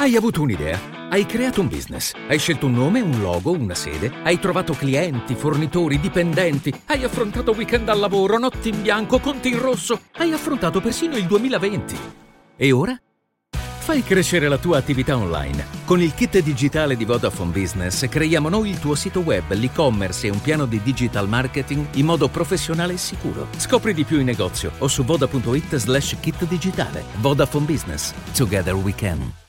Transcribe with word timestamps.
Hai 0.00 0.16
avuto 0.16 0.40
un'idea? 0.40 0.80
Hai 1.10 1.26
creato 1.26 1.60
un 1.60 1.68
business? 1.68 2.14
Hai 2.26 2.38
scelto 2.38 2.64
un 2.64 2.72
nome, 2.72 3.02
un 3.02 3.20
logo, 3.20 3.50
una 3.50 3.74
sede? 3.74 4.10
Hai 4.22 4.38
trovato 4.38 4.72
clienti, 4.72 5.34
fornitori, 5.34 6.00
dipendenti? 6.00 6.72
Hai 6.86 7.04
affrontato 7.04 7.52
weekend 7.52 7.86
al 7.90 7.98
lavoro, 7.98 8.38
notti 8.38 8.70
in 8.70 8.80
bianco, 8.80 9.18
conti 9.18 9.50
in 9.50 9.58
rosso? 9.58 10.00
Hai 10.12 10.32
affrontato 10.32 10.80
persino 10.80 11.18
il 11.18 11.26
2020? 11.26 11.98
E 12.56 12.72
ora? 12.72 12.98
Fai 13.50 14.02
crescere 14.02 14.48
la 14.48 14.56
tua 14.56 14.78
attività 14.78 15.18
online. 15.18 15.66
Con 15.84 16.00
il 16.00 16.14
kit 16.14 16.38
digitale 16.38 16.96
di 16.96 17.04
Vodafone 17.04 17.50
Business 17.50 18.08
creiamo 18.08 18.48
noi 18.48 18.70
il 18.70 18.78
tuo 18.78 18.94
sito 18.94 19.20
web, 19.20 19.52
l'e-commerce 19.52 20.28
e 20.28 20.30
un 20.30 20.40
piano 20.40 20.64
di 20.64 20.80
digital 20.82 21.28
marketing 21.28 21.84
in 21.96 22.06
modo 22.06 22.28
professionale 22.28 22.94
e 22.94 22.96
sicuro. 22.96 23.48
Scopri 23.58 23.92
di 23.92 24.04
più 24.04 24.18
in 24.18 24.24
negozio 24.24 24.72
o 24.78 24.88
su 24.88 25.04
voda.it 25.04 25.76
slash 25.76 26.16
kit 26.20 26.46
digitale. 26.46 27.04
Vodafone 27.18 27.66
Business. 27.66 28.14
Together 28.32 28.74
we 28.74 28.94
can. 28.94 29.39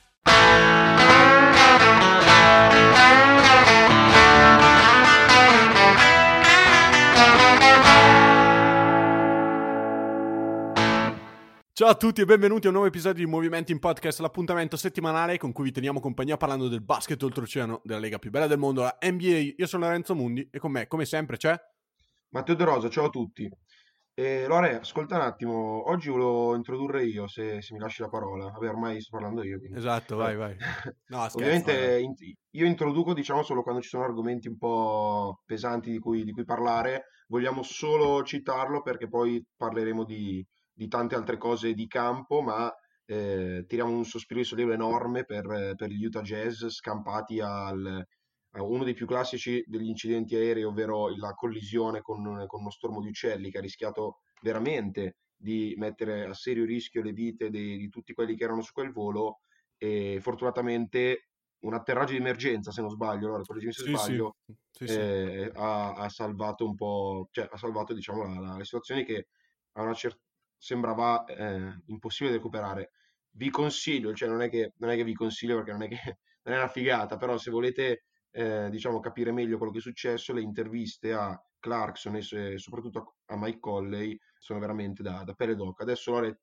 Ciao 11.82 11.90
a 11.90 11.96
tutti 11.96 12.20
e 12.20 12.24
benvenuti 12.24 12.66
a 12.66 12.68
un 12.68 12.74
nuovo 12.74 12.88
episodio 12.88 13.24
di 13.24 13.28
Movimenti 13.28 13.72
in 13.72 13.80
Podcast, 13.80 14.20
l'appuntamento 14.20 14.76
settimanale 14.76 15.36
con 15.36 15.50
cui 15.50 15.64
vi 15.64 15.72
teniamo 15.72 15.98
compagnia 15.98 16.36
parlando 16.36 16.68
del 16.68 16.80
basket 16.80 17.20
oltreoceano 17.20 17.80
della 17.82 17.98
lega 17.98 18.20
più 18.20 18.30
bella 18.30 18.46
del 18.46 18.58
mondo, 18.58 18.82
la 18.82 18.96
NBA. 19.00 19.54
Io 19.56 19.66
sono 19.66 19.86
Lorenzo 19.86 20.14
Mundi 20.14 20.48
e 20.48 20.60
con 20.60 20.70
me, 20.70 20.86
come 20.86 21.04
sempre, 21.04 21.38
c'è 21.38 21.60
Matteo 22.28 22.54
De 22.54 22.64
Rosa, 22.64 22.88
ciao 22.88 23.06
a 23.06 23.10
tutti. 23.10 23.50
E 24.14 24.46
Lore, 24.46 24.78
ascolta 24.78 25.16
un 25.16 25.22
attimo, 25.22 25.90
oggi 25.90 26.08
volevo 26.08 26.54
introdurre 26.54 27.04
io, 27.04 27.26
se, 27.26 27.60
se 27.60 27.74
mi 27.74 27.80
lasci 27.80 28.02
la 28.02 28.08
parola. 28.08 28.48
Vabbè, 28.50 28.68
ormai 28.68 29.00
sto 29.00 29.16
parlando 29.16 29.42
io. 29.42 29.58
Quindi. 29.58 29.76
Esatto, 29.76 30.14
vai, 30.14 30.36
vai. 30.36 30.56
No, 31.08 31.28
scherzo, 31.28 31.38
Ovviamente 31.38 31.98
in, 31.98 32.14
io 32.50 32.64
introduco, 32.64 33.12
diciamo, 33.12 33.42
solo 33.42 33.64
quando 33.64 33.80
ci 33.80 33.88
sono 33.88 34.04
argomenti 34.04 34.46
un 34.46 34.56
po' 34.56 35.42
pesanti 35.44 35.90
di 35.90 35.98
cui, 35.98 36.22
di 36.22 36.30
cui 36.30 36.44
parlare. 36.44 37.06
Vogliamo 37.26 37.64
solo 37.64 38.22
citarlo 38.22 38.82
perché 38.82 39.08
poi 39.08 39.44
parleremo 39.56 40.04
di, 40.04 40.46
di 40.82 40.88
tante 40.88 41.14
altre 41.14 41.36
cose 41.36 41.74
di 41.74 41.86
campo, 41.86 42.42
ma 42.42 42.72
eh, 43.04 43.64
tiriamo 43.66 43.90
un 43.90 44.04
sospiro 44.04 44.40
di 44.40 44.46
sollievo 44.46 44.72
enorme 44.72 45.24
per, 45.24 45.74
per 45.76 45.90
gli 45.90 46.04
Utah 46.04 46.22
Jazz 46.22 46.66
scampati 46.66 47.40
al, 47.40 48.04
a 48.50 48.62
uno 48.62 48.84
dei 48.84 48.94
più 48.94 49.06
classici 49.06 49.62
degli 49.66 49.88
incidenti 49.88 50.34
aerei, 50.34 50.64
ovvero 50.64 51.14
la 51.16 51.32
collisione 51.34 52.00
con, 52.00 52.44
con 52.46 52.60
uno 52.60 52.70
stormo 52.70 53.00
di 53.00 53.08
uccelli 53.08 53.50
che 53.50 53.58
ha 53.58 53.62
rischiato 53.62 54.18
veramente 54.40 55.18
di 55.36 55.74
mettere 55.76 56.24
a 56.24 56.34
serio 56.34 56.64
rischio 56.64 57.02
le 57.02 57.12
vite 57.12 57.48
di, 57.48 57.76
di 57.76 57.88
tutti 57.88 58.12
quelli 58.12 58.36
che 58.36 58.44
erano 58.44 58.62
su 58.62 58.72
quel 58.72 58.92
volo 58.92 59.40
e 59.76 60.18
fortunatamente 60.20 61.28
un 61.60 61.74
atterraggio 61.74 62.12
di 62.12 62.18
emergenza, 62.18 62.72
se 62.72 62.80
non 62.80 62.90
sbaglio, 62.90 63.28
allora 63.28 63.42
correggimi 63.42 63.72
se 63.72 63.84
sì, 63.84 63.90
sbaglio, 63.90 64.36
sì. 64.70 64.86
Sì, 64.86 64.94
eh, 64.94 65.52
ha, 65.54 65.92
ha, 65.92 66.08
salvato 66.08 66.64
un 66.64 66.74
po', 66.74 67.28
cioè 67.30 67.48
ha 67.48 67.56
salvato 67.56 67.94
diciamo 67.94 68.24
la, 68.24 68.40
la, 68.40 68.56
le 68.56 68.64
situazioni 68.64 69.04
che 69.04 69.28
a 69.74 69.82
una 69.82 69.94
certa 69.94 70.20
sembrava 70.62 71.24
eh, 71.24 71.82
impossibile 71.86 72.30
da 72.30 72.36
recuperare. 72.36 72.92
Vi 73.32 73.50
consiglio, 73.50 74.14
cioè 74.14 74.28
non 74.28 74.42
è, 74.42 74.48
che, 74.48 74.74
non 74.76 74.90
è 74.90 74.96
che 74.96 75.02
vi 75.02 75.14
consiglio 75.14 75.56
perché 75.56 75.72
non 75.72 75.82
è 75.82 75.88
che 75.88 75.98
non 76.44 76.54
è 76.54 76.58
una 76.58 76.68
figata, 76.68 77.16
però 77.16 77.36
se 77.36 77.50
volete 77.50 78.04
eh, 78.30 78.68
diciamo 78.70 79.00
capire 79.00 79.32
meglio 79.32 79.56
quello 79.56 79.72
che 79.72 79.78
è 79.78 79.82
successo, 79.82 80.32
le 80.32 80.40
interviste 80.40 81.12
a 81.12 81.36
Clarkson 81.58 82.16
e 82.16 82.58
soprattutto 82.58 83.16
a 83.26 83.36
Mike 83.36 83.58
Colley 83.58 84.16
sono 84.38 84.60
veramente 84.60 85.02
da, 85.02 85.24
da 85.24 85.34
pelle 85.34 85.56
d'oca. 85.56 85.82
Adesso 85.82 86.12
Lore, 86.12 86.40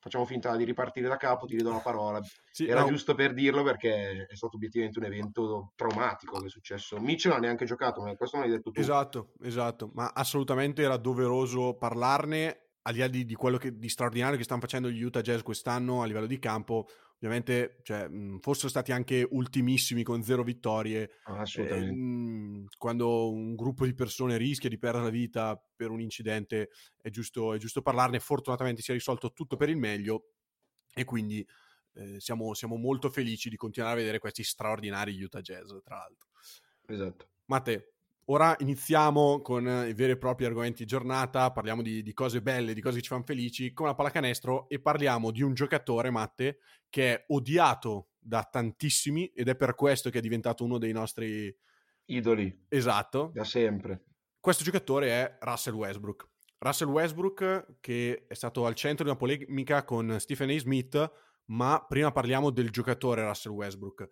facciamo 0.00 0.24
finta 0.24 0.56
di 0.56 0.64
ripartire 0.64 1.06
da 1.06 1.16
capo, 1.16 1.46
ti 1.46 1.56
ridò 1.56 1.72
la 1.72 1.78
parola. 1.78 2.20
Sì, 2.52 2.66
Era 2.66 2.80
no. 2.80 2.88
giusto 2.88 3.14
per 3.14 3.32
dirlo 3.32 3.62
perché 3.62 4.26
è 4.28 4.34
stato 4.34 4.56
obiettivamente 4.56 4.98
un 4.98 5.04
evento 5.04 5.72
traumatico 5.76 6.40
che 6.40 6.46
è 6.46 6.48
successo. 6.48 6.98
Mitchell 6.98 7.30
non 7.30 7.40
ha 7.40 7.44
neanche 7.44 7.64
giocato, 7.64 8.02
ma 8.02 8.16
questo 8.16 8.36
non 8.36 8.46
l'hai 8.46 8.56
detto 8.56 8.72
tu. 8.72 8.80
Esatto, 8.80 9.34
esatto, 9.40 9.92
ma 9.94 10.10
assolutamente 10.12 10.82
era 10.82 10.96
doveroso 10.96 11.76
parlarne 11.76 12.69
al 12.82 12.92
di 12.92 12.98
là 13.00 13.08
di, 13.08 13.24
di 13.24 13.34
quello 13.34 13.58
che, 13.58 13.76
di 13.76 13.88
straordinario 13.88 14.36
che 14.36 14.44
stanno 14.44 14.60
facendo 14.60 14.90
gli 14.90 15.02
Utah 15.02 15.20
Jazz 15.20 15.42
quest'anno 15.42 16.02
a 16.02 16.06
livello 16.06 16.26
di 16.26 16.38
campo, 16.38 16.88
ovviamente 17.16 17.80
cioè, 17.82 18.08
mh, 18.08 18.38
fossero 18.40 18.68
stati 18.68 18.92
anche 18.92 19.26
ultimissimi 19.30 20.02
con 20.02 20.22
zero 20.22 20.42
vittorie. 20.42 21.10
assolutamente. 21.24 21.90
Eh, 21.90 21.94
mh, 21.94 22.66
quando 22.78 23.30
un 23.30 23.54
gruppo 23.54 23.84
di 23.84 23.94
persone 23.94 24.36
rischia 24.36 24.68
di 24.68 24.78
perdere 24.78 25.04
la 25.04 25.10
vita 25.10 25.62
per 25.76 25.90
un 25.90 26.00
incidente, 26.00 26.70
è 27.00 27.10
giusto, 27.10 27.52
è 27.52 27.58
giusto 27.58 27.82
parlarne. 27.82 28.18
Fortunatamente 28.18 28.82
si 28.82 28.90
è 28.90 28.94
risolto 28.94 29.32
tutto 29.32 29.56
per 29.56 29.68
il 29.68 29.76
meglio 29.76 30.30
e 30.94 31.04
quindi 31.04 31.46
eh, 31.94 32.20
siamo, 32.20 32.54
siamo 32.54 32.76
molto 32.76 33.10
felici 33.10 33.50
di 33.50 33.56
continuare 33.56 33.94
a 33.94 33.98
vedere 33.98 34.18
questi 34.18 34.42
straordinari 34.42 35.20
Utah 35.20 35.40
Jazz, 35.40 35.70
tra 35.82 35.96
l'altro. 35.96 36.28
Esatto. 36.86 37.28
Matte, 37.46 37.89
Ora 38.30 38.54
iniziamo 38.60 39.40
con 39.40 39.64
i 39.64 39.92
veri 39.92 40.12
e 40.12 40.16
propri 40.16 40.44
argomenti 40.44 40.84
di 40.84 40.88
giornata, 40.88 41.50
parliamo 41.50 41.82
di, 41.82 42.00
di, 42.00 42.12
cose 42.12 42.40
belle, 42.40 42.74
di 42.74 42.80
cose 42.80 42.96
che 42.96 43.02
ci 43.02 43.08
fanno 43.08 43.24
felici, 43.24 43.72
come 43.72 43.88
la 43.88 43.96
pallacanestro 43.96 44.68
e 44.68 44.80
parliamo 44.80 45.32
di 45.32 45.42
un 45.42 45.52
giocatore, 45.52 46.10
Matte, 46.10 46.58
che 46.88 47.12
è 47.12 47.24
odiato 47.30 48.10
da 48.20 48.44
tantissimi 48.48 49.26
ed 49.34 49.48
è 49.48 49.56
per 49.56 49.74
questo 49.74 50.10
che 50.10 50.18
è 50.18 50.20
diventato 50.20 50.62
uno 50.62 50.78
dei 50.78 50.92
nostri 50.92 51.52
idoli. 52.04 52.66
Esatto. 52.68 53.32
Da 53.34 53.42
sempre. 53.42 54.04
Questo 54.38 54.62
giocatore 54.62 55.08
è 55.08 55.38
Russell 55.40 55.74
Westbrook. 55.74 56.28
Russell 56.58 56.88
Westbrook 56.88 57.78
che 57.80 58.26
è 58.28 58.34
stato 58.34 58.64
al 58.64 58.76
centro 58.76 59.02
di 59.02 59.10
una 59.10 59.18
polemica 59.18 59.84
con 59.84 60.20
Stephen 60.20 60.50
A. 60.50 60.58
Smith, 60.60 61.12
ma 61.46 61.84
prima 61.88 62.12
parliamo 62.12 62.50
del 62.50 62.70
giocatore 62.70 63.24
Russell 63.24 63.54
Westbrook. 63.54 64.08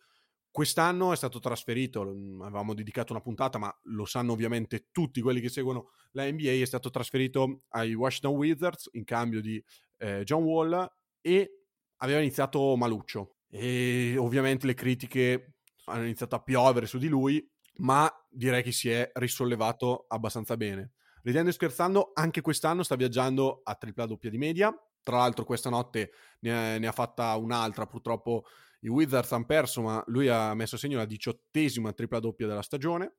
Quest'anno 0.50 1.12
è 1.12 1.16
stato 1.16 1.38
trasferito, 1.38 2.00
avevamo 2.00 2.74
dedicato 2.74 3.12
una 3.12 3.20
puntata, 3.20 3.58
ma 3.58 3.72
lo 3.84 4.04
sanno 4.04 4.32
ovviamente 4.32 4.88
tutti 4.90 5.20
quelli 5.20 5.40
che 5.40 5.48
seguono 5.48 5.90
la 6.12 6.28
NBA, 6.30 6.50
è 6.50 6.64
stato 6.64 6.90
trasferito 6.90 7.62
ai 7.70 7.94
Washington 7.94 8.34
Wizards 8.34 8.88
in 8.92 9.04
cambio 9.04 9.40
di 9.40 9.62
eh, 9.98 10.24
John 10.24 10.42
Wall 10.42 10.90
e 11.20 11.64
aveva 11.96 12.20
iniziato 12.20 12.76
maluccio. 12.76 13.36
E 13.50 14.16
ovviamente 14.18 14.66
le 14.66 14.74
critiche 14.74 15.54
hanno 15.84 16.04
iniziato 16.04 16.34
a 16.34 16.42
piovere 16.42 16.86
su 16.86 16.98
di 16.98 17.08
lui, 17.08 17.46
ma 17.76 18.10
direi 18.28 18.62
che 18.62 18.72
si 18.72 18.90
è 18.90 19.10
risollevato 19.14 20.06
abbastanza 20.08 20.56
bene. 20.56 20.92
Ridendo 21.22 21.50
e 21.50 21.52
scherzando, 21.52 22.12
anche 22.14 22.40
quest'anno 22.40 22.82
sta 22.82 22.96
viaggiando 22.96 23.60
a 23.62 23.74
tripla 23.74 24.06
doppia 24.06 24.30
di 24.30 24.38
media. 24.38 24.74
Tra 25.02 25.18
l'altro, 25.18 25.44
questa 25.44 25.70
notte 25.70 26.12
ne, 26.40 26.78
ne 26.78 26.86
ha 26.86 26.92
fatta 26.92 27.34
un'altra, 27.36 27.86
purtroppo 27.86 28.44
i 28.80 28.88
Wizards 28.88 29.32
hanno 29.32 29.46
perso, 29.46 29.82
ma 29.82 30.02
lui 30.06 30.28
ha 30.28 30.54
messo 30.54 30.76
a 30.76 30.78
segno 30.78 30.98
la 30.98 31.04
diciottesima 31.04 31.92
tripla 31.92 32.20
doppia 32.20 32.46
della 32.46 32.62
stagione. 32.62 33.16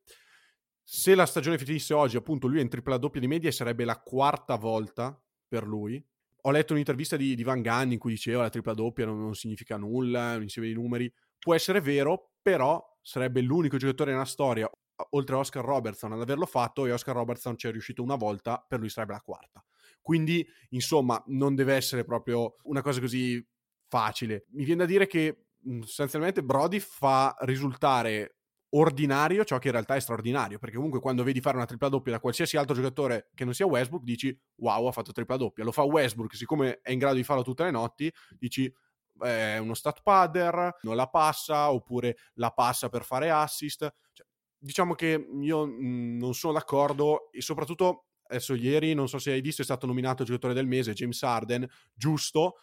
Se 0.84 1.14
la 1.16 1.26
stagione 1.26 1.58
finisse 1.58 1.94
oggi, 1.94 2.18
appunto, 2.18 2.48
lui 2.48 2.60
è 2.60 2.62
in 2.62 2.70
tripla 2.70 2.98
doppia 2.98 3.22
di 3.22 3.28
media 3.28 3.50
e 3.50 3.52
sarebbe 3.52 3.86
la 3.86 4.00
quarta 4.00 4.56
volta 4.56 5.22
per 5.48 5.68
lui. 5.68 6.04
Ho 6.44 6.52
letto 6.52 6.74
un'intervista 6.74 7.18
di, 7.18 7.36
di 7.36 7.44
Van 7.44 7.62
Gundy 7.62 7.94
in 7.94 8.00
cui 8.00 8.12
diceva 8.12 8.44
la 8.44 8.50
tripla 8.50 8.74
doppia 8.74 9.06
non, 9.06 9.20
non 9.20 9.36
significa 9.36 9.78
nulla, 9.78 10.36
un 10.36 10.44
insieme 10.44 10.68
di 10.68 10.74
numeri. 10.74 11.12
Può 11.38 11.54
essere 11.54 11.82
vero, 11.82 12.32
però 12.42 12.82
sarebbe 13.02 13.42
l'unico 13.42 13.78
giocatore 13.78 14.12
nella 14.12 14.26
storia, 14.26 14.70
oltre 15.12 15.36
a 15.36 15.40
Oscar 15.40 15.64
Robertson, 15.64 16.14
ad 16.14 16.22
averlo 16.22 16.46
fatto 16.46 16.86
e 16.86 16.92
Oscar 16.92 17.16
Robertson 17.16 17.58
ci 17.58 17.68
è 17.68 17.72
riuscito 17.72 18.02
una 18.02 18.16
volta, 18.16 18.64
per 18.66 18.80
lui 18.80 18.90
sarebbe 18.90 19.14
la 19.14 19.22
quarta. 19.22 19.64
Quindi, 20.02 20.46
insomma, 20.70 21.22
non 21.28 21.56
deve 21.56 21.76
essere 21.76 22.04
proprio 22.04 22.56
una 22.64 22.82
cosa 22.82 23.00
così 23.00 23.46
facile. 23.88 24.46
Mi 24.52 24.64
viene 24.64 24.82
da 24.82 24.88
dire 24.88 25.08
che 25.08 25.49
sostanzialmente 25.82 26.44
Brody 26.44 26.80
fa 26.80 27.36
risultare 27.42 28.36
ordinario 28.72 29.44
ciò 29.46 29.58
che 29.58 29.68
in 29.68 29.74
realtà 29.74 29.96
è 29.96 30.00
straordinario, 30.00 30.60
perché 30.60 30.76
comunque 30.76 31.00
quando 31.00 31.24
vedi 31.24 31.42
fare 31.42 31.58
una 31.58 31.66
tripla 31.66 31.90
doppia 31.90 32.14
da 32.14 32.20
qualsiasi 32.20 32.56
altro 32.58 32.76
giocatore 32.76 33.30
che 33.34 33.44
non 33.46 33.54
sia 33.54 33.66
Westbrook, 33.66 34.04
dici 34.04 34.38
wow, 34.58 34.88
ha 34.88 34.92
fatto 34.92 35.12
tripla 35.12 35.38
doppia. 35.38 35.64
Lo 35.64 35.72
fa 35.72 35.84
Westbrook, 35.84 36.36
siccome 36.36 36.80
è 36.82 36.92
in 36.92 37.00
grado 37.00 37.16
di 37.16 37.24
farlo 37.24 37.44
tutte 37.44 37.64
le 37.64 37.72
notti, 37.72 38.12
dici 38.38 38.72
è 39.20 39.58
uno 39.58 39.74
stat 39.74 40.02
padder, 40.02 40.78
non 40.82 40.96
la 40.96 41.08
passa, 41.08 41.72
oppure 41.72 42.18
la 42.36 42.52
passa 42.52 42.90
per 42.90 43.04
fare 43.04 43.30
assist. 43.30 43.80
Cioè, 44.14 44.26
diciamo 44.58 44.94
che 44.94 45.28
io 45.42 45.66
mh, 45.66 45.72
mhmm, 45.72 46.18
non 46.18 46.34
sono 46.34 46.54
d'accordo 46.54 47.32
e 47.32 47.42
soprattutto 47.42 48.06
adesso 48.30 48.54
ieri, 48.54 48.94
non 48.94 49.08
so 49.10 49.18
se 49.18 49.32
hai 49.32 49.42
visto, 49.42 49.62
è 49.62 49.66
stato 49.66 49.88
nominato 49.88 50.24
giocatore 50.24 50.54
del 50.54 50.68
mese 50.68 50.94
James 50.94 51.22
Harden, 51.24 51.68
giusto, 51.94 52.58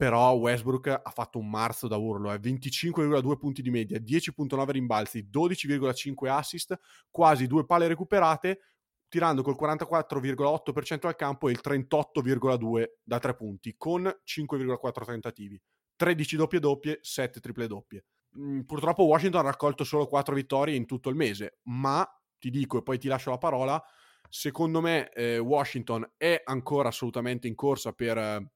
però 0.00 0.32
Westbrook 0.32 0.86
ha 0.86 1.10
fatto 1.10 1.38
un 1.38 1.50
marzo 1.50 1.86
da 1.86 1.98
urlo, 1.98 2.32
eh? 2.32 2.38
25,2 2.38 3.36
punti 3.36 3.60
di 3.60 3.68
media, 3.68 3.98
10,9 3.98 4.70
rimbalzi, 4.70 5.28
12,5 5.30 6.26
assist, 6.28 6.80
quasi 7.10 7.46
due 7.46 7.66
palle 7.66 7.86
recuperate, 7.86 8.60
tirando 9.10 9.42
col 9.42 9.58
44,8% 9.60 11.06
al 11.06 11.16
campo 11.16 11.50
e 11.50 11.52
il 11.52 11.60
38,2% 11.62 12.84
da 13.02 13.18
tre 13.18 13.36
punti, 13.36 13.74
con 13.76 14.04
5,4 14.04 15.04
tentativi, 15.04 15.60
13 15.96 16.36
doppie 16.36 16.60
doppie, 16.60 16.98
7 17.02 17.38
triple 17.38 17.66
doppie. 17.66 18.06
Mm, 18.38 18.60
purtroppo 18.60 19.04
Washington 19.04 19.44
ha 19.44 19.50
raccolto 19.50 19.84
solo 19.84 20.06
4 20.06 20.34
vittorie 20.34 20.76
in 20.76 20.86
tutto 20.86 21.10
il 21.10 21.16
mese, 21.16 21.58
ma 21.64 22.10
ti 22.38 22.48
dico 22.48 22.78
e 22.78 22.82
poi 22.82 22.96
ti 22.96 23.08
lascio 23.08 23.28
la 23.28 23.36
parola, 23.36 23.84
secondo 24.30 24.80
me 24.80 25.10
eh, 25.10 25.36
Washington 25.36 26.10
è 26.16 26.40
ancora 26.42 26.88
assolutamente 26.88 27.46
in 27.46 27.54
corsa 27.54 27.92
per... 27.92 28.16
Eh, 28.16 28.50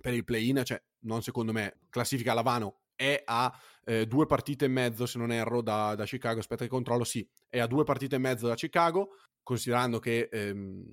per 0.00 0.14
il 0.14 0.24
play-in, 0.24 0.62
cioè 0.64 0.82
non 1.00 1.22
secondo 1.22 1.52
me, 1.52 1.78
classifica 1.88 2.32
alla 2.32 2.42
Vano 2.42 2.82
è 2.94 3.22
a 3.24 3.52
eh, 3.84 4.06
due 4.06 4.26
partite 4.26 4.66
e 4.66 4.68
mezzo, 4.68 5.06
se 5.06 5.18
non 5.18 5.32
erro, 5.32 5.60
da, 5.60 5.94
da, 5.94 6.04
Chicago. 6.04 6.38
Aspetta 6.38 6.64
che 6.64 6.70
controllo, 6.70 7.04
sì, 7.04 7.28
è 7.48 7.58
a 7.58 7.66
due 7.66 7.84
partite 7.84 8.16
e 8.16 8.18
mezzo 8.18 8.46
da 8.46 8.54
Chicago, 8.54 9.16
considerando 9.42 9.98
che 9.98 10.28
ehm, 10.30 10.84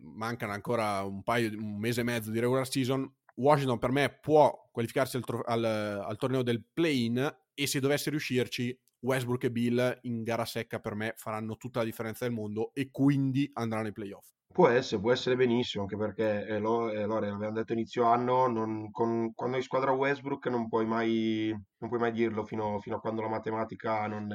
mancano 0.00 0.52
ancora 0.52 1.02
un, 1.02 1.22
paio, 1.22 1.50
un 1.58 1.78
mese 1.78 2.02
e 2.02 2.04
mezzo 2.04 2.30
di 2.30 2.40
regular 2.40 2.68
season. 2.68 3.10
Washington 3.36 3.78
per 3.78 3.90
me 3.90 4.16
può 4.20 4.68
qualificarsi 4.70 5.16
al, 5.16 5.24
tro- 5.24 5.42
al, 5.42 5.64
al 5.64 6.16
torneo 6.18 6.42
del 6.42 6.62
play-in 6.72 7.36
e 7.52 7.66
se 7.66 7.80
dovesse 7.80 8.10
riuscirci 8.10 8.78
Westbrook 9.00 9.44
e 9.44 9.50
Bill 9.50 9.98
in 10.02 10.22
gara 10.22 10.44
secca 10.44 10.78
per 10.78 10.94
me 10.94 11.14
faranno 11.16 11.56
tutta 11.56 11.80
la 11.80 11.84
differenza 11.84 12.24
del 12.24 12.34
mondo 12.34 12.72
e 12.74 12.90
quindi 12.90 13.50
andranno 13.54 13.86
ai 13.86 13.92
playoff. 13.92 14.33
Può 14.54 14.68
essere, 14.68 15.00
può 15.00 15.10
essere 15.10 15.34
benissimo, 15.34 15.82
anche 15.82 15.96
perché 15.96 16.46
eh, 16.46 16.58
lo, 16.60 16.88
eh, 16.88 17.04
Lore, 17.06 17.28
l'abbiamo 17.28 17.54
detto 17.54 17.72
inizio 17.72 18.04
anno, 18.04 18.46
non, 18.46 18.88
con, 18.92 19.34
quando 19.34 19.56
hai 19.56 19.64
squadra 19.64 19.90
Westbrook 19.90 20.46
non 20.46 20.68
puoi 20.68 20.86
mai, 20.86 21.48
non 21.50 21.88
puoi 21.88 22.00
mai 22.00 22.12
dirlo 22.12 22.44
fino, 22.44 22.78
fino, 22.78 22.94
a 22.94 23.00
quando 23.00 23.20
la 23.20 23.28
matematica 23.28 24.06
non, 24.06 24.28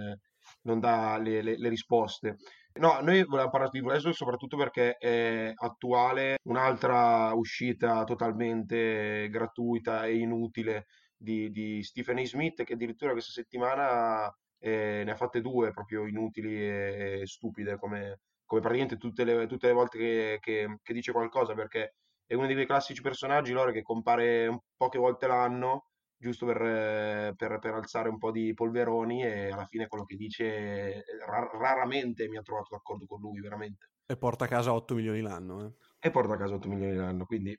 non 0.63 0.80
dà 0.81 1.18
le, 1.19 1.42
le, 1.42 1.57
le, 1.57 1.69
risposte. 1.69 2.36
No, 2.80 3.00
noi 3.00 3.24
volevamo 3.24 3.50
parlare 3.50 3.71
di 3.71 3.80
Westbrook 3.80 4.13
soprattutto 4.18 4.57
perché 4.57 4.98
è 4.98 5.54
attuale 5.56 6.39
un'altra 6.44 7.31
uscita 7.33 8.04
totalmente 8.04 9.30
gratuita 9.30 10.06
e 10.06 10.18
inutile 10.18 10.88
di, 11.16 11.50
di 11.50 11.81
Stephen 11.81 12.18
A. 12.18 12.25
Smith 12.25 12.63
che 12.66 12.74
addirittura 12.74 13.13
questa 13.13 13.31
settimana 13.31 14.30
eh, 14.60 15.04
ne 15.06 15.12
ha 15.12 15.16
fatte 15.16 15.39
due 15.39 15.71
proprio 15.71 16.06
inutili 16.06 16.56
e, 16.60 17.19
e 17.21 17.25
stupide 17.25 17.77
come, 17.77 18.19
come 18.50 18.62
praticamente 18.62 18.98
tutte 18.98 19.24
le, 19.24 19.46
tutte 19.46 19.68
le 19.68 19.74
volte 19.74 19.98
che, 20.00 20.38
che, 20.42 20.80
che, 20.81 20.94
dice 20.94 21.12
qualcosa, 21.12 21.54
perché 21.54 21.94
è 22.25 22.34
uno 22.34 22.48
di 22.48 22.56
quei 22.56 22.66
classici 22.66 23.00
personaggi, 23.00 23.51
loro 23.51 23.72
che 23.72 23.84
compare 23.84 24.63
poche 24.75 24.98
volte 24.98 25.28
l'anno, 25.28 25.90
giusto 26.18 26.48
per, 26.48 27.36
per, 27.36 27.60
per, 27.60 27.74
alzare 27.75 28.10
un 28.10 28.18
po' 28.18 28.31
di 28.31 28.51
polveroni 28.56 29.24
e 29.24 29.51
alla 29.51 29.66
fine 29.66 29.86
quello 29.86 30.04
che 30.04 30.16
dice 30.16 31.04
rar- 31.28 31.54
raramente 31.60 32.28
mi 32.28 32.38
ha 32.38 32.42
trovato 32.42 32.69
d'accordo 32.72 33.06
con 33.06 33.19
lui, 33.19 33.40
veramente. 33.40 33.92
E 34.07 34.18
porta 34.18 34.46
a 34.46 34.48
casa 34.48 34.74
8 34.74 34.95
milioni 34.95 35.22
l'anno. 35.22 35.68
Eh. 35.68 35.74
E 36.00 36.10
porta 36.10 36.34
a 36.34 36.38
casa 36.38 36.56
8 36.56 36.68
milioni 36.69 36.95
l'anno, 36.95 37.25
quindi 37.25 37.56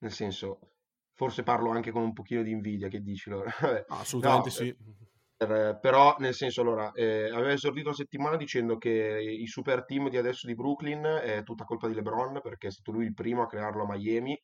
nel 0.00 0.12
senso, 0.12 0.58
forse 1.14 1.44
parlo 1.44 1.70
anche 1.70 1.92
con 1.92 2.02
un 2.02 2.12
pochino 2.12 2.42
di 2.42 2.50
invidia, 2.50 2.88
che 2.88 3.00
dici 3.00 3.30
loro? 3.30 3.48
Assolutamente 3.88 4.48
no, 4.50 4.54
sì. 4.54 4.68
Eh, 4.68 4.76
per, 5.36 5.78
però, 5.80 6.16
nel 6.18 6.34
senso, 6.34 6.62
allora, 6.62 6.90
eh, 6.92 7.28
aveva 7.30 7.52
esordito 7.52 7.90
la 7.90 7.94
settimana 7.94 8.36
dicendo 8.36 8.78
che 8.78 9.20
i 9.20 9.46
super 9.46 9.84
team 9.84 10.08
di 10.08 10.16
adesso 10.16 10.46
di 10.46 10.54
Brooklyn 10.54 11.02
è 11.02 11.42
tutta 11.42 11.64
colpa 11.64 11.88
di 11.88 11.94
LeBron 11.94 12.40
perché 12.42 12.68
è 12.68 12.70
stato 12.70 12.92
lui 12.92 13.04
il 13.04 13.14
primo 13.14 13.42
a 13.42 13.46
crearlo 13.46 13.82
a 13.82 13.86
Miami, 13.86 14.40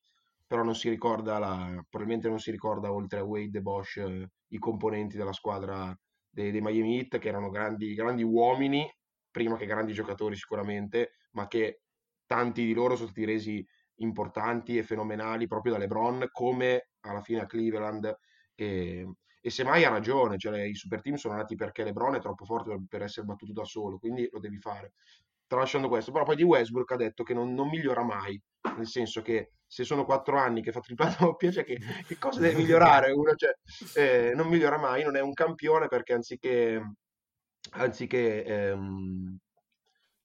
però 0.46 0.62
non 0.62 0.74
si 0.74 0.90
ricorda, 0.90 1.38
la, 1.38 1.82
probabilmente 1.88 2.28
non 2.28 2.38
si 2.38 2.50
ricorda 2.50 2.92
oltre 2.92 3.20
a 3.20 3.24
Wade 3.24 3.58
e 3.58 3.62
Bosch 3.62 3.96
eh, 3.96 4.28
i 4.48 4.58
componenti 4.58 5.16
della 5.16 5.32
squadra 5.32 5.96
dei, 6.28 6.50
dei, 6.50 6.60
Miami 6.60 6.98
Heat 6.98 7.18
che 7.18 7.28
erano 7.28 7.48
grandi, 7.48 7.94
grandi 7.94 8.22
uomini, 8.22 8.86
prima 9.30 9.56
che 9.56 9.64
grandi 9.64 9.94
giocatori 9.94 10.36
sicuramente, 10.36 11.12
ma 11.32 11.48
che 11.48 11.84
tanti 12.26 12.66
di 12.66 12.74
loro 12.74 12.96
sono 12.96 13.08
stati 13.08 13.24
resi 13.24 13.66
importanti 13.96 14.76
e 14.76 14.82
fenomenali 14.82 15.46
proprio 15.46 15.72
da 15.72 15.78
LeBron, 15.78 16.28
come 16.30 16.88
alla 17.00 17.22
fine 17.22 17.40
a 17.40 17.46
Cleveland. 17.46 18.14
E, 18.54 19.10
e 19.44 19.50
semmai 19.50 19.84
ha 19.84 19.90
ragione, 19.90 20.38
cioè 20.38 20.60
i 20.62 20.74
super 20.76 21.00
team 21.00 21.16
sono 21.16 21.34
nati 21.34 21.56
perché 21.56 21.82
LeBron 21.82 22.14
è 22.14 22.20
troppo 22.20 22.44
forte 22.44 22.80
per 22.88 23.02
essere 23.02 23.26
battuto 23.26 23.52
da 23.52 23.64
solo, 23.64 23.98
quindi 23.98 24.28
lo 24.30 24.38
devi 24.38 24.58
fare. 24.58 24.92
Tralasciando 25.48 25.88
questo, 25.88 26.12
però 26.12 26.24
poi 26.24 26.36
di 26.36 26.44
Westbrook 26.44 26.92
ha 26.92 26.96
detto 26.96 27.24
che 27.24 27.34
non, 27.34 27.52
non 27.52 27.68
migliora 27.68 28.04
mai, 28.04 28.40
nel 28.76 28.86
senso 28.86 29.20
che 29.20 29.54
se 29.66 29.82
sono 29.82 30.04
quattro 30.04 30.38
anni 30.38 30.62
che 30.62 30.70
fa 30.70 30.78
tripla 30.78 31.12
doppia, 31.18 31.50
cioè 31.50 31.64
che, 31.64 31.76
che 32.06 32.18
cosa 32.18 32.38
deve 32.38 32.54
migliorare 32.58 33.10
uno? 33.10 33.34
Cioè, 33.34 33.50
eh, 33.96 34.32
non 34.32 34.46
migliora 34.46 34.78
mai, 34.78 35.02
non 35.02 35.16
è 35.16 35.20
un 35.20 35.32
campione 35.32 35.88
perché 35.88 36.12
anziché, 36.12 36.80
anziché 37.72 38.44
ehm, 38.44 39.36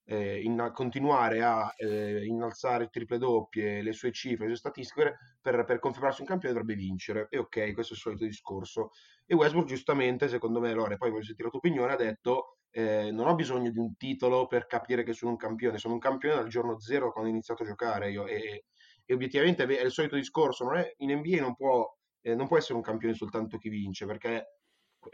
eh, 0.10 0.42
in, 0.42 0.72
continuare 0.74 1.42
a 1.44 1.74
eh, 1.76 2.26
innalzare 2.26 2.88
triple 2.90 3.18
doppie, 3.18 3.82
le 3.82 3.92
sue 3.92 4.12
cifre, 4.12 4.46
le 4.46 4.52
sue 4.52 4.60
statistiche 4.60 5.18
per, 5.42 5.66
per, 5.66 5.80
confermarsi 5.80 6.22
un 6.22 6.28
campione 6.28 6.54
dovrebbe 6.54 6.80
vincere. 6.80 7.28
E 7.30 7.38
ok, 7.38 7.74
questo 7.74 7.94
è 7.94 7.96
il 7.96 8.02
solito 8.02 8.24
discorso. 8.24 8.92
E 9.26 9.36
Westbrook 9.36 9.68
giustamente, 9.68 10.30
secondo 10.30 10.62
me, 10.62 10.72
Lore, 10.74 10.96
poi 10.96 11.10
voglio 11.10 11.24
sentire 11.24 11.46
la 11.46 11.50
tua 11.50 11.60
opinione, 11.60 11.94
ha 11.94 11.98
detto 11.98 12.58
eh, 12.72 13.12
non 13.12 13.28
ho 13.28 13.36
bisogno 13.36 13.70
di 13.70 13.80
un 13.80 13.98
titolo 13.98 14.48
per 14.48 14.66
capire 14.66 15.04
che 15.04 15.14
sono 15.14 15.32
un 15.32 15.38
campione, 15.38 15.78
sono 15.78 15.94
un 15.96 16.00
campione 16.00 16.36
dal 16.36 16.48
giorno 16.48 16.80
zero 16.80 17.12
quando 17.12 17.30
ho 17.30 17.34
iniziato 17.34 17.64
a 17.64 17.66
giocare 17.66 18.10
io, 18.12 18.28
e, 18.28 18.66
e 19.06 19.14
obiettivamente 19.14 19.66
è 19.66 19.84
il 19.84 19.92
solito 19.92 20.16
discorso, 20.16 20.64
non 20.64 20.78
è, 20.78 20.94
in 20.98 21.12
NBA 21.18 21.42
non 21.42 21.56
può, 21.56 21.86
eh, 22.22 22.34
non 22.36 22.48
può 22.48 22.58
essere 22.58 22.76
un 22.76 22.82
campione 22.82 23.14
soltanto 23.14 23.58
chi 23.58 23.68
vince, 23.70 24.06
perché 24.06 24.60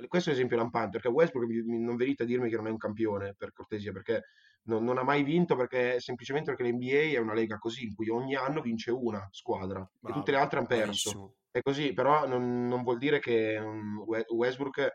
questo 0.08 0.30
è 0.30 0.34
l'esempio 0.34 0.58
lampante, 0.58 1.00
perché 1.00 1.08
Westbrook 1.08 1.50
non 1.66 1.96
venite 1.96 2.24
a 2.24 2.26
dirmi 2.26 2.50
che 2.50 2.56
non 2.56 2.68
è 2.68 2.72
un 2.72 2.78
campione, 2.78 3.36
per 3.38 3.52
cortesia, 3.52 3.92
perché 3.92 4.24
non, 4.64 4.84
non, 4.84 4.98
ha 4.98 5.04
mai 5.04 5.24
vinto 5.24 5.56
perché 5.56 6.00
semplicemente 6.00 6.54
perché 6.54 6.70
l'NBA 6.70 7.16
è 7.16 7.18
una 7.18 7.34
lega 7.34 7.58
così 7.58 7.86
in 7.86 7.96
cui 7.96 8.10
ogni 8.10 8.36
anno 8.36 8.62
vince 8.62 8.92
una 8.92 9.28
squadra 9.32 9.88
Bravo, 10.00 10.16
e 10.16 10.20
tutte 10.20 10.32
le 10.32 10.38
altre 10.38 10.60
hanno 10.60 10.68
perso. 10.68 11.10
Bravissimo. 11.10 11.36
È 11.52 11.62
così, 11.62 11.94
però 11.94 12.28
non, 12.28 12.68
non, 12.68 12.82
vuol 12.82 12.98
dire 12.98 13.20
che 13.20 13.60
Westbrook 14.28 14.92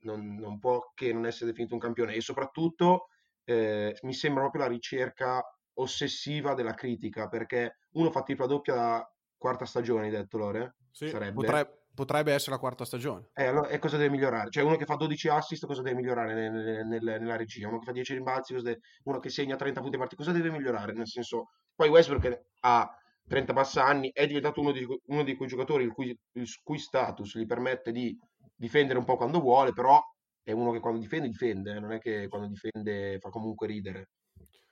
non, 0.00 0.36
non, 0.36 0.58
può 0.58 0.92
che 0.94 1.12
non 1.12 1.26
essere 1.26 1.50
definito 1.50 1.74
un 1.74 1.80
campione 1.80 2.14
e 2.14 2.20
soprattutto 2.20 3.08
eh, 3.44 3.94
mi 4.02 4.14
sembra 4.14 4.42
proprio 4.42 4.62
la 4.62 4.68
ricerca 4.68 5.42
ossessiva 5.74 6.54
della 6.54 6.74
critica 6.74 7.28
perché 7.28 7.78
uno 7.92 8.10
fa 8.10 8.22
tripla 8.22 8.46
doppia 8.46 8.74
da 8.74 9.12
quarta 9.36 9.64
stagione, 9.64 10.06
hai 10.06 10.10
detto 10.10 10.38
Lore? 10.38 10.76
Sì, 10.90 11.08
Sarebbe. 11.08 11.34
Potrebbe, 11.34 11.77
potrebbe 11.98 12.32
essere 12.32 12.52
la 12.52 12.58
quarta 12.58 12.84
stagione. 12.84 13.30
Eh, 13.34 13.46
allora, 13.46 13.66
e 13.66 13.80
cosa 13.80 13.96
deve 13.96 14.10
migliorare? 14.10 14.50
Cioè, 14.50 14.62
uno 14.62 14.76
che 14.76 14.84
fa 14.84 14.94
12 14.94 15.28
assist, 15.28 15.66
cosa 15.66 15.82
deve 15.82 15.96
migliorare 15.96 16.32
nel, 16.32 16.86
nel, 16.86 17.02
nella 17.02 17.36
regia? 17.36 17.66
Uno 17.66 17.80
che 17.80 17.86
fa 17.86 17.92
10 17.92 18.14
rimbalzi, 18.14 18.54
deve... 18.54 18.78
uno 19.02 19.18
che 19.18 19.30
segna 19.30 19.56
30 19.56 19.80
punti 19.80 19.98
partita, 19.98 20.22
cosa 20.22 20.36
deve 20.36 20.50
migliorare? 20.50 20.92
Nel 20.92 21.08
senso, 21.08 21.48
poi 21.74 21.88
Westbrook 21.88 22.40
ha 22.60 22.88
30 23.26 23.52
passanni, 23.52 24.12
è 24.12 24.28
diventato 24.28 24.60
uno 24.60 24.70
di, 24.70 24.86
uno 25.06 25.24
di 25.24 25.34
quei 25.34 25.48
giocatori 25.48 25.82
il 25.82 25.92
cui, 25.92 26.16
il 26.34 26.46
cui, 26.62 26.78
status 26.78 27.36
gli 27.36 27.46
permette 27.46 27.90
di 27.90 28.16
difendere 28.54 29.00
un 29.00 29.04
po' 29.04 29.16
quando 29.16 29.40
vuole, 29.40 29.72
però 29.72 30.00
è 30.44 30.52
uno 30.52 30.70
che 30.70 30.78
quando 30.78 31.00
difende, 31.00 31.26
difende, 31.26 31.74
eh, 31.74 31.80
non 31.80 31.90
è 31.90 31.98
che 31.98 32.28
quando 32.28 32.46
difende 32.46 33.18
fa 33.18 33.28
comunque 33.30 33.66
ridere. 33.66 34.10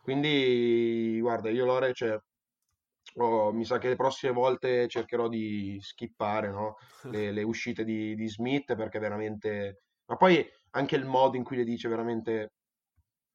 Quindi, 0.01 1.19
guarda, 1.21 1.51
io 1.51 1.65
Lore, 1.65 1.93
cioè, 1.93 2.17
Oh, 3.19 3.51
mi 3.53 3.65
sa 3.65 3.79
che 3.79 3.89
le 3.89 3.97
prossime 3.97 4.33
volte 4.33 4.89
cercherò 4.89 5.29
di 5.29 5.79
skippare 5.81 6.51
no? 6.51 6.77
le, 7.05 7.33
le, 7.33 7.43
uscite 7.43 7.83
di, 7.85 8.15
di, 8.15 8.29
Smith 8.29 8.75
perché 8.75 8.99
veramente... 8.99 9.85
Ma 10.07 10.17
poi 10.17 10.47
anche 10.71 10.97
il 10.97 11.07
modo 11.07 11.37
in 11.37 11.45
cui 11.45 11.57
le 11.57 11.65
dice 11.65 11.89
veramente... 11.89 12.53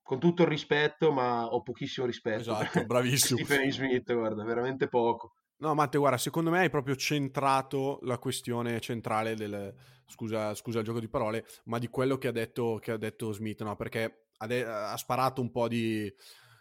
Con 0.03 0.19
tutto 0.19 0.41
il 0.41 0.49
rispetto, 0.49 1.11
ma 1.11 1.45
ho 1.45 1.61
pochissimo 1.61 2.05
rispetto. 2.05 2.41
Esatto, 2.41 2.85
bravissimo. 2.85 3.39
Stephen 3.45 3.71
Smith, 3.71 4.13
guarda, 4.13 4.43
veramente 4.43 4.87
poco. 4.87 5.35
No, 5.57 5.73
Matteo, 5.73 6.01
guarda, 6.01 6.17
secondo 6.17 6.49
me 6.49 6.59
hai 6.59 6.69
proprio 6.69 6.95
centrato 6.95 7.99
la 8.03 8.17
questione 8.17 8.79
centrale 8.81 9.35
del... 9.35 9.73
Scusa, 10.05 10.53
scusa 10.53 10.79
il 10.79 10.85
gioco 10.85 10.99
di 10.99 11.07
parole, 11.07 11.45
ma 11.65 11.79
di 11.79 11.87
quello 11.87 12.17
che 12.17 12.27
ha 12.27 12.31
detto, 12.31 12.77
che 12.81 12.91
ha 12.91 12.97
detto 12.97 13.31
Smith, 13.31 13.61
no? 13.61 13.75
Perché 13.75 14.25
ha, 14.37 14.47
de- 14.47 14.65
ha 14.65 14.97
sparato 14.97 15.39
un 15.39 15.49
po' 15.49 15.67
di, 15.67 16.13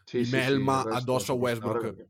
sì, 0.04 0.18
di 0.18 0.24
sì, 0.24 0.36
melma 0.36 0.82
sì, 0.82 0.88
addosso 0.88 1.32
a 1.32 1.34
Westbrook. 1.34 2.08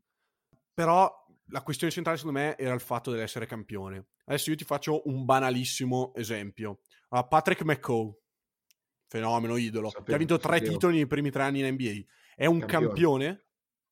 Però 0.81 1.25
la 1.49 1.61
questione 1.61 1.93
centrale 1.93 2.17
secondo 2.17 2.39
me 2.39 2.57
era 2.57 2.73
il 2.73 2.79
fatto 2.79 3.11
dell'essere 3.11 3.45
campione. 3.45 4.07
Adesso 4.25 4.49
io 4.49 4.55
ti 4.55 4.63
faccio 4.63 5.03
un 5.05 5.25
banalissimo 5.25 6.11
esempio. 6.15 6.79
Allora, 7.09 7.27
Patrick 7.27 7.63
McCaw, 7.63 8.19
fenomeno, 9.07 9.57
idolo, 9.57 9.89
sapevo, 9.89 10.05
che 10.05 10.13
ha 10.15 10.17
vinto 10.17 10.37
tre 10.39 10.57
sapevo. 10.57 10.71
titoli 10.71 10.95
nei 10.95 11.05
primi 11.05 11.29
tre 11.29 11.43
anni 11.43 11.59
in 11.59 11.71
NBA. 11.73 12.03
È 12.33 12.47
un 12.47 12.61
campione? 12.61 12.87
campione? 12.87 13.45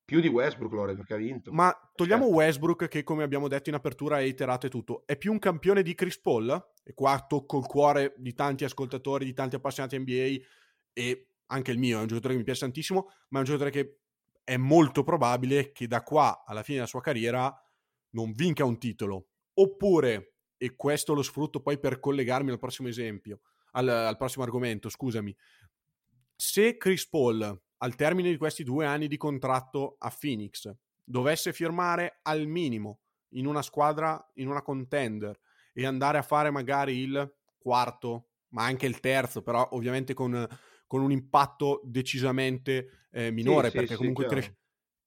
Più 0.04 0.20
di 0.20 0.30
Westbrook, 0.30 0.74
Lore, 0.74 0.96
perché 0.96 1.14
ha 1.14 1.18
vinto. 1.18 1.52
Ma 1.52 1.72
togliamo 1.94 2.24
certo. 2.24 2.38
Westbrook, 2.38 2.88
che 2.88 3.04
come 3.04 3.22
abbiamo 3.22 3.48
detto 3.48 3.70
in 3.70 3.76
apertura 3.76 4.18
è 4.18 4.24
iterato 4.24 4.66
e 4.66 4.70
tutto. 4.70 5.04
È 5.06 5.16
più 5.16 5.32
un 5.32 5.38
campione 5.38 5.84
di 5.84 5.94
Chris 5.94 6.20
Paul? 6.20 6.50
E 6.84 6.96
qua 6.96 7.24
tocco 7.28 7.60
il 7.60 7.68
cuore 7.68 8.16
di 8.18 8.34
tanti 8.34 8.64
ascoltatori, 8.64 9.26
di 9.26 9.34
tanti 9.34 9.56
appassionati 9.56 10.00
NBA 10.00 10.44
e 10.94 11.28
anche 11.52 11.70
il 11.70 11.78
mio, 11.78 12.00
è 12.00 12.02
un 12.02 12.08
giocatore 12.08 12.34
che 12.34 12.40
mi 12.40 12.46
piace 12.46 12.62
tantissimo, 12.62 13.12
ma 13.30 13.38
è 13.38 13.42
un 13.42 13.46
giocatore 13.46 13.70
che 13.70 14.00
è 14.50 14.58
molto 14.58 15.04
probabile 15.04 15.72
che 15.72 15.86
da 15.86 16.02
qua 16.02 16.44
alla 16.44 16.64
fine 16.64 16.78
della 16.78 16.90
sua 16.90 17.02
carriera 17.02 17.56
non 18.14 18.32
vinca 18.32 18.66
un 18.66 18.80
titolo. 18.80 19.28
Oppure, 19.54 20.38
e 20.58 20.76
questo 20.76 21.14
lo 21.14 21.22
sfrutto 21.22 21.62
poi 21.62 21.78
per 21.78 22.00
collegarmi 22.00 22.50
al 22.50 22.58
prossimo 22.58 22.88
esempio, 22.88 23.42
al, 23.74 23.88
al 23.88 24.18
prossimo 24.18 24.44
argomento, 24.44 24.90
scusami, 24.90 25.36
se 26.36 26.78
Chris 26.78 27.08
Paul 27.08 27.62
al 27.78 27.96
termine 27.96 28.32
di 28.32 28.38
questi 28.38 28.64
due 28.64 28.88
anni 28.88 29.08
di 29.08 29.18
contratto 29.18 29.98
a 30.00 30.12
Phoenix 30.20 30.74
dovesse 31.04 31.54
firmare 31.54 32.18
al 32.24 32.48
minimo 32.48 33.02
in 33.34 33.46
una 33.46 33.62
squadra, 33.62 34.32
in 34.36 34.48
una 34.48 34.64
contender 34.64 35.40
e 35.74 35.86
andare 35.86 36.18
a 36.18 36.24
fare 36.24 36.50
magari 36.50 36.98
il 36.98 37.36
quarto, 37.60 38.30
ma 38.50 38.64
anche 38.64 38.88
il 38.88 39.00
terzo, 39.00 39.44
però 39.44 39.70
ovviamente 39.74 40.16
con 40.16 40.48
con 40.90 41.02
un 41.02 41.12
impatto 41.12 41.82
decisamente 41.84 43.06
eh, 43.12 43.30
minore, 43.30 43.70
sì, 43.70 43.76
perché 43.76 43.92
sì, 43.92 43.98
comunque 43.98 44.24
sì, 44.24 44.30
cres- 44.32 44.54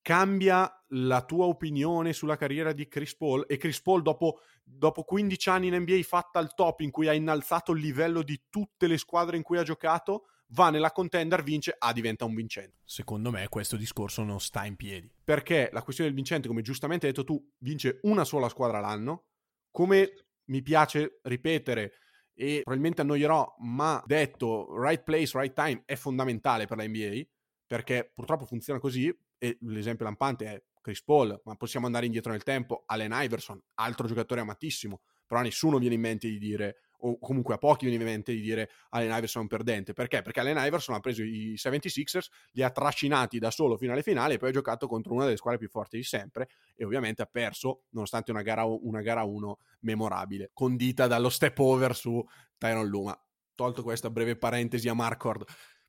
cambia 0.01 0.73
la 0.91 1.25
tua 1.25 1.47
opinione 1.47 2.13
sulla 2.13 2.37
carriera 2.37 2.73
di 2.73 2.87
Chris 2.87 3.17
Paul 3.17 3.47
e 3.49 3.57
Chris 3.57 3.83
Paul 3.83 4.01
dopo, 4.01 4.43
dopo 4.63 5.03
15 5.03 5.49
anni 5.49 5.67
in 5.67 5.75
NBA 5.75 6.03
fatta 6.05 6.39
al 6.39 6.55
top 6.55 6.83
in 6.83 6.93
cui 6.93 7.09
ha 7.09 7.13
innalzato 7.13 7.73
il 7.73 7.81
livello 7.81 8.23
di 8.23 8.43
tutte 8.49 8.87
le 8.87 8.97
squadre 8.97 9.37
in 9.37 9.43
cui 9.43 9.59
ha 9.59 9.65
giocato 9.65 10.27
va 10.51 10.71
nella 10.71 10.93
contender, 10.93 11.43
vince, 11.43 11.75
ah, 11.77 11.93
diventa 11.93 12.27
un 12.27 12.35
vincente. 12.37 12.77
Secondo 12.85 13.33
me 13.33 13.49
questo 13.49 13.77
discorso 13.77 14.23
non 14.23 14.39
sta 14.39 14.65
in 14.65 14.77
piedi. 14.77 15.13
Perché 15.25 15.69
la 15.73 15.83
questione 15.83 16.11
del 16.11 16.19
vincente, 16.19 16.47
come 16.47 16.63
giustamente 16.63 17.07
hai 17.07 17.13
detto 17.13 17.25
tu, 17.25 17.45
vince 17.59 17.99
una 18.03 18.23
sola 18.23 18.49
squadra 18.49 18.79
l'anno. 18.79 19.25
Come 19.73 20.27
mi 20.45 20.63
piace 20.63 21.19
ripetere 21.23 21.95
e 22.35 22.61
probabilmente 22.63 23.03
annoierò, 23.03 23.57
ma 23.61 24.03
detto 24.07 24.69
right 24.81 25.03
place, 25.03 25.39
right 25.39 25.55
time 25.55 25.83
è 25.85 25.95
fondamentale 25.95 26.67
per 26.67 26.77
la 26.77 26.87
NBA 26.87 27.23
perché 27.67 28.11
purtroppo 28.15 28.45
funziona 28.45 28.79
così 28.79 29.15
e 29.39 29.57
l'esempio 29.63 30.05
lampante 30.05 30.45
è 30.47 30.63
Chris 30.83 31.03
Paul, 31.03 31.41
ma 31.45 31.55
possiamo 31.55 31.87
andare 31.87 32.05
indietro 32.05 32.33
nel 32.33 32.43
tempo, 32.43 32.83
Allen 32.87 33.13
Iverson, 33.15 33.59
altro 33.75 34.07
giocatore 34.07 34.43
amatissimo, 34.43 35.01
però 35.27 35.41
a 35.41 35.45
nessuno 35.45 35.79
viene 35.79 35.95
in 35.95 36.01
mente 36.03 36.29
di 36.29 36.39
dire, 36.39 36.77
o 37.05 37.19
comunque 37.19 37.55
a 37.55 37.59
pochi 37.59 37.87
viene 37.87 38.03
in 38.03 38.09
mente 38.09 38.33
di 38.33 38.41
dire 38.41 38.71
Allen 38.91 39.11
Iverson 39.11 39.43
è 39.43 39.45
un 39.45 39.49
perdente. 39.49 39.93
Perché? 39.93 40.23
Perché 40.23 40.41
Allen 40.41 40.59
Iverson 40.59 40.95
ha 40.95 41.01
preso 41.01 41.23
i 41.23 41.55
76ers, 41.55 42.27
li 42.53 42.63
ha 42.63 42.71
trascinati 42.71 43.39
da 43.39 43.51
solo 43.51 43.77
fino 43.77 43.93
alle 43.93 44.03
finali 44.03 44.35
e 44.35 44.39
poi 44.39 44.51
ha 44.51 44.53
giocato 44.53 44.87
contro 44.87 45.13
una 45.15 45.25
delle 45.25 45.37
squadre 45.37 45.59
più 45.59 45.69
forti 45.69 45.97
di 45.97 46.05
sempre 46.05 46.49
e 46.75 46.85
ovviamente 46.85 47.23
ha 47.23 47.27
perso, 47.27 47.85
nonostante 47.91 48.31
una 48.31 48.43
gara, 48.43 48.65
una 48.65 49.01
gara 49.01 49.25
1 49.25 49.59
memorabile, 49.81 50.51
condita 50.53 51.07
dallo 51.07 51.29
step 51.29 51.59
over 51.59 51.95
su 51.95 52.25
Tyron 52.57 52.87
Luma. 52.87 53.19
Tolto 53.55 53.83
questa 53.83 54.11
breve 54.11 54.37
parentesi 54.37 54.89
a 54.89 54.95
Marcord. 54.95 55.45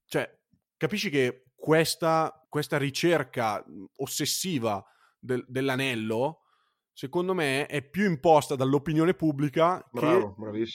Cioè, 0.05 0.39
capisci 0.77 1.09
che 1.09 1.45
questa, 1.55 2.45
questa 2.49 2.77
ricerca 2.77 3.63
ossessiva 3.97 4.83
del, 5.17 5.45
dell'anello, 5.47 6.42
secondo 6.93 7.33
me, 7.33 7.65
è 7.65 7.81
più 7.81 8.05
imposta 8.05 8.55
dall'opinione 8.55 9.13
pubblica 9.13 9.85
Bravo, 9.91 10.35
che, 10.51 10.67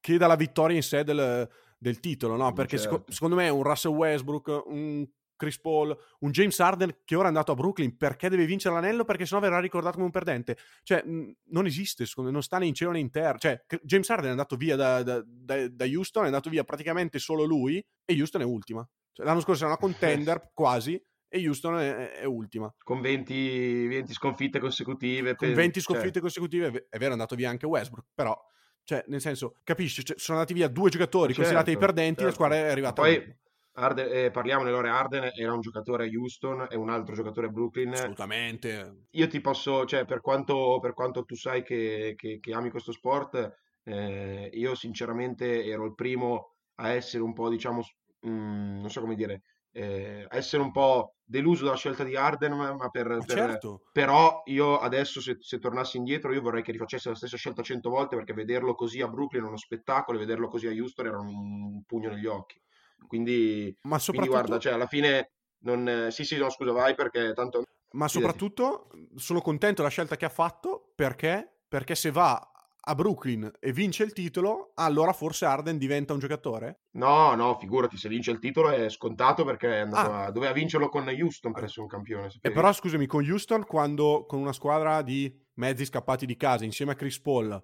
che, 0.00 0.18
dalla 0.18 0.36
vittoria 0.36 0.76
in 0.76 0.82
sé 0.82 1.02
del, 1.02 1.48
del 1.78 2.00
titolo, 2.00 2.36
no? 2.36 2.52
Perché 2.52 2.78
certo. 2.78 2.96
seco, 2.98 3.12
secondo 3.12 3.36
me 3.36 3.48
un 3.48 3.62
Russell 3.62 3.92
Westbrook, 3.92 4.62
un 4.66 5.06
Chris 5.36 5.58
Paul, 5.58 5.96
un 6.20 6.30
James 6.30 6.58
Harden 6.60 6.98
che 7.04 7.16
ora 7.16 7.24
è 7.24 7.28
andato 7.28 7.52
a 7.52 7.54
Brooklyn 7.54 7.96
perché 7.96 8.28
deve 8.28 8.46
vincere 8.46 8.74
l'anello 8.74 9.04
perché 9.04 9.26
sennò 9.26 9.40
verrà 9.40 9.58
ricordato 9.58 9.94
come 9.94 10.06
un 10.06 10.12
perdente. 10.12 10.56
Cioè, 10.82 11.02
non 11.04 11.66
esiste, 11.66 12.06
secondo 12.06 12.30
me, 12.30 12.36
non 12.36 12.44
sta 12.44 12.58
né 12.58 12.66
in 12.66 12.74
cielo 12.74 12.92
né 12.92 13.00
in 13.00 13.10
terra. 13.10 13.38
Cioè, 13.38 13.64
James 13.82 14.08
Harden 14.08 14.28
è 14.28 14.30
andato 14.30 14.56
via 14.56 14.76
da, 14.76 15.02
da, 15.02 15.22
da, 15.26 15.68
da 15.68 15.84
Houston, 15.84 16.24
è 16.24 16.26
andato 16.26 16.50
via 16.50 16.64
praticamente 16.64 17.18
solo 17.18 17.44
lui 17.44 17.84
e 18.04 18.18
Houston 18.18 18.42
è 18.42 18.44
ultima. 18.44 18.88
Cioè, 19.12 19.26
l'anno 19.26 19.40
scorso 19.40 19.64
era 19.64 19.72
una 19.72 19.80
contender 19.80 20.50
quasi 20.52 21.00
e 21.34 21.48
Houston 21.48 21.78
è, 21.80 22.12
è 22.12 22.24
ultima. 22.24 22.72
Con 22.78 23.00
20, 23.00 23.88
20, 23.88 24.12
sconfitte 24.12 24.60
consecutive. 24.60 25.34
Con 25.34 25.52
20 25.52 25.80
sconfitte 25.80 26.12
cioè. 26.12 26.20
consecutive, 26.22 26.86
è 26.88 26.98
vero, 26.98 27.10
è 27.10 27.12
andato 27.12 27.34
via 27.34 27.50
anche 27.50 27.66
Westbrook, 27.66 28.06
però, 28.14 28.38
cioè, 28.84 29.04
nel 29.08 29.20
senso, 29.20 29.56
capisci, 29.64 30.04
cioè, 30.04 30.16
sono 30.16 30.38
andati 30.38 30.54
via 30.54 30.68
due 30.68 30.90
giocatori 30.90 31.34
certo, 31.34 31.40
considerati 31.40 31.72
i 31.72 31.76
perdenti, 31.76 32.22
certo. 32.22 32.24
la 32.24 32.32
squadra 32.32 32.56
è 32.56 32.70
arrivata 32.70 33.02
poi, 33.02 33.36
Arden, 33.72 34.08
eh, 34.12 34.30
parliamo 34.30 34.62
nell'ore 34.62 34.88
Arden 34.88 35.30
era 35.34 35.52
un 35.52 35.60
giocatore 35.60 36.04
a 36.04 36.08
Houston 36.08 36.68
e 36.70 36.76
un 36.76 36.88
altro 36.88 37.16
giocatore 37.16 37.48
a 37.48 37.50
Brooklyn. 37.50 37.92
Assolutamente. 37.92 39.06
Io 39.10 39.26
ti 39.26 39.40
posso, 39.40 39.84
cioè, 39.86 40.04
per 40.04 40.20
quanto, 40.20 40.78
per 40.80 40.94
quanto 40.94 41.24
tu 41.24 41.34
sai 41.34 41.64
che, 41.64 42.14
che, 42.16 42.38
che 42.38 42.52
ami 42.52 42.70
questo 42.70 42.92
sport, 42.92 43.56
eh, 43.82 44.50
io 44.52 44.74
sinceramente 44.76 45.64
ero 45.64 45.84
il 45.84 45.94
primo 45.94 46.54
a 46.76 46.90
essere 46.90 47.24
un 47.24 47.32
po', 47.32 47.48
diciamo, 47.48 47.82
mh, 48.20 48.30
mm, 48.30 48.80
non 48.80 48.90
so 48.90 49.00
come 49.00 49.16
dire, 49.16 49.42
eh, 49.76 50.26
essere 50.30 50.62
un 50.62 50.70
po' 50.70 51.16
deluso 51.24 51.64
dalla 51.64 51.76
scelta 51.76 52.04
di 52.04 52.14
Arden, 52.14 52.52
ma 52.52 52.90
per, 52.90 53.08
ma 53.08 53.18
per 53.18 53.26
certo. 53.26 53.82
però 53.90 54.42
io 54.44 54.78
adesso 54.78 55.20
se, 55.20 55.38
se, 55.40 55.58
tornassi 55.58 55.96
indietro 55.96 56.32
io 56.32 56.40
vorrei 56.40 56.62
che 56.62 56.70
rifacesse 56.70 57.08
la 57.08 57.16
stessa 57.16 57.36
scelta 57.36 57.62
cento 57.62 57.90
volte 57.90 58.14
perché 58.14 58.32
vederlo 58.32 58.74
così 58.74 59.00
a 59.00 59.08
Brooklyn 59.08 59.42
è 59.42 59.46
uno 59.46 59.56
spettacolo 59.56 60.16
e 60.16 60.20
vederlo 60.20 60.46
così 60.46 60.68
a 60.68 60.70
Houston 60.70 61.06
era 61.06 61.18
un 61.18 61.82
pugno 61.86 62.10
negli 62.10 62.26
occhi. 62.26 62.60
Quindi, 63.08 63.76
ma 63.82 63.98
soprattutto... 63.98 64.12
quindi 64.12 64.28
guarda, 64.28 64.58
cioè 64.58 64.72
alla 64.72 64.86
fine 64.86 65.32
non... 65.64 66.08
Sì, 66.10 66.24
sì, 66.24 66.36
no, 66.36 66.48
scusa, 66.50 66.72
vai 66.72 66.94
perché 66.94 67.32
tanto... 67.32 67.64
Ma 67.92 68.08
soprattutto 68.08 68.90
sono 69.16 69.40
contento 69.40 69.76
della 69.76 69.88
scelta 69.88 70.16
che 70.16 70.24
ha 70.24 70.30
fatto 70.30 70.92
perché, 70.94 71.62
perché 71.68 71.94
se 71.94 72.10
va 72.10 72.53
a 72.86 72.94
Brooklyn 72.94 73.50
e 73.58 73.72
vince 73.72 74.02
il 74.04 74.12
titolo, 74.12 74.72
allora 74.74 75.12
forse 75.12 75.46
Arden 75.46 75.78
diventa 75.78 76.12
un 76.12 76.18
giocatore? 76.18 76.80
No, 76.92 77.34
no, 77.34 77.56
figurati, 77.58 77.96
se 77.96 78.08
vince 78.08 78.30
il 78.30 78.38
titolo 78.38 78.70
è 78.70 78.88
scontato 78.88 79.44
perché 79.44 79.80
ah. 79.80 80.24
a, 80.24 80.30
doveva 80.30 80.52
vincerlo 80.52 80.88
con 80.88 81.08
Houston 81.08 81.52
per 81.52 81.64
essere 81.64 81.82
un 81.82 81.88
campione. 81.88 82.30
E 82.40 82.50
però 82.50 82.72
scusami, 82.72 83.06
con 83.06 83.24
Houston 83.24 83.64
quando 83.64 84.26
con 84.26 84.40
una 84.40 84.52
squadra 84.52 85.02
di 85.02 85.34
mezzi 85.54 85.84
scappati 85.84 86.26
di 86.26 86.36
casa 86.36 86.64
insieme 86.64 86.92
a 86.92 86.94
Chris 86.94 87.20
Paul 87.20 87.62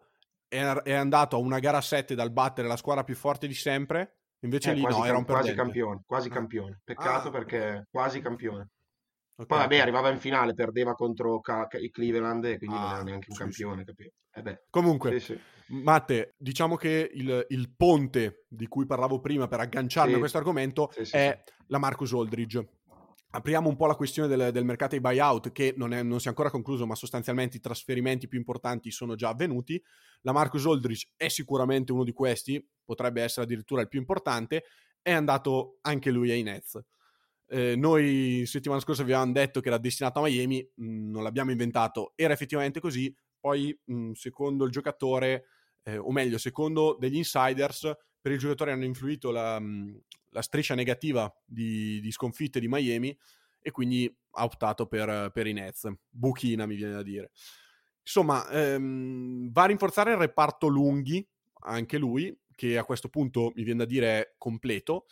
è, 0.48 0.60
è 0.62 0.92
andato 0.92 1.36
a 1.36 1.38
una 1.38 1.58
gara 1.58 1.80
7 1.80 2.14
dal 2.14 2.32
battere 2.32 2.68
la 2.68 2.76
squadra 2.76 3.04
più 3.04 3.14
forte 3.14 3.46
di 3.46 3.54
sempre, 3.54 4.16
invece 4.40 4.70
eh, 4.70 4.74
lì 4.74 4.82
no, 4.82 5.04
era 5.04 5.16
un 5.16 5.24
quasi 5.24 5.54
campione, 5.54 6.02
quasi 6.06 6.28
ah. 6.28 6.32
campione. 6.32 6.80
Peccato 6.82 7.28
ah. 7.28 7.30
perché 7.30 7.86
quasi 7.90 8.20
campione. 8.20 8.68
Okay. 9.40 9.46
Poi 9.46 9.58
vabbè, 9.58 9.78
arrivava 9.78 10.10
in 10.10 10.18
finale, 10.18 10.52
perdeva 10.52 10.94
contro 10.94 11.40
i 11.80 11.90
Cleveland 11.90 12.44
e 12.44 12.58
quindi 12.58 12.76
ah, 12.76 12.80
non 12.80 12.90
era 12.92 13.02
neanche 13.02 13.30
un 13.30 13.36
campione, 13.36 13.84
capito? 13.84 14.12
Eh 14.34 14.64
Comunque, 14.68 15.18
sì, 15.18 15.32
sì. 15.32 15.40
Matte, 15.68 16.34
diciamo 16.36 16.76
che 16.76 17.10
il, 17.14 17.46
il, 17.48 17.74
ponte 17.74 18.44
di 18.48 18.66
cui 18.66 18.84
parlavo 18.84 19.18
prima 19.20 19.48
per 19.48 19.60
agganciarmi 19.60 20.10
sì. 20.10 20.16
a 20.16 20.18
questo 20.18 20.36
argomento 20.36 20.90
è 21.10 21.40
la 21.68 21.78
Marcus 21.78 22.12
Aldridge. 22.12 22.68
Apriamo 23.30 23.68
un 23.70 23.76
po' 23.76 23.86
la 23.86 23.94
questione 23.94 24.28
del, 24.28 24.52
del 24.52 24.64
mercato 24.66 24.90
dei 24.90 25.00
buyout 25.00 25.52
che 25.52 25.72
non, 25.74 25.94
è, 25.94 26.02
non 26.02 26.20
si 26.20 26.26
è 26.26 26.28
ancora 26.28 26.50
concluso, 26.50 26.84
ma 26.84 26.94
sostanzialmente 26.94 27.56
i 27.56 27.60
trasferimenti 27.60 28.28
più 28.28 28.38
importanti 28.38 28.90
sono 28.90 29.14
già 29.14 29.30
avvenuti. 29.30 29.82
La 30.20 30.32
Marcus 30.32 30.66
Aldridge 30.66 31.12
è 31.16 31.28
sicuramente 31.28 31.92
uno 31.92 32.04
di 32.04 32.12
questi, 32.12 32.62
potrebbe 32.84 33.22
essere 33.22 33.46
addirittura 33.46 33.80
il 33.80 33.88
più 33.88 34.00
importante, 34.00 34.64
è 35.00 35.12
andato 35.12 35.78
anche 35.80 36.10
lui 36.10 36.30
ai 36.30 36.42
Nets. 36.42 36.78
Eh, 37.52 37.74
noi 37.74 38.44
settimana 38.46 38.80
scorsa 38.80 39.02
vi 39.02 39.10
avevamo 39.10 39.32
detto 39.32 39.60
che 39.60 39.66
era 39.66 39.78
destinato 39.78 40.20
a 40.20 40.22
Miami, 40.22 40.64
mh, 40.72 40.84
mm, 40.84 41.10
non 41.10 41.24
l'abbiamo 41.24 41.50
inventato, 41.50 42.12
era 42.14 42.32
effettivamente 42.32 42.78
così, 42.78 43.12
poi 43.40 43.76
mh, 43.86 43.94
mm, 43.94 44.12
secondo 44.12 44.64
il 44.64 44.70
giocatore, 44.70 45.46
eh, 45.82 45.96
o 45.96 46.12
meglio, 46.12 46.38
secondo 46.38 46.96
degli 46.96 47.16
insiders, 47.16 47.92
per 48.20 48.30
il 48.30 48.38
giocatore 48.38 48.70
hanno 48.70 48.84
influito 48.84 49.32
la, 49.32 49.58
mh, 49.58 49.64
mm, 49.64 49.96
la 50.30 50.42
striscia 50.42 50.76
negativa 50.76 51.28
di, 51.44 52.00
di, 52.00 52.12
sconfitte 52.12 52.60
di 52.60 52.68
Miami 52.68 53.18
e 53.58 53.72
quindi 53.72 54.08
ha 54.32 54.44
optato 54.44 54.86
per, 54.86 55.32
per 55.32 55.48
i 55.48 55.52
Nets. 55.52 55.90
Buchina 56.08 56.66
mi 56.66 56.76
viene 56.76 56.92
da 56.92 57.02
dire. 57.02 57.32
Insomma, 58.02 58.48
ehm, 58.48 59.50
va 59.50 59.64
a 59.64 59.66
rinforzare 59.66 60.12
il 60.12 60.18
reparto 60.18 60.68
lunghi, 60.68 61.26
anche 61.62 61.98
lui, 61.98 62.32
che 62.54 62.78
a 62.78 62.84
questo 62.84 63.08
punto 63.08 63.50
mi 63.56 63.64
viene 63.64 63.80
da 63.80 63.84
dire 63.86 64.20
è 64.20 64.34
completo. 64.38 65.06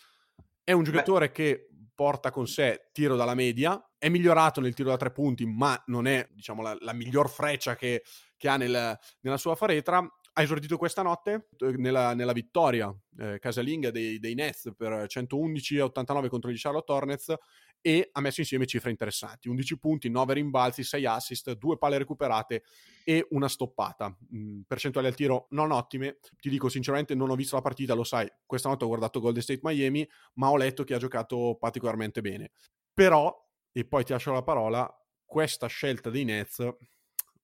È 0.62 0.72
un 0.72 0.84
giocatore 0.84 1.26
Beh. 1.26 1.32
che 1.32 1.68
porta 1.98 2.30
con 2.30 2.46
sé 2.46 2.90
tiro 2.92 3.16
dalla 3.16 3.34
media, 3.34 3.84
è 3.98 4.08
migliorato 4.08 4.60
nel 4.60 4.72
tiro 4.72 4.90
da 4.90 4.96
tre 4.96 5.10
punti, 5.10 5.44
ma 5.46 5.82
non 5.86 6.06
è 6.06 6.28
diciamo, 6.30 6.62
la, 6.62 6.76
la 6.78 6.92
miglior 6.92 7.28
freccia 7.28 7.74
che, 7.74 8.04
che 8.36 8.48
ha 8.48 8.56
nel, 8.56 8.96
nella 9.22 9.36
sua 9.36 9.56
faretra. 9.56 9.98
Ha 9.98 10.42
esordito 10.42 10.76
questa 10.76 11.02
notte 11.02 11.48
eh, 11.58 11.72
nella, 11.72 12.14
nella 12.14 12.30
vittoria 12.30 12.94
eh, 13.18 13.40
casalinga 13.40 13.90
dei, 13.90 14.20
dei 14.20 14.34
Nets 14.34 14.72
per 14.76 15.08
111 15.08 15.80
a 15.80 15.84
89 15.86 16.28
contro 16.28 16.52
gli 16.52 16.56
Charlotte 16.56 16.92
Hornets 16.92 17.34
e 17.80 18.08
ha 18.12 18.20
messo 18.20 18.40
insieme 18.40 18.66
cifre 18.66 18.90
interessanti, 18.90 19.48
11 19.48 19.78
punti, 19.78 20.08
9 20.08 20.34
rimbalzi, 20.34 20.82
6 20.82 21.06
assist, 21.06 21.52
2 21.52 21.78
palle 21.78 21.98
recuperate 21.98 22.64
e 23.04 23.26
una 23.30 23.48
stoppata. 23.48 24.14
Mm, 24.34 24.62
percentuali 24.66 25.06
al 25.06 25.14
tiro 25.14 25.46
non 25.50 25.70
ottime, 25.70 26.18
ti 26.38 26.50
dico 26.50 26.68
sinceramente 26.68 27.14
non 27.14 27.30
ho 27.30 27.34
visto 27.34 27.56
la 27.56 27.62
partita, 27.62 27.94
lo 27.94 28.04
sai, 28.04 28.28
questa 28.44 28.68
notte 28.68 28.84
ho 28.84 28.88
guardato 28.88 29.20
Golden 29.20 29.42
State 29.42 29.60
Miami, 29.62 30.08
ma 30.34 30.50
ho 30.50 30.56
letto 30.56 30.84
che 30.84 30.94
ha 30.94 30.98
giocato 30.98 31.56
particolarmente 31.58 32.20
bene. 32.20 32.50
Però, 32.92 33.34
e 33.72 33.84
poi 33.84 34.04
ti 34.04 34.12
lascio 34.12 34.32
la 34.32 34.42
parola, 34.42 34.88
questa 35.24 35.66
scelta 35.66 36.10
dei 36.10 36.24
Nets 36.24 36.66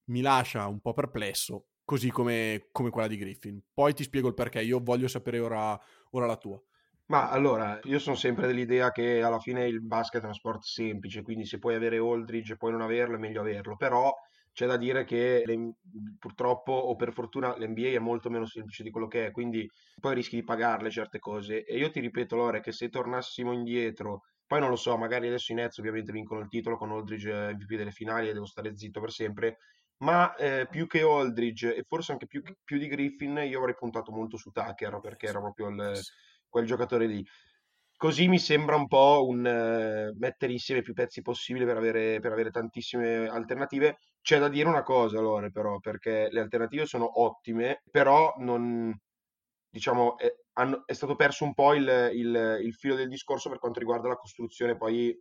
mi 0.07 0.21
lascia 0.21 0.67
un 0.67 0.81
po' 0.81 0.93
perplesso, 0.93 1.69
così 1.85 2.11
come, 2.11 2.69
come 2.73 2.91
quella 2.91 3.09
di 3.09 3.17
Griffin. 3.17 3.63
Poi 3.73 3.95
ti 3.95 4.03
spiego 4.03 4.29
il 4.29 4.35
perché, 4.35 4.63
io 4.63 4.81
voglio 4.83 5.09
sapere 5.09 5.39
ora, 5.39 5.79
ora 6.11 6.27
la 6.27 6.37
tua. 6.37 6.61
Ma 7.07 7.29
allora, 7.29 7.79
io 7.85 7.99
sono 7.99 8.17
sempre 8.17 8.47
dell'idea 8.47 8.91
che 8.91 9.23
alla 9.23 9.39
fine 9.39 9.67
il 9.67 9.83
basket 9.83 10.23
è 10.23 10.25
uno 10.25 10.35
sport 10.35 10.63
semplice, 10.63 11.23
quindi 11.23 11.45
se 11.45 11.59
puoi 11.59 11.75
avere 11.75 11.99
Aldridge 11.99 12.55
e 12.55 12.57
puoi 12.57 12.73
non 12.73 12.81
averlo, 12.81 13.17
è 13.17 13.19
meglio 13.19 13.41
averlo. 13.41 13.77
Però 13.77 14.11
c'è 14.53 14.67
da 14.67 14.77
dire 14.79 15.05
che 15.05 15.43
le, 15.45 15.75
purtroppo 16.19 16.73
o 16.73 16.95
per 16.97 17.13
fortuna 17.13 17.55
l'NBA 17.59 17.89
è 17.89 17.99
molto 17.99 18.31
meno 18.31 18.47
semplice 18.47 18.83
di 18.83 18.91
quello 18.91 19.07
che 19.09 19.27
è, 19.27 19.31
quindi 19.33 19.69
poi 20.01 20.15
rischi 20.15 20.37
di 20.37 20.45
pagarle 20.45 20.91
certe 20.91 21.19
cose. 21.19 21.65
E 21.65 21.77
io 21.77 21.91
ti 21.91 22.01
ripeto, 22.01 22.37
Lore, 22.37 22.61
che 22.61 22.73
se 22.73 22.89
tornassimo 22.89 23.53
indietro, 23.53 24.23
poi 24.47 24.61
non 24.61 24.71
lo 24.71 24.77
so, 24.77 24.97
magari 24.97 25.27
adesso 25.27 25.53
i 25.53 25.57
Nets 25.57 25.79
ovviamente 25.79 26.13
vincono 26.13 26.41
il 26.41 26.49
titolo 26.49 26.77
con 26.77 26.91
Aldridge 26.91 27.31
MVP 27.55 27.75
delle 27.75 27.91
finali 27.91 28.29
e 28.29 28.33
devo 28.33 28.47
stare 28.47 28.77
zitto 28.77 29.01
per 29.01 29.11
sempre, 29.11 29.59
ma 29.99 30.35
eh, 30.37 30.67
più 30.71 30.87
che 30.87 31.03
Aldridge 31.03 31.75
e 31.75 31.83
forse 31.83 32.13
anche 32.13 32.27
più, 32.27 32.43
più, 32.65 32.79
di 32.79 32.87
Griffin, 32.87 33.43
io 33.47 33.59
avrei 33.59 33.75
puntato 33.75 34.11
molto 34.13 34.37
su 34.37 34.51
Tucker 34.51 35.01
perché 35.01 35.27
era 35.27 35.41
proprio 35.41 35.69
il 35.69 36.01
quel 36.55 36.67
giocatore 36.67 37.07
lì. 37.07 37.27
così 37.97 38.29
mi 38.29 38.39
sembra 38.39 38.77
un 38.77 38.87
po' 38.87 39.27
un 39.27 39.39
uh, 39.41 40.17
mettere 40.19 40.53
insieme 40.53 40.83
più 40.83 40.93
pezzi 40.93 41.21
possibili 41.21 41.65
per 41.65 41.77
avere, 41.77 42.21
per 42.21 42.31
avere 42.33 42.51
tantissime 42.51 43.27
alternative. 43.29 43.99
C'è 44.21 44.39
da 44.39 44.49
dire 44.49 44.69
una 44.69 44.83
cosa, 44.83 45.21
Lore, 45.21 45.51
però, 45.51 45.81
perché 45.81 46.29
le 46.31 46.41
alternative 46.41 46.87
sono 46.87 47.21
ottime, 47.21 47.83
però 47.91 48.35
non, 48.39 48.97
diciamo, 49.69 50.17
è, 50.17 50.33
hanno, 50.55 50.85
è 50.87 50.93
stato 50.93 51.17
perso 51.17 51.45
un 51.45 51.55
po' 51.55 51.75
il, 51.75 52.11
il, 52.13 52.61
il, 52.63 52.75
filo 52.75 52.95
del 52.95 53.09
discorso 53.09 53.49
per 53.49 53.59
quanto 53.59 53.81
riguarda 53.81 54.09
la 54.09 54.17
costruzione 54.17 54.77
poi 54.77 55.19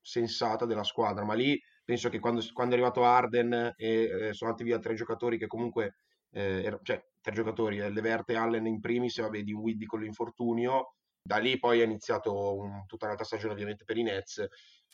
sensata 0.00 0.66
della 0.66 0.84
squadra, 0.84 1.24
ma 1.24 1.34
lì 1.34 1.58
penso 1.82 2.10
che 2.10 2.18
quando, 2.20 2.42
quando 2.52 2.74
è 2.74 2.78
arrivato 2.78 3.04
Arden 3.04 3.72
e 3.76 4.28
eh, 4.28 4.32
sono 4.34 4.50
andati 4.50 4.64
via 4.64 4.78
tre 4.78 4.94
giocatori 4.94 5.38
che 5.38 5.46
comunque, 5.46 5.94
eh, 6.34 6.78
cioè 6.82 7.02
tre 7.20 7.32
giocatori, 7.32 7.78
eh, 7.78 7.90
Levert 7.90 8.28
e 8.30 8.36
Allen 8.36 8.66
in 8.66 8.80
primis, 8.80 9.20
vabbè, 9.20 9.42
di 9.42 9.52
Widdy 9.52 9.86
con 9.86 10.00
l'infortunio, 10.00 10.96
da 11.22 11.38
lì 11.38 11.58
poi 11.58 11.80
è 11.80 11.84
iniziato 11.84 12.56
un, 12.56 12.84
tutta 12.86 13.06
un'altra 13.06 13.24
stagione 13.24 13.54
ovviamente 13.54 13.84
per 13.84 13.96
i 13.96 14.02
Nets, 14.02 14.46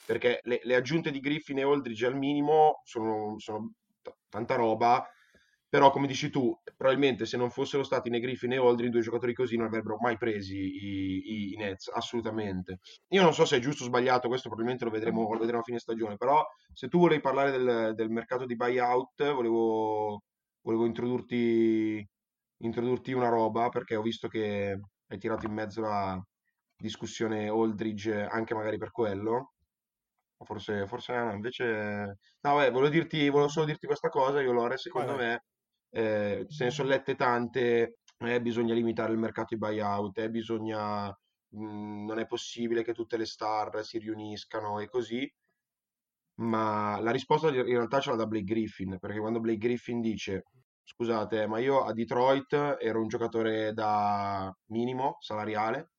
perché 0.06 0.40
le, 0.44 0.60
le 0.62 0.74
aggiunte 0.76 1.10
di 1.10 1.18
Griffin 1.18 1.58
e 1.58 1.62
Aldridge 1.62 2.06
al 2.06 2.16
minimo 2.16 2.82
sono, 2.84 3.34
sono 3.38 3.72
t- 4.00 4.14
tanta 4.28 4.54
roba, 4.54 5.04
però 5.68 5.90
come 5.90 6.06
dici 6.06 6.30
tu, 6.30 6.56
probabilmente 6.76 7.26
se 7.26 7.36
non 7.36 7.50
fossero 7.50 7.82
stati 7.82 8.10
né 8.10 8.20
Griffin 8.20 8.50
né 8.50 8.56
Aldridge, 8.56 8.90
due 8.90 9.00
giocatori 9.00 9.34
così 9.34 9.56
non 9.56 9.66
avrebbero 9.66 9.98
mai 10.00 10.16
presi 10.18 10.56
i, 10.56 11.22
i, 11.24 11.52
i, 11.52 11.56
Nets, 11.56 11.90
assolutamente. 11.92 12.78
Io 13.08 13.22
non 13.22 13.32
so 13.34 13.44
se 13.44 13.56
è 13.56 13.60
giusto 13.60 13.84
o 13.84 13.86
sbagliato, 13.86 14.28
questo 14.28 14.48
probabilmente 14.48 14.84
lo 14.84 14.90
vedremo, 14.90 15.32
lo 15.32 15.38
vedremo 15.38 15.60
a 15.60 15.64
fine 15.64 15.78
stagione, 15.78 16.16
però 16.16 16.44
se 16.72 16.88
tu 16.88 16.98
volevi 16.98 17.20
parlare 17.20 17.50
del, 17.50 17.92
del 17.94 18.10
mercato 18.10 18.46
di 18.46 18.56
buyout, 18.56 19.32
volevo, 19.32 20.22
volevo 20.62 20.86
introdurti, 20.86 22.06
introdurti 22.58 23.12
una 23.12 23.28
roba, 23.28 23.68
perché 23.68 23.96
ho 23.96 24.02
visto 24.02 24.28
che 24.28 24.78
hai 25.08 25.18
tirato 25.18 25.46
in 25.46 25.52
mezzo 25.52 25.80
la 25.80 26.20
discussione 26.76 27.48
Aldridge 27.48 28.24
anche 28.24 28.54
magari 28.54 28.78
per 28.78 28.90
quello. 28.90 29.52
Forse, 30.44 30.86
forse 30.86 31.14
no, 31.14 31.32
invece... 31.32 32.18
No, 32.40 32.56
beh, 32.56 32.70
volevo, 32.70 32.88
dirti, 32.88 33.28
volevo 33.28 33.50
solo 33.50 33.66
dirti 33.66 33.86
questa 33.86 34.08
cosa, 34.08 34.40
io 34.40 34.52
Lore, 34.52 34.78
secondo 34.78 35.14
me, 35.14 35.44
eh, 35.90 36.46
se 36.48 36.64
ne 36.64 36.70
sono 36.70 36.88
lette 36.88 37.14
tante, 37.14 37.98
eh, 38.18 38.40
bisogna 38.40 38.72
limitare 38.74 39.12
il 39.12 39.18
mercato 39.18 39.54
di 39.54 39.58
buyout, 39.58 40.18
eh, 40.18 40.30
bisogna... 40.30 41.08
Mh, 41.52 41.64
mm, 41.64 42.06
non 42.06 42.18
è 42.18 42.26
possibile 42.26 42.82
che 42.84 42.94
tutte 42.94 43.16
le 43.16 43.26
star 43.26 43.84
si 43.84 43.98
riuniscano 43.98 44.78
e 44.80 44.88
così, 44.88 45.30
ma 46.40 46.98
la 47.00 47.10
risposta 47.10 47.48
in 47.48 47.64
realtà 47.64 48.00
ce 48.00 48.10
l'ha 48.10 48.16
da 48.16 48.26
Blake 48.26 48.44
Griffin, 48.44 48.98
perché 48.98 49.18
quando 49.18 49.40
Blake 49.40 49.58
Griffin 49.58 50.00
dice 50.00 50.44
scusate, 50.82 51.46
ma 51.46 51.58
io 51.58 51.84
a 51.84 51.92
Detroit 51.92 52.76
ero 52.80 53.00
un 53.00 53.08
giocatore 53.08 53.72
da 53.72 54.52
minimo 54.66 55.16
salariale 55.20 55.92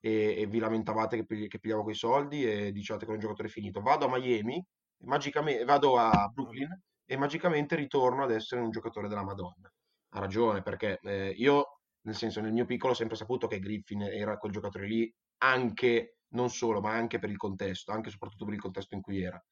e, 0.00 0.34
e 0.40 0.46
vi 0.46 0.58
lamentavate 0.58 1.24
che, 1.24 1.48
che 1.48 1.58
pigliavo 1.60 1.82
quei 1.84 1.94
soldi 1.94 2.44
e 2.44 2.72
diciate 2.72 3.00
che 3.00 3.06
ero 3.06 3.14
un 3.14 3.20
giocatore 3.20 3.48
finito. 3.48 3.80
Vado 3.80 4.06
a 4.06 4.08
Miami, 4.18 4.62
magicamente, 5.04 5.64
vado 5.64 5.96
a 5.98 6.28
Brooklyn 6.32 6.68
e 7.06 7.16
magicamente 7.16 7.76
ritorno 7.76 8.24
ad 8.24 8.32
essere 8.32 8.60
un 8.60 8.70
giocatore 8.70 9.08
della 9.08 9.24
Madonna. 9.24 9.70
Ha 10.10 10.18
ragione, 10.20 10.62
perché 10.62 10.98
eh, 11.02 11.30
io, 11.36 11.80
nel 12.02 12.14
senso, 12.14 12.40
nel 12.40 12.52
mio 12.52 12.64
piccolo 12.66 12.92
ho 12.92 12.96
sempre 12.96 13.16
saputo 13.16 13.46
che 13.46 13.60
Griffin 13.60 14.02
era 14.02 14.36
quel 14.36 14.52
giocatore 14.52 14.86
lì, 14.86 15.12
anche, 15.38 16.18
non 16.30 16.50
solo, 16.50 16.80
ma 16.80 16.92
anche 16.92 17.18
per 17.18 17.30
il 17.30 17.36
contesto, 17.36 17.92
anche 17.92 18.08
e 18.08 18.12
soprattutto 18.12 18.44
per 18.44 18.54
il 18.54 18.60
contesto 18.60 18.94
in 18.94 19.00
cui 19.00 19.22
era. 19.22 19.42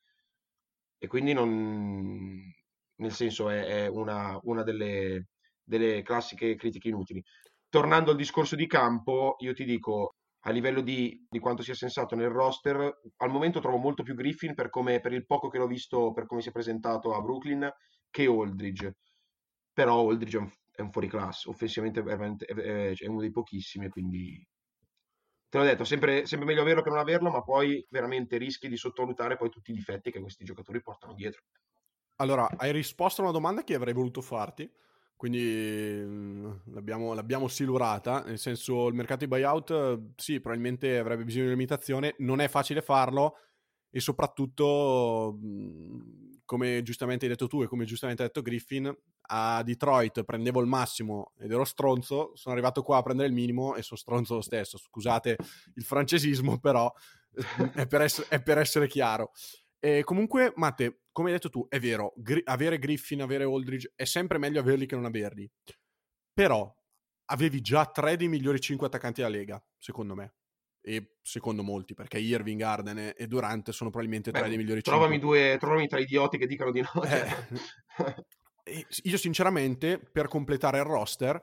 E 1.02 1.08
quindi 1.08 1.32
non, 1.32 2.48
nel 2.98 3.12
senso 3.12 3.50
è, 3.50 3.64
è 3.64 3.88
una, 3.88 4.38
una 4.44 4.62
delle, 4.62 5.30
delle, 5.64 6.00
classiche 6.02 6.54
critiche 6.54 6.90
inutili. 6.90 7.20
Tornando 7.68 8.12
al 8.12 8.16
discorso 8.16 8.54
di 8.54 8.68
campo, 8.68 9.34
io 9.40 9.52
ti 9.52 9.64
dico, 9.64 10.14
a 10.42 10.50
livello 10.52 10.80
di, 10.80 11.26
di, 11.28 11.40
quanto 11.40 11.64
sia 11.64 11.74
sensato 11.74 12.14
nel 12.14 12.28
roster, 12.28 13.00
al 13.16 13.30
momento 13.30 13.58
trovo 13.58 13.78
molto 13.78 14.04
più 14.04 14.14
Griffin 14.14 14.54
per, 14.54 14.70
come, 14.70 15.00
per 15.00 15.12
il 15.12 15.26
poco 15.26 15.48
che 15.48 15.58
l'ho 15.58 15.66
visto, 15.66 16.12
per 16.12 16.26
come 16.26 16.40
si 16.40 16.50
è 16.50 16.52
presentato 16.52 17.12
a 17.14 17.20
Brooklyn, 17.20 17.68
che 18.08 18.26
Aldridge. 18.26 18.94
Però 19.72 20.08
Aldridge 20.08 20.36
è 20.36 20.40
un, 20.40 20.50
è 20.70 20.82
un 20.82 20.92
fuoriclasse, 20.92 21.48
offensivamente 21.48 22.00
è, 22.00 22.94
è, 22.94 23.06
uno 23.08 23.20
dei 23.20 23.32
pochissimi, 23.32 23.88
quindi 23.88 24.40
te 25.52 25.58
l'ho 25.58 25.64
detto, 25.64 25.84
sempre, 25.84 26.24
sempre 26.24 26.46
meglio 26.46 26.62
averlo 26.62 26.80
che 26.80 26.88
non 26.88 26.98
averlo, 26.98 27.30
ma 27.30 27.42
poi 27.42 27.86
veramente 27.90 28.38
rischi 28.38 28.68
di 28.68 28.76
sottovalutare 28.78 29.36
poi 29.36 29.50
tutti 29.50 29.70
i 29.70 29.74
difetti 29.74 30.10
che 30.10 30.18
questi 30.18 30.44
giocatori 30.44 30.80
portano 30.80 31.12
dietro. 31.12 31.42
Allora, 32.16 32.48
hai 32.56 32.72
risposto 32.72 33.20
a 33.20 33.24
una 33.24 33.34
domanda 33.34 33.62
che 33.62 33.74
avrei 33.74 33.92
voluto 33.92 34.22
farti, 34.22 34.70
quindi 35.14 36.00
mm, 36.02 36.50
l'abbiamo, 36.72 37.12
l'abbiamo 37.12 37.48
silurata, 37.48 38.22
nel 38.22 38.38
senso 38.38 38.88
il 38.88 38.94
mercato 38.94 39.26
di 39.26 39.28
buyout 39.28 40.14
sì, 40.16 40.40
probabilmente 40.40 40.96
avrebbe 40.96 41.24
bisogno 41.24 41.44
di 41.44 41.50
limitazione, 41.50 42.14
non 42.20 42.40
è 42.40 42.48
facile 42.48 42.80
farlo 42.80 43.36
e 43.90 44.00
soprattutto, 44.00 45.36
mm, 45.38 46.31
come 46.52 46.82
giustamente 46.82 47.24
hai 47.24 47.30
detto 47.30 47.46
tu 47.46 47.62
e 47.62 47.66
come 47.66 47.86
giustamente 47.86 48.22
ha 48.22 48.26
detto 48.26 48.42
Griffin, 48.42 48.94
a 49.28 49.62
Detroit 49.62 50.22
prendevo 50.22 50.60
il 50.60 50.66
massimo 50.66 51.32
ed 51.38 51.50
ero 51.50 51.64
stronzo, 51.64 52.32
sono 52.34 52.54
arrivato 52.54 52.82
qua 52.82 52.98
a 52.98 53.02
prendere 53.02 53.28
il 53.28 53.34
minimo 53.34 53.74
e 53.74 53.80
sono 53.80 53.98
stronzo 53.98 54.34
lo 54.34 54.42
stesso, 54.42 54.76
scusate 54.76 55.38
il 55.76 55.82
francesismo, 55.82 56.58
però 56.60 56.92
è 57.72 57.86
per 57.86 58.02
essere, 58.02 58.26
è 58.28 58.42
per 58.42 58.58
essere 58.58 58.86
chiaro. 58.86 59.30
E 59.78 60.04
comunque, 60.04 60.52
Matte, 60.56 61.04
come 61.10 61.28
hai 61.28 61.36
detto 61.36 61.48
tu, 61.48 61.66
è 61.70 61.80
vero, 61.80 62.12
gri- 62.18 62.42
avere 62.44 62.78
Griffin, 62.78 63.22
avere 63.22 63.44
Aldridge 63.44 63.90
è 63.96 64.04
sempre 64.04 64.36
meglio 64.36 64.60
averli 64.60 64.84
che 64.84 64.94
non 64.94 65.06
averli. 65.06 65.50
Però 66.34 66.70
avevi 67.30 67.62
già 67.62 67.86
tre 67.86 68.16
dei 68.18 68.28
migliori 68.28 68.60
cinque 68.60 68.88
attaccanti 68.88 69.22
della 69.22 69.34
Lega, 69.34 69.64
secondo 69.78 70.14
me. 70.14 70.34
E 70.84 71.18
secondo 71.22 71.62
molti, 71.62 71.94
perché 71.94 72.18
Irving, 72.18 72.60
Arden 72.60 73.14
e 73.16 73.26
Durant 73.28 73.70
sono 73.70 73.90
probabilmente 73.90 74.32
Beh, 74.32 74.40
tre 74.40 74.48
dei 74.48 74.58
migliori 74.58 74.82
trovami. 74.82 75.18
Due, 75.18 75.56
trovami 75.58 75.86
tre 75.86 76.02
idioti 76.02 76.38
che 76.38 76.46
dicano 76.46 76.72
di 76.72 76.80
no. 76.80 77.02
Eh, 77.04 78.26
io 79.04 79.16
sinceramente, 79.16 79.98
per 79.98 80.26
completare 80.26 80.78
il 80.78 80.84
roster, 80.84 81.40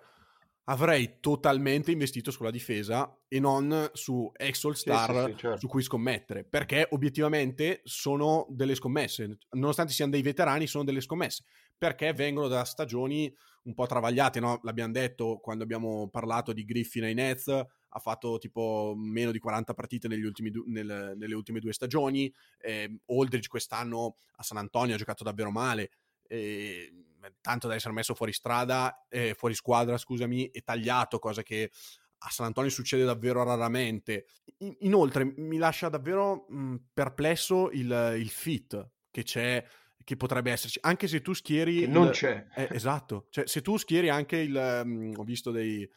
avrei 0.69 1.15
totalmente 1.19 1.91
investito 1.91 2.32
sulla 2.32 2.52
difesa 2.52 3.17
e 3.28 3.39
non 3.39 3.89
su 3.93 4.32
ex 4.36 4.63
All 4.65 4.73
Star 4.73 5.10
sì, 5.10 5.19
sì, 5.19 5.32
sì, 5.32 5.38
certo. 5.38 5.60
su 5.60 5.67
cui 5.67 5.82
scommettere, 5.82 6.43
perché 6.43 6.88
obiettivamente 6.91 7.82
sono 7.84 8.45
delle 8.49 8.75
scommesse, 8.75 9.38
nonostante 9.52 9.93
siano 9.93 10.12
dei 10.12 10.21
veterani, 10.21 10.67
sono 10.67 10.84
delle 10.84 11.02
scommesse, 11.02 11.43
perché 11.78 12.13
vengono 12.13 12.47
da 12.47 12.63
stagioni 12.65 13.34
un 13.63 13.73
po' 13.73 13.88
travagliate, 13.88 14.39
no? 14.39 14.60
l'abbiamo 14.63 14.93
detto 14.93 15.39
quando 15.41 15.63
abbiamo 15.63 16.08
parlato 16.10 16.54
di 16.54 16.63
Griffin 16.63 17.04
ai 17.04 17.13
Nets, 17.15 17.65
ha 17.89 17.99
fatto 17.99 18.38
tipo 18.38 18.93
meno 18.95 19.32
di 19.32 19.39
40 19.39 19.73
partite 19.73 20.08
du- 20.08 20.63
nel, 20.67 21.13
nelle 21.15 21.36
ultime 21.36 21.60
due 21.60 21.73
stagioni, 21.73 22.32
eh, 22.60 22.99
Aldridge 23.08 23.47
quest'anno 23.47 24.15
a 24.36 24.43
San 24.43 24.58
Antonio 24.58 24.95
ha 24.95 24.97
giocato 24.97 25.23
davvero 25.23 25.52
male, 25.52 25.91
eh, 26.28 26.93
tanto 27.41 27.67
da 27.67 27.75
essere 27.75 27.93
messo 27.93 28.13
fuori 28.13 28.34
strada, 28.34 29.06
eh, 29.10 29.34
fuori 29.34 29.54
squadra, 29.54 29.97
scusami, 29.97 30.47
e 30.47 30.62
tagliato, 30.62 31.19
cosa 31.19 31.43
che 31.43 31.71
a 32.19 32.30
San 32.30 32.47
Antonio 32.47 32.69
succede 32.69 33.04
davvero 33.04 33.43
raramente. 33.43 34.25
In- 34.60 34.75
inoltre 34.80 35.34
mi 35.38 35.58
lascia 35.58 35.89
davvero 35.89 36.45
mh, 36.49 36.75
perplesso 36.93 37.71
il, 37.71 38.15
il, 38.17 38.30
fit 38.30 38.89
che 39.10 39.23
c'è, 39.23 39.65
che 40.04 40.15
potrebbe 40.15 40.52
esserci, 40.52 40.80
anche 40.82 41.08
se 41.08 41.21
tu 41.21 41.34
schieri... 41.34 41.82
Che 41.82 41.88
non 41.88 42.08
il... 42.08 42.12
c'è. 42.12 42.47
Eh, 42.56 42.67
esatto, 42.71 43.28
cioè 43.30 43.47
se 43.47 43.62
tu 43.62 43.78
schieri 43.78 44.10
anche 44.10 44.38
il... 44.38 44.82
Mh, 44.86 45.13
ho 45.15 45.23
visto 45.23 45.52
dei 45.52 45.89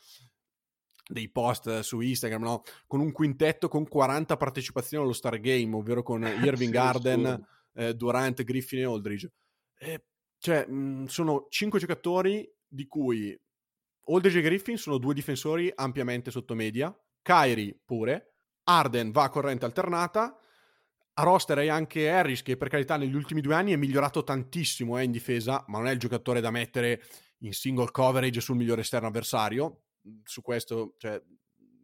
dei 1.07 1.31
post 1.31 1.81
su 1.81 2.01
Instagram, 2.01 2.43
no? 2.43 2.63
Con 2.87 3.01
un 3.01 3.13
quintetto 3.13 3.69
con 3.69 3.87
40 3.87 4.37
partecipazioni 4.37 5.05
allo 5.05 5.13
Star 5.13 5.39
Game, 5.41 5.75
ovvero 5.75 6.03
con 6.03 6.23
Irving 6.45 6.73
Garden, 6.73 7.47
eh, 7.75 7.95
Durant, 7.95 8.43
Griffin 8.43 8.81
e 8.81 8.85
Aldridge. 8.85 9.31
Eh, 9.79 10.05
cioè, 10.39 10.67
mh, 10.67 10.75
mhmm, 10.75 11.05
sono 11.07 11.47
cinque 11.49 11.79
giocatori 11.79 12.51
di 12.67 12.87
cui 12.87 13.39
Aldridge 14.07 14.39
e 14.39 14.43
Griffin 14.43 14.77
sono 14.77 14.99
due 14.99 15.15
difensori 15.15 15.71
ampiamente 15.75 16.31
sotto 16.31 16.55
media, 16.55 16.95
Kyrie 17.23 17.79
pure, 17.85 18.35
Arden 18.65 19.11
va 19.11 19.25
a 19.25 19.29
corrente 19.29 19.65
alternata, 19.65 20.37
a 21.15 21.23
roster 21.23 21.59
hai 21.59 21.69
anche 21.69 22.09
Harris 22.09 22.43
che 22.43 22.57
per 22.57 22.69
carità 22.69 22.97
negli 22.97 23.15
ultimi 23.15 23.41
due 23.41 23.55
anni 23.55 23.73
è 23.73 23.77
migliorato 23.77 24.25
tantissimo 24.25 24.99
eh, 24.99 25.05
in 25.05 25.11
difesa, 25.11 25.65
ma 25.69 25.79
non 25.79 25.89
è 25.89 25.93
il 25.93 25.99
giocatore 25.99 26.41
da 26.41 26.51
mettere 26.51 27.03
in 27.39 27.53
single 27.53 27.91
coverage 27.91 28.41
sul 28.41 28.57
migliore 28.57 28.81
esterno 28.81 29.09
avversario, 29.09 29.83
su 30.25 30.43
questo 30.43 30.95
cioè, 30.99 31.21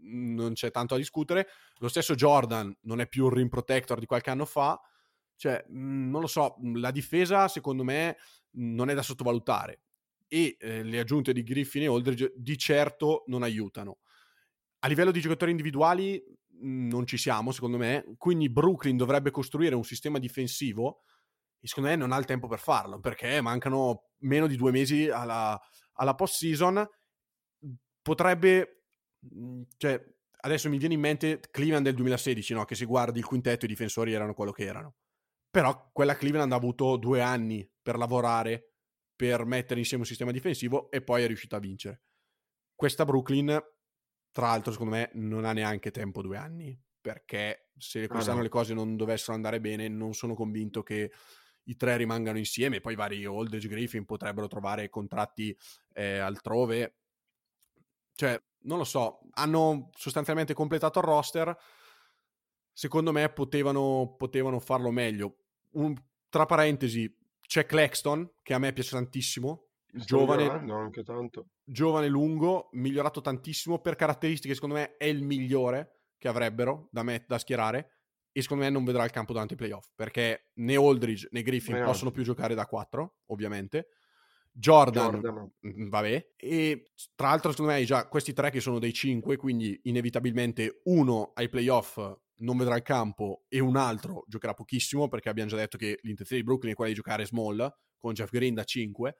non 0.00 0.52
c'è 0.52 0.70
tanto 0.70 0.94
a 0.94 0.98
discutere. 0.98 1.48
Lo 1.78 1.88
stesso 1.88 2.14
Jordan 2.14 2.76
non 2.82 3.00
è 3.00 3.08
più 3.08 3.24
un 3.24 3.30
rim 3.30 3.48
protector 3.48 3.98
di 3.98 4.06
qualche 4.06 4.30
anno 4.30 4.44
fa, 4.44 4.80
cioè, 5.36 5.64
mhmm, 5.68 6.10
non 6.10 6.20
lo 6.20 6.26
so, 6.26 6.56
mhmm, 6.58 6.78
la 6.78 6.90
difesa 6.90 7.48
secondo 7.48 7.84
me 7.84 8.16
non 8.52 8.90
è 8.90 8.94
da 8.94 9.02
sottovalutare 9.02 9.82
e 10.26 10.56
eh, 10.58 10.82
le 10.82 10.98
aggiunte 10.98 11.32
di 11.32 11.42
Griffin 11.42 11.82
e 11.82 11.86
Aldridge 11.86 12.32
di 12.36 12.58
certo 12.58 13.24
non 13.26 13.42
aiutano. 13.42 13.98
A 14.80 14.88
livello 14.88 15.10
di 15.10 15.20
giocatori 15.20 15.50
individuali 15.50 16.22
non 16.60 17.06
ci 17.06 17.16
siamo, 17.16 17.52
secondo 17.52 17.76
me, 17.76 18.14
quindi 18.16 18.50
Brooklyn 18.50 18.96
dovrebbe 18.96 19.30
costruire 19.30 19.74
un 19.74 19.84
sistema 19.84 20.18
difensivo 20.18 21.02
e 21.60 21.66
secondo 21.66 21.90
me 21.90 21.96
non 21.96 22.12
ha 22.12 22.18
il 22.18 22.24
tempo 22.24 22.46
per 22.46 22.58
farlo, 22.58 23.00
perché 23.00 23.40
mancano 23.40 24.10
meno 24.18 24.46
di 24.46 24.56
due 24.56 24.70
mesi 24.70 25.08
alla, 25.08 25.60
alla 25.94 26.14
post-season. 26.14 26.86
Potrebbe, 28.08 28.84
cioè, 29.76 30.02
adesso 30.40 30.68
mi 30.68 30.78
viene 30.78 30.94
in 30.94 31.00
mente 31.00 31.40
Cleveland 31.50 31.84
del 31.84 31.94
2016, 31.94 32.54
no? 32.54 32.64
che 32.64 32.74
se 32.74 32.86
guardi 32.86 33.18
il 33.18 33.24
quintetto 33.24 33.66
i 33.66 33.68
difensori 33.68 34.12
erano 34.12 34.34
quello 34.34 34.50
che 34.50 34.64
erano. 34.64 34.94
Però 35.50 35.90
quella 35.92 36.16
Cleveland 36.16 36.52
ha 36.52 36.56
avuto 36.56 36.96
due 36.96 37.20
anni 37.20 37.68
per 37.82 37.96
lavorare, 37.96 38.72
per 39.14 39.44
mettere 39.44 39.80
insieme 39.80 40.02
un 40.02 40.08
sistema 40.08 40.30
difensivo 40.30 40.90
e 40.90 41.02
poi 41.02 41.22
è 41.22 41.26
riuscita 41.26 41.56
a 41.56 41.60
vincere. 41.60 42.02
Questa 42.74 43.04
Brooklyn, 43.04 43.46
tra 44.30 44.46
l'altro, 44.46 44.72
secondo 44.72 44.94
me 44.94 45.10
non 45.14 45.44
ha 45.44 45.52
neanche 45.52 45.90
tempo 45.90 46.22
due 46.22 46.36
anni, 46.36 46.80
perché 47.00 47.70
se 47.76 48.06
quest'anno 48.06 48.40
ah, 48.40 48.42
le 48.42 48.48
cose 48.48 48.74
non 48.74 48.96
dovessero 48.96 49.34
andare 49.34 49.60
bene, 49.60 49.88
non 49.88 50.14
sono 50.14 50.34
convinto 50.34 50.82
che 50.82 51.10
i 51.64 51.76
tre 51.76 51.96
rimangano 51.96 52.38
insieme. 52.38 52.80
Poi 52.80 52.94
vari 52.94 53.24
Aldridge 53.24 53.68
Griffin 53.68 54.04
potrebbero 54.04 54.46
trovare 54.46 54.88
contratti 54.88 55.56
eh, 55.94 56.18
altrove. 56.18 56.96
Cioè, 58.18 58.42
non 58.62 58.78
lo 58.78 58.84
so, 58.84 59.20
hanno 59.34 59.90
sostanzialmente 59.94 60.52
completato 60.52 60.98
il 60.98 61.04
roster. 61.04 61.56
Secondo 62.72 63.12
me 63.12 63.28
potevano, 63.28 64.16
potevano 64.18 64.58
farlo 64.58 64.90
meglio. 64.90 65.36
Un, 65.74 65.94
tra 66.28 66.44
parentesi, 66.44 67.16
c'è 67.40 67.64
Claxton, 67.64 68.28
che 68.42 68.54
a 68.54 68.58
me 68.58 68.72
piace 68.72 68.96
tantissimo. 68.96 69.68
Giovane, 69.92 70.64
giovane, 71.62 72.08
lungo, 72.08 72.70
migliorato 72.72 73.20
tantissimo. 73.20 73.78
Per 73.78 73.94
caratteristiche, 73.94 74.54
secondo 74.54 74.74
me, 74.74 74.96
è 74.96 75.04
il 75.04 75.22
migliore 75.22 76.00
che 76.18 76.26
avrebbero 76.26 76.88
da, 76.90 77.04
me, 77.04 77.24
da 77.24 77.38
schierare. 77.38 77.92
E 78.32 78.42
secondo 78.42 78.64
me 78.64 78.70
non 78.70 78.82
vedrà 78.82 79.04
il 79.04 79.12
campo 79.12 79.30
durante 79.30 79.54
i 79.54 79.56
playoff. 79.56 79.90
Perché 79.94 80.50
né 80.54 80.74
Aldridge 80.74 81.28
né 81.30 81.42
Griffin 81.42 81.76
Beh, 81.76 81.84
possono 81.84 82.10
più 82.10 82.24
giocare 82.24 82.56
da 82.56 82.66
4, 82.66 83.18
ovviamente. 83.26 83.90
Jordan, 84.58 85.20
Jordan, 85.20 85.52
vabbè, 85.88 86.32
e 86.36 86.90
tra 87.14 87.28
l'altro 87.28 87.52
secondo 87.52 87.72
me 87.72 87.84
già 87.84 88.08
questi 88.08 88.32
tre 88.32 88.50
che 88.50 88.58
sono 88.58 88.80
dei 88.80 88.92
cinque, 88.92 89.36
quindi 89.36 89.78
inevitabilmente 89.84 90.80
uno 90.84 91.30
ai 91.34 91.48
playoff 91.48 92.00
non 92.38 92.56
vedrà 92.56 92.74
il 92.74 92.82
campo 92.82 93.44
e 93.48 93.60
un 93.60 93.76
altro 93.76 94.24
giocherà 94.26 94.54
pochissimo 94.54 95.06
perché 95.08 95.28
abbiamo 95.28 95.48
già 95.48 95.56
detto 95.56 95.78
che 95.78 96.00
l'intenzione 96.02 96.42
di 96.42 96.46
Brooklyn 96.46 96.72
è 96.72 96.74
quella 96.74 96.90
di 96.90 96.96
giocare 96.96 97.24
small 97.24 97.72
con 97.96 98.14
Jeff 98.14 98.30
Green 98.30 98.54
da 98.54 98.64
5, 98.64 99.18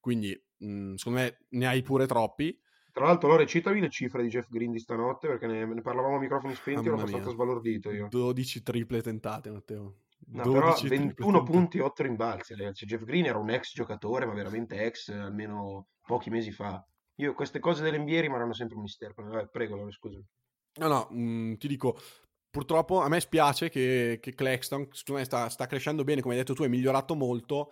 quindi 0.00 0.36
mh, 0.58 0.66
mm, 0.66 0.94
secondo 0.94 1.20
me 1.20 1.38
ne 1.50 1.66
hai 1.68 1.82
pure 1.82 2.06
troppi. 2.06 2.58
Tra 2.90 3.06
l'altro, 3.06 3.28
Lore, 3.28 3.46
citavi 3.46 3.78
le 3.78 3.88
cifre 3.88 4.22
di 4.22 4.28
Jeff 4.28 4.48
Green 4.48 4.72
di 4.72 4.80
stanotte 4.80 5.28
perché 5.28 5.46
ne, 5.46 5.64
ne 5.64 5.80
parlavamo 5.80 6.16
a 6.16 6.18
microfoni 6.18 6.54
spenti 6.54 6.82
e 6.82 6.90
ero 6.90 6.98
abbastanza 6.98 7.30
sbalordito 7.30 7.90
io. 7.92 8.08
12 8.10 8.62
triple 8.62 9.00
tentate, 9.00 9.50
Matteo. 9.50 10.01
No, 10.28 10.50
però 10.50 10.74
21 10.80 11.42
punti, 11.42 11.78
8 11.78 12.02
rimbalzi. 12.02 12.54
Ragazzi. 12.54 12.86
Jeff 12.86 13.04
Green 13.04 13.26
era 13.26 13.38
un 13.38 13.50
ex 13.50 13.72
giocatore, 13.74 14.26
ma 14.26 14.32
veramente 14.32 14.82
ex 14.82 15.08
almeno 15.08 15.88
pochi 16.06 16.30
mesi 16.30 16.52
fa. 16.52 16.84
Io 17.16 17.34
queste 17.34 17.58
cose 17.58 17.82
dell'NBA 17.82 18.20
rimarranno 18.20 18.54
sempre 18.54 18.76
un 18.76 18.82
mistero. 18.82 19.14
Vabbè, 19.16 19.48
prego, 19.48 19.76
Lore, 19.76 19.92
scusa. 19.92 20.20
No, 20.74 20.88
no, 20.88 21.08
mh, 21.10 21.20
mm, 21.20 21.54
ti 21.54 21.68
dico, 21.68 21.98
purtroppo 22.50 23.00
a 23.00 23.08
me 23.08 23.20
spiace 23.20 23.68
che, 23.68 24.18
che 24.20 24.34
Claxton 24.34 24.88
sta, 24.92 25.48
sta, 25.48 25.66
crescendo 25.66 26.04
bene, 26.04 26.22
come 26.22 26.34
hai 26.34 26.40
detto 26.40 26.54
tu, 26.54 26.62
è 26.62 26.68
migliorato 26.68 27.14
molto, 27.14 27.70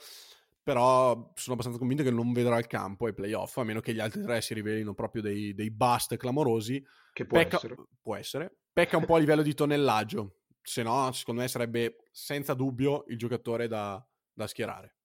però 0.63 1.33
sono 1.35 1.55
abbastanza 1.55 1.79
convinto 1.79 2.03
che 2.03 2.11
non 2.11 2.33
vedrà 2.33 2.59
il 2.59 2.67
campo 2.67 3.07
ai 3.07 3.15
playoff, 3.15 3.57
a 3.57 3.65
meno 3.65 3.81
che 3.81 3.95
gli 3.95 4.01
altri 4.01 4.23
tre 4.23 4.43
si 4.43 4.53
rivelino 4.53 4.93
proprio 4.93 5.23
dei, 5.23 5.55
dei 5.55 5.71
bust 5.71 6.17
clamorosi. 6.17 6.85
Che 7.13 7.25
può 7.25 7.39
Pecca, 7.39 7.57
essere. 7.57 7.77
Può 8.03 8.17
essere. 8.17 8.59
Pecca 8.73 8.97
un 8.99 9.05
po' 9.05 9.15
a 9.15 9.19
livello 9.19 9.43
di 9.43 9.55
tonnellaggio, 9.55 10.40
se 10.63 10.83
no 10.83 11.11
secondo 11.13 11.43
me 11.43 11.49
sarebbe 11.49 11.97
senza 12.11 12.55
dubbio 12.55 13.05
il 13.09 13.19
giocatore 13.19 13.69
da, 13.69 14.05
da 14.33 14.47
schierare. 14.47 14.97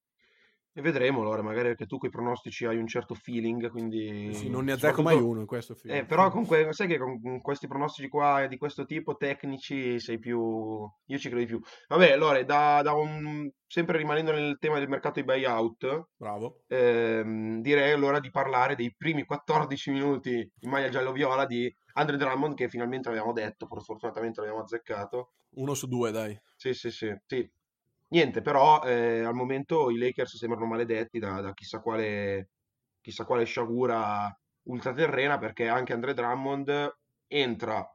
E 0.78 0.82
vedremo 0.82 1.22
allora, 1.22 1.42
magari 1.42 1.70
perché 1.70 1.86
tu 1.86 1.98
con 1.98 2.10
i 2.10 2.12
pronostici 2.12 2.66
hai 2.66 2.76
un 2.76 2.86
certo 2.86 3.14
feeling, 3.14 3.70
quindi... 3.70 4.34
Sì, 4.34 4.50
non 4.50 4.66
ne 4.66 4.74
azzecco 4.74 5.02
mai 5.02 5.16
uno 5.16 5.40
in 5.40 5.46
questo 5.46 5.74
film. 5.74 5.94
Eh, 5.94 6.04
però 6.04 6.30
comunque, 6.30 6.68
sai 6.74 6.88
che 6.88 6.98
con 6.98 7.40
questi 7.40 7.66
pronostici 7.66 8.10
qua 8.10 8.46
di 8.48 8.58
questo 8.58 8.84
tipo, 8.84 9.16
tecnici, 9.16 10.02
sei 10.02 10.20
più... 10.20 10.38
Io 11.06 11.18
ci 11.18 11.30
credo 11.30 11.46
di 11.46 11.46
più. 11.46 11.62
Vabbè, 11.88 12.12
allora, 12.12 12.44
da, 12.44 12.82
da 12.82 12.92
un... 12.92 13.50
sempre 13.66 13.98
rimanendo 13.98 14.34
nel 14.34 14.58
tema 14.60 14.78
del 14.78 14.90
mercato 14.90 15.22
di 15.22 15.26
buyout, 15.26 16.10
Bravo. 16.18 16.64
Ehm, 16.68 17.62
direi 17.62 17.94
allora 17.94 18.20
di 18.20 18.30
parlare 18.30 18.76
dei 18.76 18.94
primi 18.98 19.24
14 19.24 19.92
minuti 19.92 20.32
in 20.60 20.70
maglia 20.70 20.90
giallo-viola 20.90 21.46
di 21.46 21.74
Andre 21.98 22.18
Drummond, 22.18 22.56
che 22.56 22.70
finalmente 22.70 23.10
l'abbiamo 23.10 23.34
detto, 23.34 23.68
fortunatamente 23.68 24.40
l'abbiamo 24.42 24.64
azzeccato. 24.64 25.34
Uno 25.56 25.74
su 25.74 25.88
due, 25.88 26.12
dai. 26.12 26.40
Sì, 26.56 26.74
sì, 26.74 26.92
sì. 26.92 27.16
sì. 27.26 27.50
Niente, 28.08 28.42
però 28.42 28.84
eh, 28.84 29.24
al 29.24 29.34
momento 29.34 29.90
i 29.90 29.98
Lakers 29.98 30.38
sembrano 30.38 30.66
maledetti 30.66 31.20
da, 31.20 31.42
da 31.42 31.54
chissà, 31.54 31.80
quale, 31.80 32.50
chissà 33.02 33.26
quale 33.26 33.46
sciagura 33.46 34.38
ultraterrena 34.64 35.38
perché 35.38 35.68
anche 35.68 35.94
Andre 35.94 36.14
Drummond 36.14 36.98
entra 37.28 37.95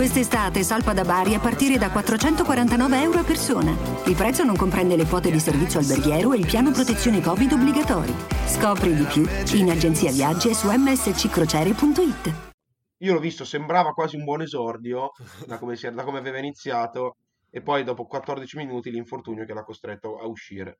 Quest'estate 0.00 0.62
salpa 0.62 0.94
da 0.94 1.04
Bari 1.04 1.34
a 1.34 1.40
partire 1.40 1.76
da 1.76 1.90
449 1.90 3.02
euro 3.02 3.18
a 3.18 3.22
persona. 3.22 3.70
Il 4.06 4.16
prezzo 4.16 4.44
non 4.44 4.56
comprende 4.56 4.96
le 4.96 5.04
quote 5.04 5.30
di 5.30 5.38
servizio 5.38 5.78
alberghiero 5.78 6.32
e 6.32 6.38
il 6.38 6.46
piano 6.46 6.70
protezione 6.70 7.20
Covid 7.20 7.52
obbligatori. 7.52 8.10
Scopri 8.46 8.94
di 8.94 9.04
più 9.04 9.26
in 9.58 9.68
agenzia 9.68 10.10
viaggi 10.10 10.48
e 10.48 10.54
su 10.54 10.70
msccrociere.it. 10.70 12.52
Io 12.96 13.12
l'ho 13.12 13.20
visto, 13.20 13.44
sembrava 13.44 13.92
quasi 13.92 14.16
un 14.16 14.24
buon 14.24 14.40
esordio 14.40 15.10
da 15.46 15.58
come, 15.58 15.76
si, 15.76 15.92
da 15.92 16.02
come 16.02 16.16
aveva 16.16 16.38
iniziato 16.38 17.18
e 17.50 17.60
poi 17.60 17.84
dopo 17.84 18.06
14 18.06 18.56
minuti 18.56 18.90
l'infortunio 18.90 19.44
che 19.44 19.52
l'ha 19.52 19.64
costretto 19.64 20.18
a 20.18 20.26
uscire. 20.26 20.78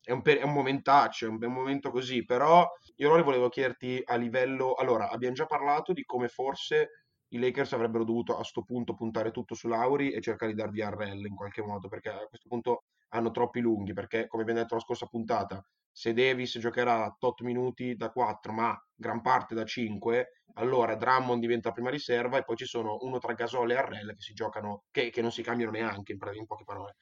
È 0.00 0.12
un, 0.12 0.22
è 0.22 0.44
un 0.44 0.52
momentaccio, 0.52 1.26
è 1.26 1.28
un, 1.28 1.42
è 1.42 1.46
un, 1.46 1.54
momento 1.54 1.90
così, 1.90 2.24
però 2.24 2.64
io 2.94 3.10
ora 3.10 3.20
volevo 3.24 3.48
chiederti 3.48 4.00
a 4.04 4.14
livello... 4.14 4.74
Allora, 4.74 5.10
abbiamo 5.10 5.34
già 5.34 5.46
parlato 5.46 5.92
di 5.92 6.04
come 6.04 6.28
forse 6.28 6.99
i 7.32 7.38
Lakers 7.38 7.72
avrebbero 7.72 8.04
dovuto 8.04 8.32
a 8.32 8.36
questo 8.36 8.62
punto 8.62 8.94
puntare 8.94 9.30
tutto 9.30 9.54
su 9.54 9.68
Lauri 9.68 10.12
e 10.12 10.20
cercare 10.20 10.52
di 10.52 10.58
darvi 10.58 10.82
a 10.82 10.90
Rell 10.90 11.24
in 11.24 11.34
qualche 11.34 11.62
modo, 11.62 11.88
perché 11.88 12.08
a 12.08 12.26
questo 12.26 12.48
punto 12.48 12.84
hanno 13.10 13.30
troppi 13.30 13.60
lunghi, 13.60 13.92
perché 13.92 14.26
come 14.26 14.42
abbiamo 14.42 14.60
detto 14.60 14.74
la 14.74 14.80
scorsa 14.80 15.06
puntata, 15.06 15.64
se 15.92 16.12
Davis 16.12 16.58
giocherà 16.58 17.16
8 17.18 17.44
minuti 17.44 17.94
da 17.96 18.10
4, 18.10 18.52
ma 18.52 18.84
gran 18.94 19.20
parte 19.20 19.54
da 19.54 19.64
5, 19.64 20.42
allora 20.54 20.96
Drummond 20.96 21.40
diventa 21.40 21.72
prima 21.72 21.90
riserva 21.90 22.38
e 22.38 22.44
poi 22.44 22.56
ci 22.56 22.64
sono 22.64 22.98
uno 23.00 23.18
tra 23.18 23.34
Gasol 23.34 23.70
e 23.70 23.76
Arrel 23.76 24.14
che 24.14 24.20
si 24.20 24.32
giocano, 24.32 24.84
che, 24.90 25.10
che 25.10 25.22
non 25.22 25.30
si 25.30 25.42
cambiano 25.42 25.72
neanche 25.72 26.12
in, 26.12 26.18
in, 26.34 26.46
poche 26.46 26.64
parole. 26.64 26.96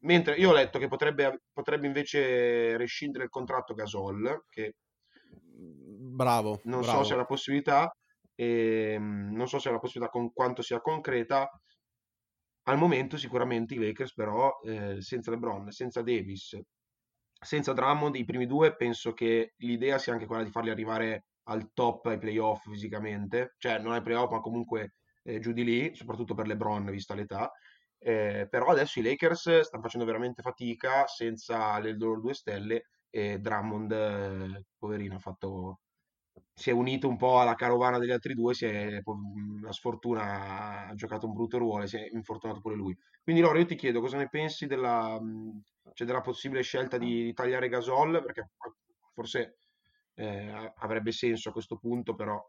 Mentre 0.00 0.36
io 0.36 0.50
ho 0.50 0.54
letto 0.54 0.78
che 0.78 0.88
potrebbe, 0.88 1.42
potrebbe 1.52 1.86
invece 1.86 2.76
rescindere 2.76 3.24
il 3.24 3.30
contratto 3.30 3.74
Gasol, 3.74 4.44
che 4.48 4.76
bravo, 5.58 6.60
non 6.64 6.80
bravo. 6.80 6.98
so 6.98 7.04
se 7.04 7.12
è 7.12 7.16
una 7.16 7.26
possibilità, 7.26 7.92
e, 8.38 8.92
ehm, 8.94 9.32
non 9.34 9.48
so 9.48 9.58
se 9.58 9.68
è 9.68 9.70
una 9.72 9.80
possibilità 9.80 10.12
con 10.12 10.32
quanto 10.32 10.62
sia 10.62 10.80
concreta. 10.80 11.48
Al 12.68 12.78
momento 12.78 13.16
sicuramente 13.16 13.74
i 13.74 13.78
Lakers 13.78 14.14
però 14.14 14.52
eh, 14.62 15.00
senza 15.00 15.30
LeBron, 15.30 15.70
senza 15.70 16.02
Davis, 16.02 16.56
senza 17.40 17.72
Drummond, 17.72 18.14
i 18.16 18.24
primi 18.24 18.46
due 18.46 18.76
penso 18.76 19.12
che 19.12 19.54
l'idea 19.58 19.98
sia 19.98 20.12
anche 20.12 20.26
quella 20.26 20.44
di 20.44 20.50
farli 20.50 20.70
arrivare 20.70 21.26
al 21.44 21.72
top 21.72 22.06
ai 22.06 22.18
playoff 22.18 22.68
fisicamente, 22.68 23.54
cioè 23.58 23.78
non 23.78 23.92
ai 23.92 24.02
playoff 24.02 24.30
ma 24.30 24.40
comunque 24.40 24.94
eh, 25.22 25.38
giù 25.40 25.52
di 25.52 25.64
lì, 25.64 25.94
soprattutto 25.94 26.34
per 26.34 26.46
LeBron 26.46 26.90
vista 26.90 27.14
l'età. 27.14 27.50
Eh, 28.00 28.46
però 28.48 28.66
adesso 28.68 29.00
i 29.00 29.02
Lakers 29.02 29.60
stanno 29.60 29.82
facendo 29.82 30.06
veramente 30.06 30.42
fatica 30.42 31.06
senza 31.06 31.78
le 31.80 31.96
loro 31.96 32.20
due 32.20 32.34
stelle 32.34 32.90
e 33.10 33.38
Drummond, 33.40 33.92
eh, 33.92 34.64
poverino, 34.78 35.16
ha 35.16 35.18
fatto, 35.18 35.80
si 36.54 36.70
è 36.70 36.72
unito 36.72 37.08
un 37.08 37.16
po' 37.16 37.40
alla 37.40 37.54
carovana 37.54 37.98
degli 37.98 38.10
altri 38.10 38.34
due, 38.34 38.54
si 38.54 38.66
è, 38.66 39.00
la 39.62 39.72
sfortuna 39.72 40.88
ha 40.88 40.94
giocato 40.94 41.26
un 41.26 41.32
brutto 41.32 41.58
ruolo 41.58 41.86
si 41.86 41.96
è 41.96 42.08
infortunato 42.12 42.60
pure 42.60 42.74
lui. 42.74 42.96
Quindi 43.22 43.42
Loro, 43.42 43.58
io 43.58 43.66
ti 43.66 43.74
chiedo 43.74 44.00
cosa 44.00 44.16
ne 44.16 44.28
pensi 44.28 44.66
della, 44.66 45.20
cioè 45.92 46.06
della 46.06 46.20
possibile 46.20 46.62
scelta 46.62 46.98
di, 46.98 47.24
di 47.24 47.32
tagliare 47.32 47.68
Gasol, 47.68 48.22
perché 48.22 48.50
forse 49.12 49.58
eh, 50.14 50.72
avrebbe 50.76 51.12
senso 51.12 51.50
a 51.50 51.52
questo 51.52 51.76
punto, 51.76 52.14
però 52.14 52.42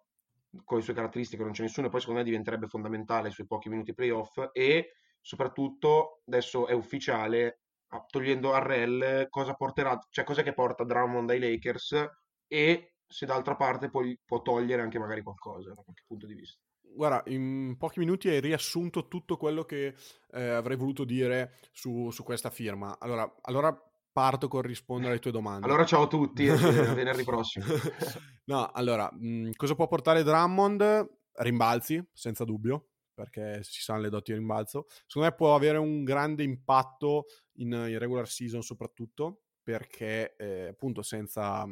con 0.63 0.78
le 0.78 0.84
sue 0.84 0.93
caratteristiche 0.93 1.43
non 1.43 1.52
c'è 1.52 1.63
nessuno, 1.63 1.88
e 1.88 1.89
poi 1.89 1.99
secondo 1.99 2.21
me 2.21 2.25
diventerebbe 2.25 2.67
fondamentale 2.67 3.30
sui 3.30 3.45
pochi 3.45 3.69
minuti 3.69 3.93
playoff 3.93 4.49
e 4.52 4.93
soprattutto 5.21 6.21
adesso 6.25 6.67
è 6.67 6.73
ufficiale, 6.73 7.62
togliendo 8.10 8.54
Arrel, 8.54 9.28
cosa 9.30 9.54
porterà, 9.54 9.99
cioè 10.10 10.23
cosa 10.23 10.43
che 10.43 10.54
porta 10.54 10.84
Drummond 10.84 11.30
ai 11.30 11.39
Lakers 11.39 12.08
e 12.47 12.93
se 13.09 13.25
d'altra 13.25 13.55
parte 13.55 13.89
poi 13.89 14.17
può 14.23 14.41
togliere 14.41 14.83
anche 14.83 14.99
magari 14.99 15.23
qualcosa 15.23 15.69
da 15.69 15.81
qualche 15.81 16.03
punto 16.05 16.27
di 16.27 16.35
vista. 16.35 16.61
Guarda, 16.81 17.23
in 17.31 17.75
pochi 17.77 17.99
minuti 17.99 18.29
hai 18.29 18.39
riassunto 18.39 19.07
tutto 19.07 19.37
quello 19.37 19.63
che 19.63 19.95
eh, 20.31 20.49
avrei 20.49 20.77
voluto 20.77 21.03
dire 21.03 21.57
su, 21.71 22.09
su, 22.11 22.23
questa 22.23 22.49
firma. 22.49 22.97
Allora, 22.99 23.31
allora 23.41 23.75
parto 24.11 24.47
con 24.47 24.61
rispondere 24.61 25.11
alle 25.11 25.19
tue 25.19 25.31
domande. 25.31 25.65
Allora 25.65 25.85
ciao 25.85 26.03
a 26.03 26.07
tutti, 26.07 26.45
e 26.45 26.55
venerdì 26.55 27.23
prossimo. 27.23 27.65
no, 28.45 28.69
allora, 28.71 29.09
mh, 29.11 29.51
cosa 29.55 29.75
può 29.75 29.87
portare 29.87 30.23
Drummond? 30.23 31.17
Rimbalzi, 31.33 32.05
senza 32.11 32.43
dubbio, 32.43 32.89
perché 33.13 33.63
ci 33.63 33.81
sanno 33.81 34.01
le 34.01 34.09
doti 34.09 34.31
di 34.31 34.37
rimbalzo. 34.37 34.85
Secondo 35.05 35.29
me 35.29 35.35
può 35.35 35.55
avere 35.55 35.77
un 35.77 36.03
grande 36.03 36.43
impatto 36.43 37.25
in, 37.57 37.71
in 37.71 37.97
regular 37.97 38.27
season 38.27 38.61
soprattutto, 38.61 39.43
perché 39.63 40.35
eh, 40.35 40.67
appunto 40.69 41.01
senza, 41.01 41.65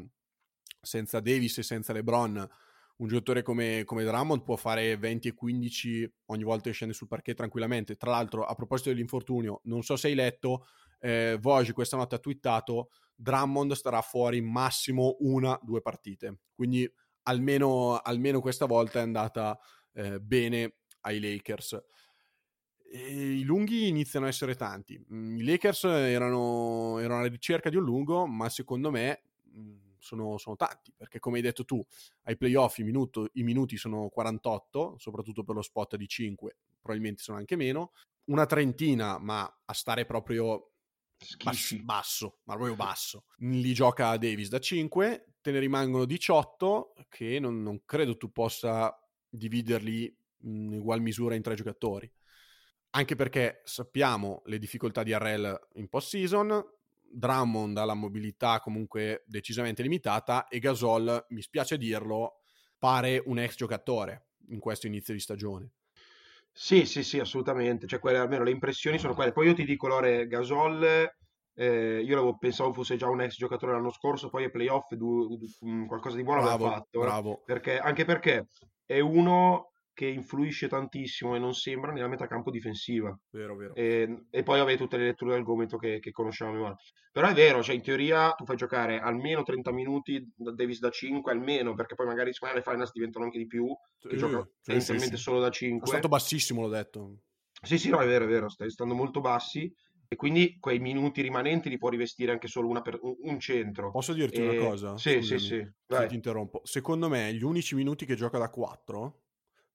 senza 0.87 1.19
Davis 1.19 1.59
e 1.59 1.63
senza 1.63 1.93
LeBron 1.93 2.49
un 2.97 3.07
giocatore 3.07 3.43
come, 3.43 3.83
come 3.85 4.03
Drummond 4.03 4.43
può 4.43 4.55
fare 4.55 4.97
20 4.97 5.27
e 5.27 5.33
15 5.33 6.13
ogni 6.27 6.43
volta 6.43 6.63
che 6.63 6.71
scende 6.71 6.93
sul 6.93 7.07
parquet 7.07 7.35
tranquillamente. 7.35 7.95
Tra 7.95 8.11
l'altro, 8.11 8.43
a 8.43 8.55
proposito 8.55 8.89
dell'infortunio, 8.89 9.61
non 9.65 9.83
so 9.83 9.95
se 9.95 10.07
hai 10.07 10.15
letto, 10.15 10.65
eh, 10.99 11.37
Vogi 11.39 11.73
questa 11.73 11.97
notte 11.97 12.15
ha 12.15 12.19
twittato, 12.19 12.89
Drummond 13.15 13.73
starà 13.73 14.01
fuori 14.01 14.41
massimo 14.41 15.17
una, 15.19 15.59
due 15.61 15.81
partite. 15.81 16.39
Quindi 16.55 16.91
almeno, 17.23 17.97
almeno 17.97 18.41
questa 18.41 18.65
volta 18.65 18.99
è 18.99 19.03
andata 19.03 19.59
eh, 19.93 20.19
bene 20.19 20.77
ai 21.01 21.19
Lakers. 21.19 21.79
E 22.89 23.37
I 23.37 23.43
lunghi 23.43 23.87
iniziano 23.87 24.25
a 24.25 24.29
essere 24.29 24.55
tanti. 24.55 24.99
Mm, 25.13 25.37
I 25.39 25.43
Lakers 25.43 25.83
erano, 25.83 26.97
erano 26.99 27.19
alla 27.19 27.29
ricerca 27.29 27.69
di 27.69 27.75
un 27.75 27.83
lungo, 27.83 28.25
ma 28.25 28.49
secondo 28.49 28.89
me 28.89 29.21
mm, 29.55 29.86
sono, 29.99 30.37
sono, 30.37 30.55
tanti, 30.55 30.93
perché 30.95 31.19
come 31.19 31.37
hai 31.37 31.43
detto 31.43 31.65
tu, 31.65 31.83
ai 32.23 32.37
playoff 32.37 32.77
i, 32.77 32.83
minuto, 32.83 33.29
i 33.33 33.43
minuti 33.43 33.77
sono 33.77 34.09
48, 34.09 34.95
soprattutto 34.97 35.43
per 35.43 35.55
lo 35.55 35.61
spot 35.61 35.95
di 35.95 36.07
5, 36.07 36.57
probabilmente 36.81 37.21
sono 37.21 37.37
anche 37.37 37.55
meno, 37.55 37.91
una 38.25 38.45
trentina, 38.45 39.17
ma 39.19 39.43
a 39.65 39.73
stare 39.73 40.05
proprio 40.05 40.71
bas- 41.43 41.75
basso, 41.75 42.39
ma 42.43 42.55
proprio 42.55 42.75
basso. 42.75 43.25
Li 43.37 43.73
gioca 43.73 44.15
Davis 44.17 44.49
da 44.49 44.59
5, 44.59 45.33
te 45.41 45.51
ne 45.51 45.59
rimangono 45.59 46.05
18, 46.05 46.93
che 47.09 47.39
non, 47.39 47.61
non 47.61 47.83
credo 47.85 48.17
tu 48.17 48.31
possa 48.31 48.97
dividerli 49.29 50.15
in 50.43 50.73
ugual 50.73 51.01
misura 51.01 51.35
in 51.35 51.41
tre 51.41 51.55
giocatori. 51.55 52.11
Anche 52.91 53.15
perché 53.15 53.61
sappiamo 53.65 54.41
le 54.45 54.57
difficoltà 54.57 55.03
di 55.03 55.13
RL 55.13 55.67
in 55.75 55.87
post-season, 55.89 56.63
Drummond 57.11 57.77
ha 57.77 57.85
la 57.85 57.93
mobilità 57.93 58.59
comunque 58.59 59.23
decisamente 59.25 59.81
limitata 59.81 60.47
e 60.47 60.59
Gasol, 60.59 61.25
mi 61.29 61.41
spiace 61.41 61.77
dirlo, 61.77 62.41
pare 62.77 63.21
un 63.25 63.39
ex 63.39 63.55
giocatore 63.55 64.27
in 64.49 64.59
questo 64.59 64.87
inizio 64.87 65.13
di 65.13 65.19
stagione. 65.19 65.71
Sì, 66.51 66.85
sì, 66.85 67.03
sì, 67.03 67.19
assolutamente. 67.19 67.85
Cioè, 67.85 67.99
quelle, 67.99 68.17
almeno 68.17 68.43
le 68.43 68.51
impressioni 68.51 68.97
sono 68.97 69.13
quelle. 69.13 69.31
Poi 69.31 69.47
io 69.47 69.53
ti 69.53 69.63
dico, 69.63 69.87
Lore, 69.87 70.25
Gasol, 70.25 71.07
eh, 71.53 72.01
io 72.01 72.37
pensavo 72.37 72.73
fosse 72.73 72.97
già 72.97 73.07
un 73.07 73.21
ex 73.21 73.35
giocatore 73.35 73.73
l'anno 73.73 73.91
scorso, 73.91 74.29
poi 74.29 74.45
ai 74.45 74.51
playoff 74.51 74.91
du, 74.93 75.37
du, 75.37 75.85
qualcosa 75.85 76.15
di 76.15 76.23
buono 76.23 76.41
bravo, 76.41 76.65
l'ha 76.65 76.71
fatto. 76.71 76.99
Bravo. 76.99 77.41
Perché, 77.45 77.77
anche 77.77 78.05
perché 78.05 78.47
è 78.85 78.99
uno 78.99 79.73
che 79.97 80.05
influisce 80.05 80.67
tantissimo 80.67 81.35
e 81.35 81.39
non 81.39 81.55
sembra 81.55 81.91
nella 81.91 82.07
metacampo 82.07 82.51
difensiva. 82.51 83.17
Vero, 83.31 83.55
vero. 83.55 83.73
E, 83.73 84.25
e 84.29 84.43
poi 84.43 84.59
avete 84.59 84.77
tutte 84.77 84.95
le 84.95 85.05
letture 85.05 85.33
del 85.33 85.41
gomito 85.41 85.77
che, 85.77 85.97
che 85.97 86.11
conosciamo. 86.11 86.75
Però 87.11 87.27
è 87.27 87.33
vero, 87.33 87.63
cioè 87.63 87.73
in 87.73 87.81
teoria 87.81 88.29
tu 88.33 88.45
fai 88.45 88.57
giocare 88.57 88.99
almeno 88.99 89.41
30 89.41 89.71
minuti 89.71 90.23
da 90.35 90.51
Davis 90.51 90.77
da 90.77 90.91
5, 90.91 91.31
almeno, 91.31 91.73
perché 91.73 91.95
poi 91.95 92.05
magari 92.05 92.29
le 92.29 92.61
finals 92.61 92.91
diventano 92.91 93.25
anche 93.25 93.39
di 93.39 93.47
più, 93.47 93.75
che 93.97 94.09
sì, 94.11 94.17
gioca 94.17 94.47
sì, 94.61 94.79
sì, 94.79 94.99
sì. 94.99 95.17
solo 95.17 95.39
da 95.39 95.49
5. 95.49 95.87
È 95.87 95.89
stato 95.89 96.09
bassissimo, 96.09 96.61
l'ho 96.61 96.69
detto. 96.69 97.21
Sì, 97.59 97.79
sì, 97.79 97.89
no, 97.89 97.97
è 97.97 98.05
vero, 98.05 98.25
è 98.25 98.27
vero, 98.27 98.49
stai 98.49 98.69
stando 98.69 98.93
molto 98.93 99.19
bassi 99.19 99.73
e 100.07 100.15
quindi 100.15 100.57
quei 100.59 100.77
minuti 100.77 101.23
rimanenti 101.23 101.69
li 101.69 101.79
può 101.79 101.89
rivestire 101.89 102.31
anche 102.31 102.47
solo 102.47 102.69
per, 102.83 102.99
un, 103.01 103.39
centro. 103.39 103.89
Posso 103.89 104.13
dirti 104.13 104.41
e... 104.41 104.47
una 104.47 104.63
cosa? 104.63 104.95
Sì, 104.99 105.13
Scusami, 105.23 105.39
sì, 105.39 105.45
sì. 105.47 106.07
Ti 106.07 106.13
interrompo. 106.13 106.61
Secondo 106.65 107.09
me 107.09 107.33
gli 107.33 107.43
unici 107.43 107.73
minuti 107.73 108.05
che 108.05 108.13
gioca 108.13 108.37
da 108.37 108.51
4 108.51 109.21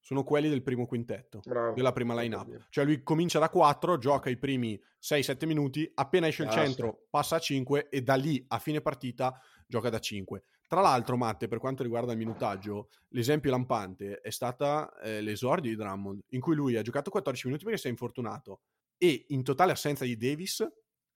sono 0.03 0.25
quelli 0.25 0.49
del 0.49 0.63
primo 0.63 0.85
quintetto, 0.85 1.41
Bravo. 1.45 1.75
della 1.75 1.93
prima 1.93 2.21
line-up. 2.21 2.67
Cioè 2.69 2.85
lui 2.85 3.03
comincia 3.05 3.39
da 3.39 3.49
4, 3.49 3.99
gioca 3.99 4.29
i 4.29 4.37
primi 4.37 4.79
6-7 5.01 5.47
minuti, 5.47 5.89
appena 5.95 6.27
esce 6.27 6.43
il 6.43 6.49
ah, 6.49 6.53
centro 6.53 7.07
passa 7.09 7.37
a 7.37 7.39
5 7.39 7.89
e 7.89 8.03
da 8.03 8.17
lì 8.17 8.45
a 8.49 8.59
fine 8.59 8.81
partita 8.81 9.41
gioca 9.67 9.91
da 9.91 10.01
5. 10.01 10.43
Tra 10.67 10.81
l'altro, 10.81 11.17
Matte, 11.17 11.47
per 11.47 11.59
quanto 11.59 11.85
riguarda 11.85 12.13
il 12.13 12.19
minutaggio, 12.19 12.89
l'esempio 13.11 13.51
lampante 13.51 14.21
è 14.21 14.31
stata 14.31 14.93
eh, 15.01 15.21
l'esordio 15.21 15.71
di 15.71 15.77
Drummond, 15.77 16.21
in 16.31 16.41
cui 16.41 16.57
lui 16.57 16.77
ha 16.77 16.83
giocato 16.83 17.11
14 17.11 17.47
minuti 17.47 17.65
perché 17.65 17.79
si 17.79 17.87
è 17.87 17.91
infortunato 17.91 18.63
e 18.99 19.27
in 19.29 19.45
totale 19.45 19.73
assenza 19.73 20.05
di 20.05 20.17
Davis, 20.17 20.67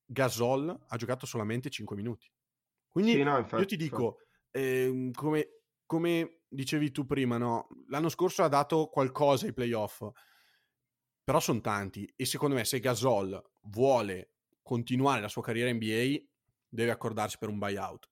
Gasol 0.05 0.79
ha 0.87 0.97
giocato 0.97 1.27
solamente 1.27 1.71
5 1.71 1.97
minuti. 1.97 2.31
Quindi 2.89 3.13
sì, 3.13 3.23
no, 3.23 3.39
infatti, 3.39 3.63
io 3.63 3.67
ti 3.67 3.77
dico, 3.77 4.19
eh, 4.51 5.11
come, 5.13 5.56
come 5.87 6.41
dicevi 6.49 6.91
tu 6.91 7.07
prima, 7.07 7.39
no? 7.39 7.69
L'anno 7.89 8.09
scorso 8.09 8.43
ha 8.43 8.49
dato 8.49 8.89
qualcosa 8.89 9.47
ai 9.47 9.53
playoff, 9.53 10.07
però 11.23 11.41
sono 11.41 11.61
tanti. 11.61 12.13
E 12.17 12.25
secondo 12.25 12.55
me, 12.55 12.65
se 12.65 12.81
Gasol 12.81 13.43
vuole 13.63 14.33
continuare 14.63 15.21
la 15.21 15.29
sua 15.29 15.43
carriera 15.43 15.73
NBA, 15.73 16.17
deve 16.69 16.91
accordarsi 16.91 17.39
per 17.39 17.49
un 17.49 17.59
buyout. 17.59 18.11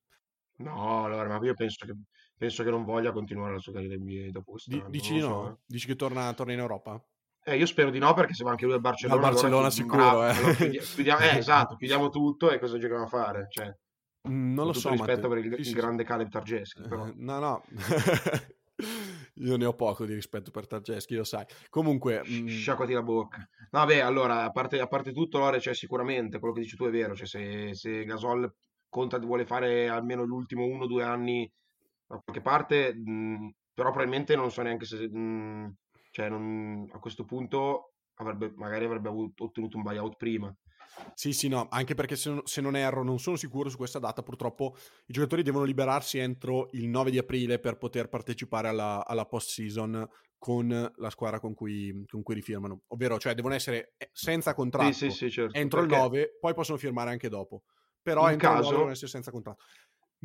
No, 0.57 1.05
allora, 1.05 1.27
ma 1.39 1.45
io 1.45 1.55
penso 1.55 1.85
che, 1.85 1.95
penso 2.37 2.63
che 2.63 2.71
non 2.71 2.85
voglia 2.85 3.11
continuare 3.11 3.55
la 3.55 3.59
sua 3.59 3.73
carriera 3.73 3.97
NBA 3.97 4.31
dopo 4.31 4.53
quest'anno. 4.53 4.89
Dici 4.89 5.15
di 5.15 5.21
no? 5.21 5.49
Eh. 5.51 5.57
Dici 5.67 5.87
che 5.87 5.97
torna, 5.97 6.33
torna, 6.33 6.53
in 6.53 6.61
Europa? 6.61 7.03
Eh, 7.43 7.57
io 7.57 7.67
spero 7.67 7.91
di 7.91 7.99
no, 7.99 8.15
perché 8.15 8.35
se 8.35 8.45
va 8.45 8.51
anche 8.51 8.65
lui 8.65 8.75
al 8.75 8.81
Barcellona. 8.81 9.21
Al 9.21 9.33
Barcellona 9.33 9.57
allora, 9.57 9.71
sicuro, 9.71 9.97
bravo, 9.97 10.27
eh. 10.27 10.31
Allora 10.31 10.53
chiudiamo, 10.55 11.21
eh, 11.21 11.37
esatto, 11.39 11.77
chiudiamo 11.77 12.09
tutto 12.09 12.51
e 12.51 12.59
cosa 12.59 12.79
giochiamo 12.79 13.05
a 13.05 13.09
fare? 13.09 13.47
Cioè... 13.51 13.77
Mhmm, 14.29 14.55
non 14.55 14.67
lo 14.67 14.73
so. 14.73 14.91
rispetto 14.91 15.29
Matteo. 15.29 15.43
per 15.43 15.59
il, 15.59 15.65
sì, 15.65 15.71
il 15.71 15.77
grande 15.77 16.05
Caleb 16.05 16.29
Targeschi. 16.29 16.83
Però. 16.83 17.11
no, 17.15 17.39
no. 17.39 17.65
Io 19.39 19.57
ne 19.57 19.65
ho 19.65 19.75
poco 19.75 20.05
di 20.05 20.15
rispetto 20.15 20.51
per 20.51 20.67
Targeschi, 20.67 21.15
lo 21.15 21.25
sai. 21.25 21.45
Comunque... 21.69 22.23
Mh... 22.25 22.47
Sciacquati 22.47 22.93
la 22.93 23.03
bocca. 23.03 23.49
Vabbè, 23.71 23.99
allora, 23.99 24.45
a 24.45 24.51
parte, 24.51 24.81
a 24.81 24.87
parte 24.87 25.13
tutto, 25.13 25.39
Lore, 25.39 25.61
cioè, 25.61 25.75
sicuramente 25.75 26.39
quello 26.39 26.55
che 26.55 26.61
dici 26.61 26.77
tu 26.77 26.85
è 26.85 26.91
vero. 26.91 27.15
Cioè, 27.15 27.27
se, 27.27 27.75
se 27.75 28.05
Gasol 28.05 28.53
conta 28.89 29.19
vuole 29.19 29.45
fare 29.45 29.89
almeno 29.89 30.25
l'ultimo 30.25 30.65
uno 30.65 30.85
o 30.85 30.87
due 30.87 31.03
anni 31.03 31.51
da 32.07 32.21
qualche 32.23 32.43
parte, 32.43 32.95
mh, 32.95 33.55
però 33.75 33.91
probabilmente 33.91 34.37
non 34.37 34.51
so 34.51 34.63
neanche 34.63 34.85
se... 34.85 35.09
Mh, 35.09 35.75
cioè, 36.11 36.29
non, 36.29 36.89
a 36.93 36.99
questo 36.99 37.25
punto 37.25 37.94
avrebbe, 38.15 38.53
magari 38.57 38.85
avrebbe 38.85 39.09
avuto, 39.09 39.45
ottenuto 39.45 39.77
un 39.77 39.83
buyout 39.83 40.17
prima. 40.17 40.55
Sì, 41.15 41.33
sì, 41.33 41.49
no, 41.49 41.67
anche 41.71 41.95
perché 41.95 42.15
se 42.17 42.31
non, 42.31 42.41
se 42.45 42.61
non, 42.61 42.77
erro, 42.77 43.03
non 43.03 43.19
sono 43.19 43.37
sicuro 43.37 43.69
su 43.69 43.77
questa 43.77 43.99
data, 43.99 44.23
purtroppo 44.23 44.77
i 45.07 45.13
giocatori 45.13 45.43
devono 45.43 45.65
liberarsi 45.65 46.19
entro 46.19 46.69
il 46.73 46.87
9 46.87 47.11
di 47.11 47.19
aprile 47.19 47.59
per 47.59 47.77
poter 47.77 48.09
partecipare 48.09 48.69
alla, 48.69 49.05
alla 49.05 49.27
post-season 49.27 50.09
con 50.39 50.93
la 50.97 51.11
squadra 51.11 51.41
con 51.41 51.55
cui, 51.55 52.05
con 52.07 52.23
cui, 52.23 52.35
rifirmano, 52.35 52.83
ovvero 52.89 53.19
cioè 53.19 53.35
devono 53.35 53.55
essere 53.55 53.95
eh, 53.97 54.11
senza 54.13 54.55
contratto 54.55 54.93
sì, 54.93 55.11
sì, 55.11 55.17
sì, 55.17 55.31
certo, 55.31 55.57
entro 55.57 55.81
perché... 55.81 55.95
il 55.95 56.01
9, 56.01 56.37
poi 56.39 56.55
possono 56.55 56.79
firmare 56.79 57.11
anche 57.11 57.29
dopo, 57.29 57.63
però 58.03 58.27
in 58.27 58.33
entro 58.33 58.49
caso... 58.49 58.59
il 58.59 58.65
9 58.65 58.75
devono 58.75 58.93
essere 58.93 59.11
senza 59.11 59.31
contratto. 59.31 59.65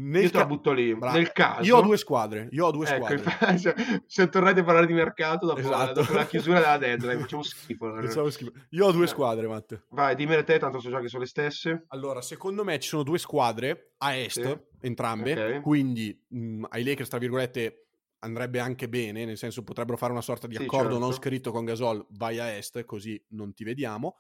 Nel 0.02 0.24
io 0.24 0.30
te 0.30 0.38
la 0.38 0.46
butto 0.46 0.72
lì. 0.72 0.96
Bravo. 0.96 1.18
Nel 1.18 1.32
caso... 1.34 1.64
Io 1.64 1.78
ho 1.78 1.82
due 1.82 1.98
squadre. 1.98 2.48
Io 2.52 2.66
ho 2.66 2.72
due 2.72 2.88
ecco, 2.88 3.18
squadre. 3.18 3.58
Cioè, 3.60 3.76
se 4.06 4.30
tornate 4.30 4.62
a 4.62 4.64
parlare 4.64 4.86
di 4.86 4.94
mercato 4.94 5.46
dopo, 5.46 5.60
esatto. 5.60 6.02
dopo 6.02 6.14
la 6.14 6.26
chiusura 6.26 6.60
della 6.60 6.78
deadline, 6.78 7.20
facciamo 7.22 7.44
schifo. 7.44 7.94
Facciamo 7.94 8.30
schifo. 8.30 8.52
Io 8.70 8.86
ho 8.86 8.92
due 8.92 9.08
squadre, 9.08 9.48
Matte. 9.48 9.84
Vai, 9.90 10.16
dimmene 10.16 10.44
te, 10.44 10.58
tanto 10.58 10.80
so 10.80 10.90
già 10.90 11.02
che 11.02 11.10
sono 11.10 11.24
le 11.24 11.28
stesse. 11.28 11.86
Allora, 11.90 12.22
secondo 12.22 12.64
me 12.64 12.80
ci 12.80 12.88
sono 12.88 13.04
due 13.04 13.18
squadre 13.18 13.94
a 13.98 14.16
est, 14.16 14.42
sì. 14.42 14.58
entrambe. 14.80 15.32
Okay. 15.34 15.62
Quindi 15.62 16.26
mh, 16.30 16.66
ai 16.70 16.84
Lakers, 16.86 17.10
tra 17.10 17.20
virgolette, 17.20 17.88
andrebbe 18.20 18.60
anche 18.60 18.88
bene, 18.88 19.26
nel 19.26 19.38
senso 19.38 19.64
potrebbero 19.64 19.98
fare 19.98 20.14
una 20.14 20.22
sorta 20.22 20.48
di 20.48 20.56
sì, 20.56 20.64
accordo 20.64 20.92
certo. 20.92 21.00
non 21.00 21.14
scritto 21.14 21.52
con 21.52 21.66
Gasol, 21.66 22.06
vai 22.12 22.40
a 22.40 22.50
est, 22.56 22.86
così 22.86 23.22
non 23.30 23.54
ti 23.54 23.66
vediamo. 23.66 24.18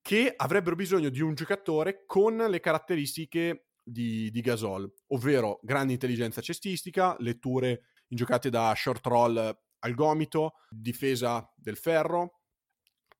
Che 0.00 0.32
avrebbero 0.36 0.76
bisogno 0.76 1.10
di 1.10 1.20
un 1.20 1.34
giocatore 1.34 2.04
con 2.06 2.36
le 2.36 2.60
caratteristiche 2.60 3.65
di, 3.86 4.30
di 4.30 4.40
Gasol, 4.40 4.92
ovvero 5.08 5.60
grande 5.62 5.92
intelligenza 5.92 6.40
cestistica, 6.40 7.14
letture 7.20 7.90
ingiocate 8.08 8.50
da 8.50 8.74
short 8.76 9.06
roll 9.06 9.58
al 9.78 9.94
gomito, 9.94 10.54
difesa 10.68 11.48
del 11.54 11.76
ferro 11.76 12.40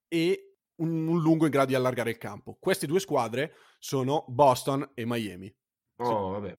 e 0.09 0.57
un, 0.77 1.07
un, 1.07 1.21
lungo 1.21 1.45
in 1.45 1.51
grado 1.51 1.69
di 1.69 1.75
allargare 1.75 2.11
il 2.11 2.19
campo. 2.19 2.57
Queste 2.59 2.87
due 2.87 3.01
squadre 3.01 3.55
sono 3.79 4.25
Boston 4.27 4.91
e 4.95 5.07
Miami. 5.07 5.55
Oh, 5.99 6.31
vabbè. 6.31 6.59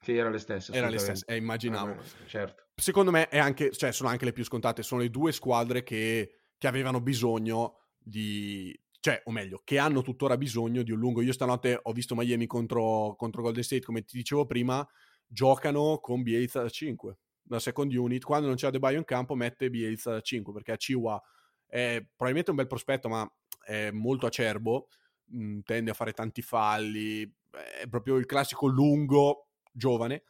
Sì, 0.00 0.14
erano 0.14 0.34
le 0.34 0.38
stesse. 0.38 0.72
Era 0.72 0.88
le 0.88 0.98
stesse, 0.98 1.24
eh, 1.26 1.36
immaginavo. 1.36 1.92
Ah, 1.92 2.26
certo. 2.26 2.68
Secondo 2.74 3.10
me 3.10 3.28
è 3.28 3.38
anche, 3.38 3.72
cioè, 3.72 3.90
sono 3.92 4.10
anche 4.10 4.26
le 4.26 4.32
più 4.32 4.44
scontate, 4.44 4.82
sono 4.82 5.00
le 5.00 5.10
due 5.10 5.32
squadre 5.32 5.82
che, 5.82 6.42
che 6.58 6.66
avevano 6.66 7.00
bisogno 7.00 7.86
di, 7.98 8.78
cioè, 9.06 9.20
o 9.26 9.30
meglio, 9.30 9.60
che 9.62 9.78
hanno 9.78 10.02
tuttora 10.02 10.36
bisogno 10.36 10.82
di 10.82 10.90
un 10.90 10.98
lungo. 10.98 11.22
Io 11.22 11.32
stanotte 11.32 11.78
ho 11.80 11.92
visto 11.92 12.16
Miami 12.16 12.48
contro, 12.48 13.14
contro 13.16 13.40
Golden 13.40 13.62
State, 13.62 13.84
come 13.84 14.02
ti 14.04 14.16
dicevo 14.16 14.46
prima, 14.46 14.84
giocano 15.28 16.00
con 16.00 16.24
Bielsa 16.24 16.62
da 16.62 16.68
5, 16.68 17.18
da 17.40 17.60
second 17.60 17.94
unit. 17.94 18.24
Quando 18.24 18.48
non 18.48 18.56
c'è 18.56 18.66
Adebayo 18.66 18.98
in 18.98 19.04
campo 19.04 19.36
mette 19.36 19.70
Bielsa 19.70 20.10
da 20.10 20.20
5, 20.20 20.52
perché 20.52 20.72
a 20.72 20.76
Chihuahua 20.76 21.22
è 21.66 22.04
probabilmente 22.04 22.50
un 22.50 22.56
bel 22.56 22.66
prospetto, 22.66 23.08
ma 23.08 23.32
è 23.64 23.92
molto 23.92 24.26
acerbo, 24.26 24.88
mh, 25.26 25.60
tende 25.60 25.92
a 25.92 25.94
fare 25.94 26.10
tanti 26.10 26.42
falli, 26.42 27.32
è 27.80 27.86
proprio 27.88 28.16
il 28.16 28.26
classico 28.26 28.66
lungo 28.66 29.50
giovane 29.70 30.24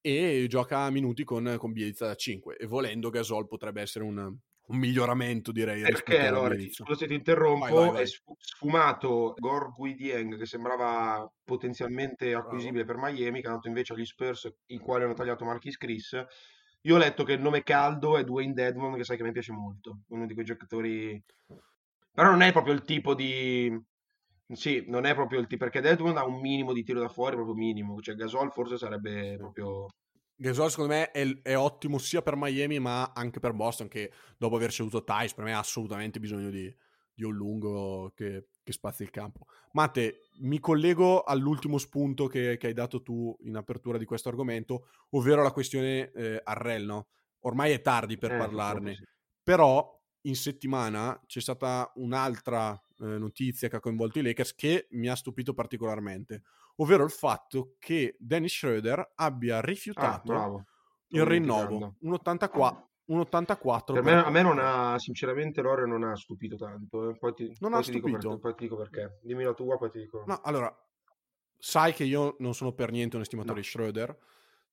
e 0.00 0.46
gioca 0.48 0.88
minuti 0.88 1.24
con, 1.24 1.56
con 1.58 1.72
Bielizza 1.72 2.06
da 2.06 2.14
5 2.14 2.56
e 2.56 2.64
volendo 2.64 3.10
Gasol 3.10 3.46
potrebbe 3.46 3.82
essere 3.82 4.02
un, 4.06 4.34
un 4.66 4.78
miglioramento 4.78 5.52
direi 5.52 5.82
perché 5.82 6.26
allora 6.26 6.56
scusa 6.70 7.00
se 7.00 7.06
ti 7.06 7.14
interrompo 7.14 7.66
vai, 7.66 7.72
vai, 7.72 7.90
vai. 7.90 8.02
è 8.02 8.06
sfumato 8.06 9.34
Gorgui 9.36 9.94
Dieng 9.94 10.38
che 10.38 10.46
sembrava 10.46 11.30
potenzialmente 11.44 12.32
acquisibile 12.32 12.84
Bravo. 12.84 13.02
per 13.02 13.12
Miami 13.12 13.42
che 13.42 13.48
ha 13.48 13.52
dato 13.52 13.68
invece 13.68 13.92
agli 13.92 14.06
Spurs 14.06 14.50
i 14.66 14.78
quali 14.78 15.04
hanno 15.04 15.12
tagliato 15.12 15.44
Marquis 15.44 15.76
Chris 15.76 16.24
io 16.80 16.94
ho 16.94 16.98
letto 16.98 17.24
che 17.24 17.32
il 17.32 17.40
nome 17.40 17.62
caldo 17.62 18.16
è 18.16 18.24
Dwayne 18.24 18.54
Dedmon 18.54 18.96
che 18.96 19.04
sai 19.04 19.16
che 19.16 19.22
a 19.22 19.26
me 19.26 19.32
piace 19.32 19.52
molto 19.52 20.00
uno 20.08 20.26
di 20.26 20.32
quei 20.32 20.46
giocatori 20.46 21.22
però 22.12 22.30
non 22.30 22.42
è 22.42 22.52
proprio 22.52 22.72
il 22.74 22.84
tipo 22.84 23.14
di 23.14 23.70
sì, 24.52 24.84
non 24.88 25.06
è 25.06 25.14
proprio 25.14 25.40
il 25.40 25.46
tipo 25.46 25.64
perché 25.64 25.80
Dedmon 25.80 26.16
ha 26.16 26.24
un 26.24 26.40
minimo 26.40 26.72
di 26.72 26.82
tiro 26.84 27.00
da 27.00 27.08
fuori, 27.08 27.34
proprio 27.34 27.54
minimo. 27.54 28.00
Cioè, 28.00 28.14
Gasol 28.14 28.52
forse 28.52 28.76
sarebbe 28.76 29.36
proprio. 29.36 29.86
Gasol 30.36 30.70
secondo 30.70 30.92
me 30.92 31.10
è, 31.10 31.42
è, 31.42 31.56
ottimo 31.56 31.98
sia 31.98 32.22
per 32.22 32.36
Miami 32.36 32.78
ma 32.78 33.12
anche 33.14 33.38
per 33.38 33.52
Boston 33.52 33.88
che 33.88 34.12
dopo 34.36 34.56
aver 34.56 34.72
ceduto 34.72 35.04
Tice 35.04 35.34
per 35.34 35.44
me 35.44 35.54
ha 35.54 35.58
assolutamente 35.58 36.18
bisogno 36.18 36.50
di, 36.50 36.74
di 37.14 37.24
un 37.24 37.34
lungo 37.34 38.12
che, 38.14 38.48
che 38.62 38.72
spazi 38.72 39.02
il 39.02 39.10
campo. 39.10 39.46
Matte, 39.72 40.30
mi 40.40 40.58
collego 40.58 41.22
all'ultimo 41.22 41.78
spunto 41.78 42.26
che, 42.26 42.56
che, 42.56 42.66
hai 42.66 42.72
dato 42.72 43.02
tu 43.02 43.36
in 43.42 43.56
apertura 43.56 43.98
di 43.98 44.04
questo 44.04 44.28
argomento, 44.28 44.88
ovvero 45.10 45.42
la 45.42 45.52
questione 45.52 46.10
eh, 46.12 46.40
Arrel, 46.42 46.84
no? 46.84 47.08
Ormai 47.40 47.72
è 47.72 47.80
tardi 47.80 48.16
per 48.16 48.32
eh, 48.32 48.38
parlarne, 48.38 48.94
sì. 48.94 49.04
però 49.42 49.94
in 50.22 50.34
settimana 50.34 51.20
c'è 51.26 51.40
stata 51.40 51.92
un'altra 51.96 52.72
eh, 53.00 53.04
notizia 53.18 53.68
che 53.68 53.76
ha 53.76 53.80
coinvolto 53.80 54.18
i 54.18 54.22
Lakers 54.22 54.54
che 54.54 54.86
mi 54.92 55.08
ha 55.08 55.14
stupito 55.14 55.52
particolarmente, 55.52 56.42
ovvero 56.76 57.04
il 57.04 57.10
fatto 57.10 57.76
che 57.78 58.16
Dennis 58.18 58.54
Schroeder 58.54 59.12
abbia 59.16 59.60
rifiutato 59.60 60.32
ah, 60.32 60.64
il 61.08 61.24
rinnovo, 61.24 61.96
un 62.00 62.12
84, 62.12 62.90
un 63.06 63.20
84 63.20 63.94
per 63.94 64.02
me, 64.02 64.24
a 64.24 64.30
me 64.30 64.42
non 64.42 64.58
ha 64.58 64.98
sinceramente 64.98 65.60
Lore 65.60 65.86
non 65.86 66.02
ha 66.02 66.16
stupito 66.16 66.56
tanto 66.56 67.10
eh. 67.10 67.18
poi 67.18 67.34
ti, 67.34 67.56
non 67.60 67.70
poi 67.72 67.80
ha 67.80 67.82
stupito 67.82 68.16
dico 68.16 68.38
perché, 68.38 68.40
poi 68.40 68.54
ti 68.54 68.62
dico 68.64 68.76
perché. 68.76 69.18
Dimmi 69.22 69.44
la 69.44 69.54
tua 69.54 69.76
poi 69.76 69.90
ti 69.90 69.98
dico. 69.98 70.24
No 70.26 70.40
allora 70.42 70.74
sai 71.58 71.92
che 71.92 72.04
io 72.04 72.36
non 72.38 72.54
sono 72.54 72.72
per 72.72 72.90
niente 72.90 73.16
un 73.16 73.22
estimatore 73.22 73.54
no. 73.54 73.60
di 73.60 73.66
Schroeder 73.66 74.18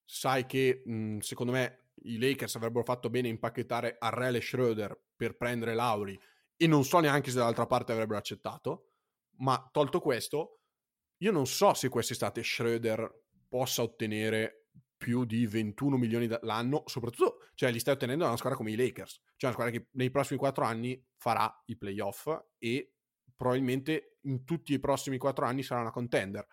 sai 0.04 0.46
che 0.46 0.82
mh, 0.84 1.20
secondo 1.20 1.54
me 1.54 1.92
i 2.04 2.18
Lakers 2.18 2.56
avrebbero 2.56 2.84
fatto 2.84 3.10
bene 3.10 3.28
a 3.28 3.32
impacchettare 3.32 3.98
Arrel 4.00 4.36
e 4.36 4.42
Schroeder 4.42 5.00
per 5.16 5.38
prendere 5.38 5.74
Lauri 5.74 6.20
e 6.58 6.68
non 6.68 6.84
so 6.84 7.00
neanche 7.00 7.32
se 7.32 7.38
dall'altra 7.38 7.66
parte 7.66 7.92
avrebbero 7.92 8.20
accettato, 8.20 8.92
ma 9.38 9.68
tolto 9.72 10.00
questo, 10.00 10.61
io 11.22 11.32
non 11.32 11.46
so 11.46 11.74
se 11.74 11.90
quest'estate 11.90 12.44
Schroeder 12.44 13.24
possa 13.48 13.84
ottenere 13.84 14.68
più 14.98 15.26
di 15.26 15.48
21 15.48 15.98
milioni 15.98 16.28
l'anno, 16.42 16.84
soprattutto, 16.86 17.48
cioè 17.56 17.72
li 17.72 17.80
stai 17.80 17.96
ottenendo 17.96 18.24
da 18.24 18.30
una 18.30 18.38
squadra 18.38 18.58
come 18.58 18.72
i 18.72 18.76
Lakers, 18.76 19.14
cioè 19.36 19.50
una 19.50 19.54
squadra 19.54 19.72
che 19.72 19.88
nei 19.94 20.12
prossimi 20.12 20.40
quattro 20.40 20.64
anni 20.64 21.04
farà 21.18 21.52
i 21.66 21.78
playoff 21.78 22.28
e 22.58 22.94
probabilmente 23.36 24.18
in 24.22 24.44
tutti 24.44 24.74
i 24.74 24.80
prossimi 24.80 25.18
quattro 25.18 25.46
anni 25.46 25.64
sarà 25.64 25.82
una 25.82 25.92
contender. 25.92 26.46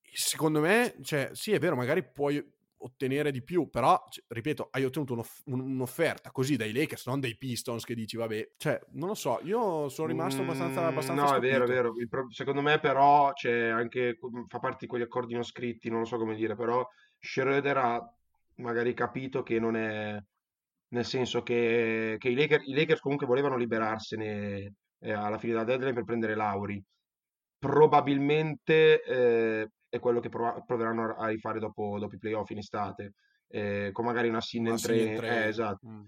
Secondo 0.00 0.60
me, 0.60 0.96
cioè, 1.02 1.30
sì, 1.32 1.52
è 1.52 1.58
vero, 1.58 1.76
magari 1.76 2.08
puoi 2.08 2.42
ottenere 2.78 3.30
di 3.30 3.42
più, 3.42 3.68
però, 3.70 4.02
ripeto, 4.28 4.68
hai 4.70 4.84
ottenuto 4.84 5.12
un'off- 5.14 5.42
un'offerta 5.46 6.30
così 6.30 6.56
dai 6.56 6.72
Lakers, 6.72 7.06
non 7.06 7.20
dai 7.20 7.36
Pistons 7.36 7.84
che 7.84 7.94
dici, 7.94 8.16
vabbè, 8.16 8.52
cioè, 8.56 8.78
non 8.92 9.08
lo 9.08 9.14
so, 9.14 9.40
io 9.44 9.88
sono 9.88 10.08
rimasto 10.08 10.42
abbastanza, 10.42 10.82
mm, 10.82 10.86
abbastanza 10.86 11.22
No, 11.22 11.28
stupito. 11.28 11.46
è 11.46 11.50
vero, 11.50 11.64
è 11.64 11.68
vero, 11.68 11.92
pro- 12.08 12.30
secondo 12.30 12.62
me 12.62 12.78
però 12.78 13.32
c'è 13.32 13.68
anche, 13.68 14.18
fa 14.48 14.58
parte 14.58 14.78
di 14.80 14.86
quegli 14.86 15.02
accordi 15.02 15.34
non 15.34 15.44
scritti, 15.44 15.88
non 15.90 16.00
lo 16.00 16.04
so 16.04 16.16
come 16.18 16.34
dire, 16.34 16.54
però 16.54 16.86
Schroeder 17.18 17.76
ha 17.78 18.14
magari 18.56 18.94
capito 18.94 19.42
che 19.42 19.58
non 19.58 19.76
è, 19.76 20.18
nel 20.88 21.04
senso 21.04 21.42
che, 21.42 22.16
che 22.18 22.28
i, 22.28 22.34
Lakers, 22.34 22.66
i, 22.66 22.74
Lakers, 22.74 23.00
comunque 23.00 23.26
volevano 23.26 23.56
liberarsene 23.56 24.74
eh, 25.00 25.12
alla 25.12 25.38
fine 25.38 25.52
della 25.52 25.64
deadline 25.64 25.92
per 25.94 26.04
prendere 26.04 26.34
Lauri. 26.34 26.82
Probabilmente 27.58 29.02
eh, 29.02 29.68
è 29.88 29.98
quello 29.98 30.20
che 30.20 30.28
prov- 30.28 30.64
proveranno 30.64 31.14
a 31.16 31.28
rifare 31.28 31.58
dopo, 31.58 31.98
dopo, 31.98 32.14
i 32.14 32.18
playoff 32.18 32.50
in 32.50 32.58
estate, 32.58 33.14
eh, 33.48 33.90
con 33.92 34.04
magari 34.04 34.28
una 34.28 34.40
sin 34.40 34.66
in 34.66 34.76
3. 34.76 35.44
Eh, 35.44 35.48
esatto. 35.48 35.88
Mm. 35.88 36.04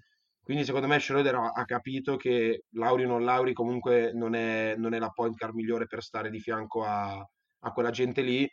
Quindi 0.49 0.64
secondo 0.64 0.87
me 0.87 0.99
Schroeder 0.99 1.35
ha, 1.35 1.51
ha, 1.51 1.64
capito 1.67 2.17
che 2.17 2.64
Lauri 2.71 3.05
o 3.05 3.07
non 3.07 3.23
Lauri 3.23 3.53
comunque 3.53 4.12
non 4.14 4.35
è, 4.35 4.75
non 4.77 4.95
è, 4.95 4.99
la 4.99 5.11
point 5.11 5.37
car 5.37 5.53
migliore 5.53 5.87
per 5.87 6.03
stare 6.03 6.31
di 6.31 6.41
fianco 6.41 6.85
a, 6.85 7.19
a 7.19 7.73
quella 7.73 7.91
gente 7.91 8.23
lì. 8.23 8.49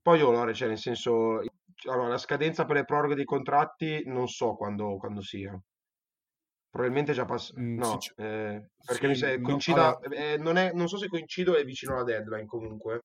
Poi 0.00 0.18
io, 0.20 0.30
Lore, 0.30 0.54
cioè 0.54 0.68
nel 0.68 0.78
senso, 0.78 1.40
allora, 1.86 2.06
la 2.06 2.18
scadenza 2.18 2.64
per 2.64 2.76
le 2.76 2.84
proroghe 2.84 3.16
dei 3.16 3.24
contratti 3.24 4.04
non 4.06 4.28
so 4.28 4.54
quando, 4.54 4.98
quando 4.98 5.20
sia. 5.20 5.60
Probabilmente 6.70 7.12
già 7.12 7.24
passato. 7.24 7.60
Mm, 7.60 7.76
no, 7.76 8.00
sì, 8.00 8.12
eh, 8.18 8.68
perché 8.84 9.02
sì, 9.02 9.06
mi 9.06 9.14
sa, 9.16 9.40
coincida, 9.40 9.82
no, 9.82 9.98
allora... 10.04 10.14
eh, 10.14 10.36
non, 10.38 10.56
è, 10.58 10.70
non 10.74 10.86
so 10.86 10.96
se 10.96 11.08
coincido, 11.08 11.56
è 11.56 11.64
vicino 11.64 11.94
alla 11.94 12.04
deadline 12.04 12.46
comunque. 12.46 13.02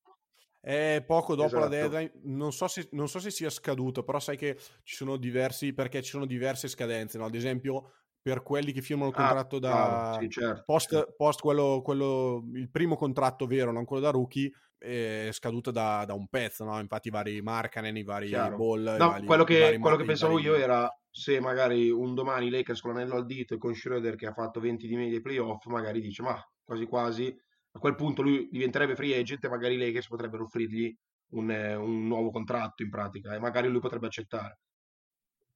È 0.62 1.04
poco 1.08 1.34
dopo 1.34 1.48
esatto. 1.48 1.64
la 1.64 1.70
deadline, 1.70 2.12
non 2.26 2.54
so, 2.54 2.68
se, 2.68 2.88
non 2.92 3.10
so, 3.10 3.18
se, 3.20 3.32
sia 3.32 3.50
scaduto, 3.50 4.04
però 4.04 4.20
sai 4.20 4.38
che 4.38 4.58
ci 4.84 4.96
sono 4.96 5.18
diversi, 5.18 5.74
perché 5.74 6.04
ci 6.04 6.12
sono 6.12 6.28
diverse 6.28 6.68
scadenze, 6.68 7.18
no? 7.18 7.26
ad 7.26 7.34
esempio 7.34 7.94
per 8.22 8.44
quelli 8.44 8.72
che 8.72 8.82
firmano 8.82 9.10
il 9.10 9.16
ah, 9.18 9.22
contratto 9.22 9.56
ah, 9.56 9.60
da 9.60 10.18
sì, 10.20 10.30
certo, 10.30 10.64
post, 10.64 10.90
certo. 10.90 11.14
post 11.18 11.42
quello, 11.42 11.82
quello, 11.84 12.44
il 12.54 12.70
primo 12.70 12.96
contratto 12.96 13.48
vero, 13.48 13.72
non 13.72 13.86
quello 13.86 14.04
da 14.04 14.12
rookie, 14.12 14.52
è 14.78 15.30
scaduto 15.32 15.72
da, 15.72 16.04
da 16.06 16.14
un 16.14 16.28
pezzo, 16.28 16.64
no? 16.64 16.80
infatti 16.80 17.08
i 17.08 17.12
vari 17.12 17.42
Markanen, 17.42 17.98
i 17.98 18.04
vari 18.04 18.28
Chiaro. 18.28 18.58
Ball. 18.58 18.96
No, 19.00 19.10
vari, 19.10 19.26
quello 19.26 19.44
che, 19.44 19.80
quello 19.80 19.96
che 19.96 20.06
pensavo 20.06 20.38
io 20.38 20.54
era 20.54 20.88
se 21.10 21.40
magari 21.40 21.90
un 21.90 22.14
domani 22.14 22.52
Lakers 22.52 22.82
con 22.82 22.94
l'anello 22.94 23.16
al 23.16 23.26
dito 23.26 23.56
e 23.56 23.58
con 23.58 23.74
Schroeder 23.74 24.16
che 24.16 24.28
ha 24.28 24.34
fatto 24.34 24.60
20 24.60 24.88
di 24.88 24.96
media 24.96 25.16
ai 25.16 25.22
playoff, 25.22 25.66
magari 25.66 26.02
dice 26.02 26.22
ma 26.22 26.40
quasi 26.64 26.86
quasi 26.86 27.36
a 27.74 27.80
quel 27.80 27.96
punto 27.96 28.22
lui 28.22 28.50
diventerebbe 28.52 28.96
free 28.96 29.18
agent 29.18 29.44
e 29.44 29.50
magari 29.50 29.76
i 29.76 29.78
Lakers 29.78 30.08
potrebbero 30.08 30.44
offrirgli 30.44 30.94
un, 31.32 31.50
un, 31.50 32.08
nuovo 32.08 32.30
contratto 32.30 32.84
in 32.84 32.90
pratica 32.90 33.34
e 33.34 33.40
magari 33.40 33.68
lui 33.70 33.80
potrebbe 33.80 34.08
accettare. 34.08 34.60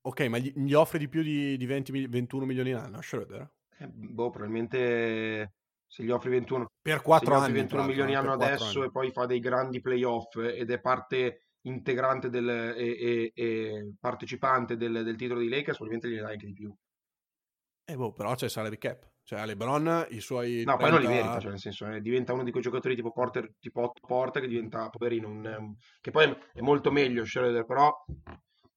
Ok, 0.01 0.21
ma 0.28 0.38
gli, 0.38 0.54
gli 0.56 0.73
offre 0.73 0.99
di 0.99 1.10
più 1.10 1.23
di, 1.23 1.58
di 1.58 1.65
20, 1.65 2.08
21 2.08 2.45
milioni 2.45 2.71
l'anno 2.71 2.97
a 2.97 3.01
Schroeder? 3.01 3.51
Eh, 3.78 3.88
boh, 3.88 4.30
probabilmente 4.30 5.56
se 5.88 6.04
gli 6.04 6.12
offri 6.12 6.30
21, 6.30 6.67
per 6.82 7.01
4 7.01 7.36
anni, 7.36 7.54
21 7.54 7.84
milioni 7.84 8.13
l'anno 8.13 8.34
adesso 8.34 8.80
anni. 8.80 8.88
e 8.88 8.91
poi 8.91 9.12
fa 9.12 9.25
dei 9.25 9.39
grandi 9.39 9.82
playoff 9.82 10.38
ed 10.38 10.69
è 10.69 10.80
parte 10.80 11.47
integrante 11.62 12.30
del, 12.30 12.47
e, 12.47 12.73
e, 12.75 13.32
e 13.34 13.93
partecipante 13.99 14.78
del, 14.78 15.04
del, 15.04 15.15
titolo 15.15 15.39
di 15.39 15.49
Lakers, 15.49 15.78
probabilmente 15.78 16.10
gli 16.10 16.21
dai 16.21 16.34
anche 16.34 16.45
di 16.45 16.54
più. 16.54 16.73
Eh 17.86 17.95
boh, 17.95 18.13
però 18.13 18.36
c'è 18.36 18.47
salary 18.47 18.78
cap. 18.78 19.10
Cioè, 19.25 19.43
LeBron 19.43 20.05
i 20.09 20.19
suoi. 20.19 20.63
No, 20.63 20.77
30... 20.77 20.77
poi 20.77 20.91
non 20.91 21.01
li 21.01 21.07
merita, 21.07 21.39
cioè, 21.39 21.49
nel 21.49 21.59
senso, 21.59 21.88
eh, 21.88 21.99
diventa 21.99 22.31
uno 22.33 22.43
di 22.43 22.51
quei 22.51 22.61
giocatori 22.61 22.95
tipo 22.95 23.11
Porter, 23.11 23.55
tipo 23.59 23.81
Otto 23.81 24.05
Porter, 24.05 24.43
che 24.43 24.47
diventa 24.47 24.88
poverino. 24.89 25.27
Un, 25.27 25.75
che 25.99 26.11
poi 26.11 26.31
è 26.53 26.61
molto 26.61 26.91
meglio 26.91 27.25
Schroeder, 27.25 27.65
però 27.65 27.91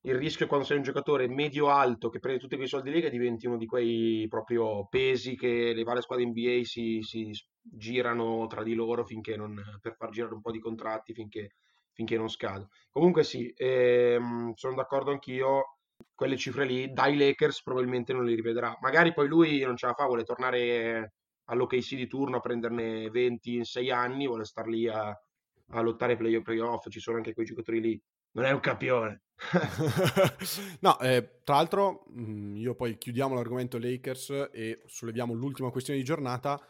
il 0.02 0.14
rischio 0.14 0.46
è 0.46 0.48
quando 0.48 0.64
sei 0.64 0.78
un 0.78 0.84
giocatore 0.84 1.28
medio-alto 1.28 2.08
che 2.08 2.18
prende 2.18 2.40
tutti 2.40 2.56
quei 2.56 2.66
soldi 2.66 2.90
lì 2.90 3.02
che 3.02 3.10
diventi 3.10 3.46
uno 3.46 3.58
di 3.58 3.66
quei 3.66 4.26
proprio 4.26 4.86
pesi 4.88 5.36
che 5.36 5.74
le 5.74 5.82
varie 5.82 6.00
squadre 6.00 6.24
NBA 6.24 6.60
si, 6.62 7.00
si 7.02 7.30
girano 7.60 8.46
tra 8.46 8.62
di 8.62 8.72
loro 8.72 9.04
finché 9.04 9.36
non, 9.36 9.60
per 9.82 9.96
far 9.96 10.08
girare 10.08 10.32
un 10.32 10.40
po' 10.40 10.50
di 10.50 10.60
contratti 10.60 11.12
finché, 11.12 11.56
finché 11.92 12.16
non 12.16 12.30
scade. 12.30 12.68
Comunque 12.90 13.22
sì, 13.22 13.52
ehm, 13.54 14.54
sono 14.54 14.74
d'accordo 14.76 15.10
anch'io 15.10 15.77
quelle 16.18 16.36
cifre 16.36 16.64
lì 16.64 16.92
dai 16.92 17.16
Lakers 17.16 17.62
probabilmente 17.62 18.12
non 18.12 18.24
li 18.24 18.34
rivedrà. 18.34 18.76
Magari 18.80 19.14
poi 19.14 19.28
lui 19.28 19.60
non 19.60 19.76
ce 19.76 19.86
la 19.86 19.94
fa, 19.94 20.06
vuole 20.06 20.24
tornare 20.24 21.12
all'OKC 21.44 21.94
di 21.94 22.08
turno 22.08 22.38
a 22.38 22.40
prenderne 22.40 23.08
20 23.08 23.54
in 23.54 23.64
6 23.64 23.90
anni, 23.92 24.26
vuole 24.26 24.44
star 24.44 24.66
lì 24.66 24.88
a, 24.88 25.10
a 25.10 25.80
lottare 25.80 26.16
play 26.16 26.42
playoff, 26.42 26.88
ci 26.88 26.98
sono 26.98 27.18
anche 27.18 27.34
quei 27.34 27.46
giocatori 27.46 27.80
lì. 27.80 28.02
Non 28.32 28.46
è 28.46 28.50
un 28.50 28.58
campione. 28.58 29.22
no, 30.80 30.98
eh, 30.98 31.38
tra 31.44 31.54
l'altro 31.54 32.06
mm, 32.12 32.56
io 32.56 32.74
poi 32.74 32.98
chiudiamo 32.98 33.36
l'argomento 33.36 33.78
Lakers 33.78 34.48
e 34.52 34.82
solleviamo 34.86 35.32
l'ultima 35.32 35.70
questione 35.70 36.00
di 36.00 36.04
giornata. 36.04 36.60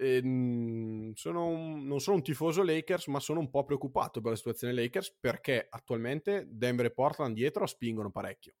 Ehm, 0.00 1.12
sono 1.12 1.46
un, 1.46 1.86
non 1.86 2.00
sono 2.00 2.16
un 2.16 2.22
tifoso 2.22 2.62
Lakers, 2.62 3.08
ma 3.08 3.20
sono 3.20 3.40
un 3.40 3.50
po' 3.50 3.64
preoccupato 3.64 4.22
per 4.22 4.30
la 4.30 4.36
situazione 4.36 4.72
Lakers 4.72 5.14
perché 5.20 5.66
attualmente 5.68 6.46
Denver 6.48 6.86
e 6.86 6.90
Portland 6.90 7.34
dietro 7.34 7.66
spingono 7.66 8.10
parecchio. 8.10 8.54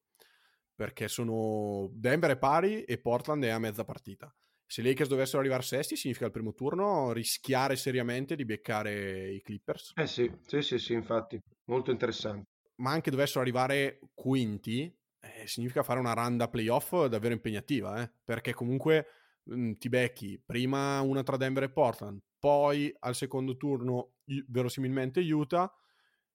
Perché 0.74 1.08
sono 1.08 1.88
Denver 1.92 2.32
è 2.32 2.38
pari 2.38 2.84
e 2.84 2.98
Portland 2.98 3.42
è 3.44 3.48
a 3.48 3.58
mezza 3.58 3.84
partita. 3.84 4.34
Se 4.66 4.82
i 4.82 4.84
Lakers 4.84 5.08
dovessero 5.08 5.40
arrivare 5.40 5.62
sesti, 5.62 5.96
significa 5.96 6.26
al 6.26 6.30
primo 6.30 6.52
turno 6.52 7.12
rischiare 7.12 7.74
seriamente 7.74 8.36
di 8.36 8.44
beccare 8.44 9.30
i 9.30 9.40
Clippers. 9.40 9.92
Eh 9.96 10.06
sì, 10.06 10.30
sì, 10.46 10.62
sì, 10.62 10.78
sì, 10.78 10.92
infatti, 10.92 11.40
molto 11.64 11.90
interessante. 11.90 12.44
Ma 12.76 12.92
anche 12.92 13.10
dovessero 13.10 13.40
arrivare 13.40 13.98
quinti, 14.14 14.84
eh, 15.20 15.46
significa 15.46 15.82
fare 15.82 15.98
una 15.98 16.14
run 16.14 16.36
da 16.36 16.48
playoff 16.48 17.06
davvero 17.06 17.34
impegnativa, 17.34 18.00
eh? 18.00 18.10
perché 18.24 18.54
comunque 18.54 19.06
Mhmm, 19.50 19.78
ti 19.78 19.88
becchi 19.88 20.40
prima 20.44 21.00
una 21.00 21.22
tra 21.22 21.36
Denver 21.36 21.64
e 21.64 21.70
Portland, 21.70 22.20
poi 22.38 22.94
al 23.00 23.14
secondo 23.14 23.56
turno 23.56 24.14
verosimilmente 24.46 25.20
Utah 25.20 25.72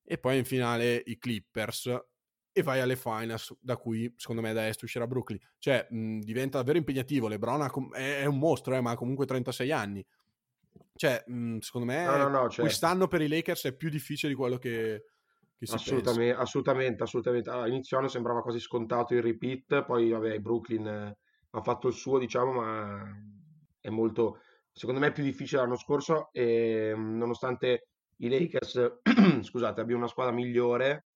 e 0.04 0.18
poi 0.18 0.38
in 0.38 0.46
finale 0.46 1.02
i 1.06 1.18
Clippers 1.18 1.98
e 2.58 2.64
vai 2.64 2.80
alle 2.80 2.96
finals 2.96 3.58
da 3.60 3.76
cui 3.76 4.14
secondo 4.16 4.42
me 4.42 4.54
da 4.54 4.68
est 4.68 4.82
uscirà 4.82 5.08
Brooklyn. 5.08 5.40
Cioè 5.58 5.88
mh, 5.90 6.20
diventa 6.20 6.58
davvero 6.58 6.78
impegnativo. 6.78 7.28
LeBron 7.28 7.68
com- 7.70 7.94
è, 7.94 8.26
un 8.26 8.38
mostro 8.38 8.76
eh, 8.76 8.82
ma 8.82 8.92
ha 8.92 8.96
comunque 8.96 9.26
36 9.26 9.72
anni. 9.72 10.06
Cioè 10.94 11.24
mh, 11.26 11.58
secondo 11.58 11.88
me 11.88 12.06
no, 12.06 12.18
no, 12.18 12.30
no, 12.30 12.40
certo. 12.44 12.62
quest'anno 12.62 13.08
per 13.08 13.22
i 13.22 13.28
Lakers 13.28 13.66
è 13.66 13.76
più 13.76 13.90
difficile 13.90 14.32
di 14.32 14.38
quello 14.38 14.58
che, 14.58 15.04
che 15.58 15.66
si 15.66 15.74
assolutamente, 15.74 16.28
pensa 16.28 16.42
assolutamente 16.42 17.04
assolutamente. 17.04 17.50
All'inizio 17.50 17.98
anno 17.98 18.08
sembrava 18.08 18.42
quasi 18.42 18.60
scontato 18.60 19.14
il 19.14 19.22
repeat 19.22 19.84
poi 19.84 20.12
vabbè 20.12 20.40
Brooklyn 20.40 21.14
ha 21.58 21.62
fatto 21.62 21.88
il 21.88 21.94
suo 21.94 22.20
diciamo 22.20 22.52
ma 22.52 23.04
è 23.80 23.90
molto 23.90 24.40
secondo 24.72 25.00
me 25.00 25.12
più 25.12 25.24
difficile 25.24 25.62
l'anno 25.62 25.78
scorso 25.78 26.30
e 26.34 26.94
nonostante 26.96 27.88
i 28.18 28.30
Lakers, 28.30 29.00
scusate, 29.42 29.82
abbiano 29.82 30.02
una 30.02 30.10
squadra 30.10 30.34
migliore, 30.34 31.08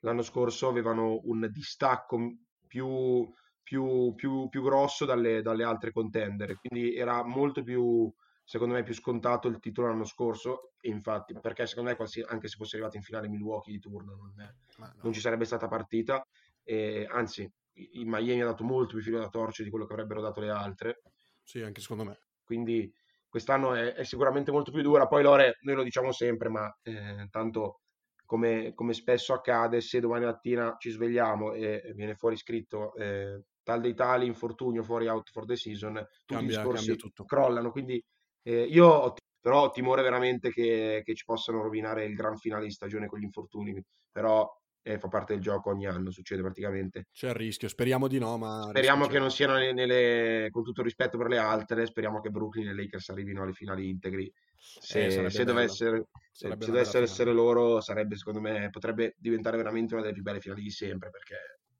l'anno 0.00 0.22
scorso 0.22 0.68
avevano 0.68 1.20
un 1.24 1.48
distacco 1.50 2.18
più, 2.66 3.28
più, 3.62 4.14
più, 4.14 4.48
più 4.48 4.62
grosso 4.62 5.04
dalle, 5.04 5.42
dalle, 5.42 5.64
altre 5.64 5.92
contender, 5.92 6.58
quindi 6.58 6.94
era 6.96 7.24
molto 7.24 7.62
più, 7.62 8.12
secondo 8.44 8.74
me, 8.74 8.82
più 8.82 8.94
scontato 8.94 9.48
il 9.48 9.58
titolo 9.60 9.88
l'anno 9.88 10.04
scorso, 10.04 10.72
infatti, 10.82 11.34
perché 11.40 11.66
secondo 11.66 11.90
me 11.90 12.24
anche 12.28 12.48
se 12.48 12.56
fosse 12.56 12.76
arrivato 12.76 12.96
in 12.96 13.02
finale 13.02 13.28
Milwaukee 13.28 13.72
di 13.72 13.78
turno 13.78 14.16
non, 14.16 14.40
è, 14.40 14.52
no. 14.78 14.92
non 15.02 15.12
ci 15.12 15.20
sarebbe 15.20 15.44
stata 15.44 15.68
partita, 15.68 16.24
e, 16.62 17.06
anzi, 17.10 17.50
il 17.72 18.06
Miami 18.06 18.42
ha 18.42 18.46
dato 18.46 18.64
molto 18.64 18.94
più 18.94 19.02
filo 19.02 19.18
da 19.18 19.28
torcere 19.28 19.64
di 19.64 19.70
quello 19.70 19.86
che 19.86 19.92
avrebbero 19.92 20.20
dato 20.20 20.40
le 20.40 20.50
altre. 20.50 21.02
Sì, 21.42 21.62
anche 21.62 21.80
secondo 21.80 22.04
me. 22.04 22.18
Quindi 22.44 22.92
quest'anno 23.28 23.74
è, 23.74 23.94
è, 23.94 24.04
sicuramente 24.04 24.50
molto 24.50 24.70
più 24.70 24.82
dura. 24.82 25.06
Poi 25.06 25.22
Lore, 25.22 25.58
noi 25.62 25.76
lo 25.76 25.82
diciamo 25.82 26.12
sempre, 26.12 26.48
ma 26.48 26.78
eh, 26.82 27.28
tanto 27.30 27.80
come, 28.24 28.74
come, 28.74 28.92
spesso 28.92 29.32
accade, 29.32 29.80
se 29.80 30.00
domani 30.00 30.24
mattina 30.24 30.76
ci 30.78 30.90
svegliamo 30.90 31.52
e 31.52 31.92
viene 31.94 32.14
fuori 32.14 32.36
scritto 32.36 32.94
eh, 32.94 33.42
tal 33.62 33.80
dei 33.80 33.94
tali, 33.94 34.26
infortunio, 34.26 34.82
fuori 34.82 35.08
out 35.08 35.30
for 35.30 35.46
the 35.46 35.56
season, 35.56 35.94
tutti 35.94 36.34
cambia, 36.34 36.60
i 36.60 36.62
discorsi 36.62 36.96
crollano. 37.26 37.70
Quindi 37.70 38.02
eh, 38.42 38.62
io 38.62 38.86
ho, 38.86 39.14
però 39.40 39.64
ho 39.64 39.70
timore 39.70 40.02
veramente 40.02 40.50
che, 40.50 41.02
che, 41.04 41.14
ci 41.14 41.24
possano 41.24 41.62
rovinare 41.62 42.04
il 42.04 42.14
gran 42.14 42.36
finale 42.36 42.64
di 42.64 42.70
stagione 42.70 43.06
con 43.06 43.18
gli 43.18 43.24
infortuni. 43.24 43.82
Però 44.12 44.48
e 44.82 44.98
fa 44.98 45.08
parte 45.08 45.34
del 45.34 45.42
gioco 45.42 45.70
ogni 45.70 45.86
anno, 45.86 46.10
succede 46.10 46.42
praticamente. 46.42 47.06
C'è 47.12 47.28
il 47.28 47.34
rischio, 47.34 47.68
speriamo 47.68 48.08
di 48.08 48.18
no, 48.18 48.36
ma... 48.38 48.66
Speriamo 48.68 49.06
che 49.06 49.18
non 49.18 49.30
siano 49.30 49.54
nelle, 49.54 50.48
con 50.50 50.62
tutto 50.62 50.80
il 50.80 50.86
rispetto 50.86 51.18
per 51.18 51.28
le 51.28 51.38
altre, 51.38 51.86
speriamo 51.86 52.20
che 52.20 52.30
Brooklyn 52.30 52.68
e 52.68 52.74
Lakers 52.74 53.10
arrivino 53.10 53.42
alle 53.42 53.52
finali 53.52 53.88
integri. 53.88 54.32
Se, 54.56 55.06
eh, 55.06 55.30
se 55.30 55.44
dovesse, 55.44 56.08
se 56.30 56.56
dovesse 56.56 56.98
essere 56.98 57.32
loro, 57.32 57.80
sarebbe 57.80 58.16
secondo 58.16 58.40
me, 58.40 58.68
potrebbe 58.70 59.14
diventare 59.18 59.56
veramente 59.56 59.94
una 59.94 60.02
delle 60.02 60.14
più 60.14 60.22
belle 60.22 60.40
finali 60.40 60.62
di 60.62 60.70
sempre, 60.70 61.10
perché... 61.10 61.36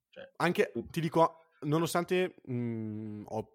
Cioè, 0.08 0.30
Anche, 0.36 0.72
ti 0.90 1.00
dico, 1.00 1.52
nonostante 1.60 2.36
mh, 2.44 2.54
mm, 2.54 3.22
ho 3.26 3.54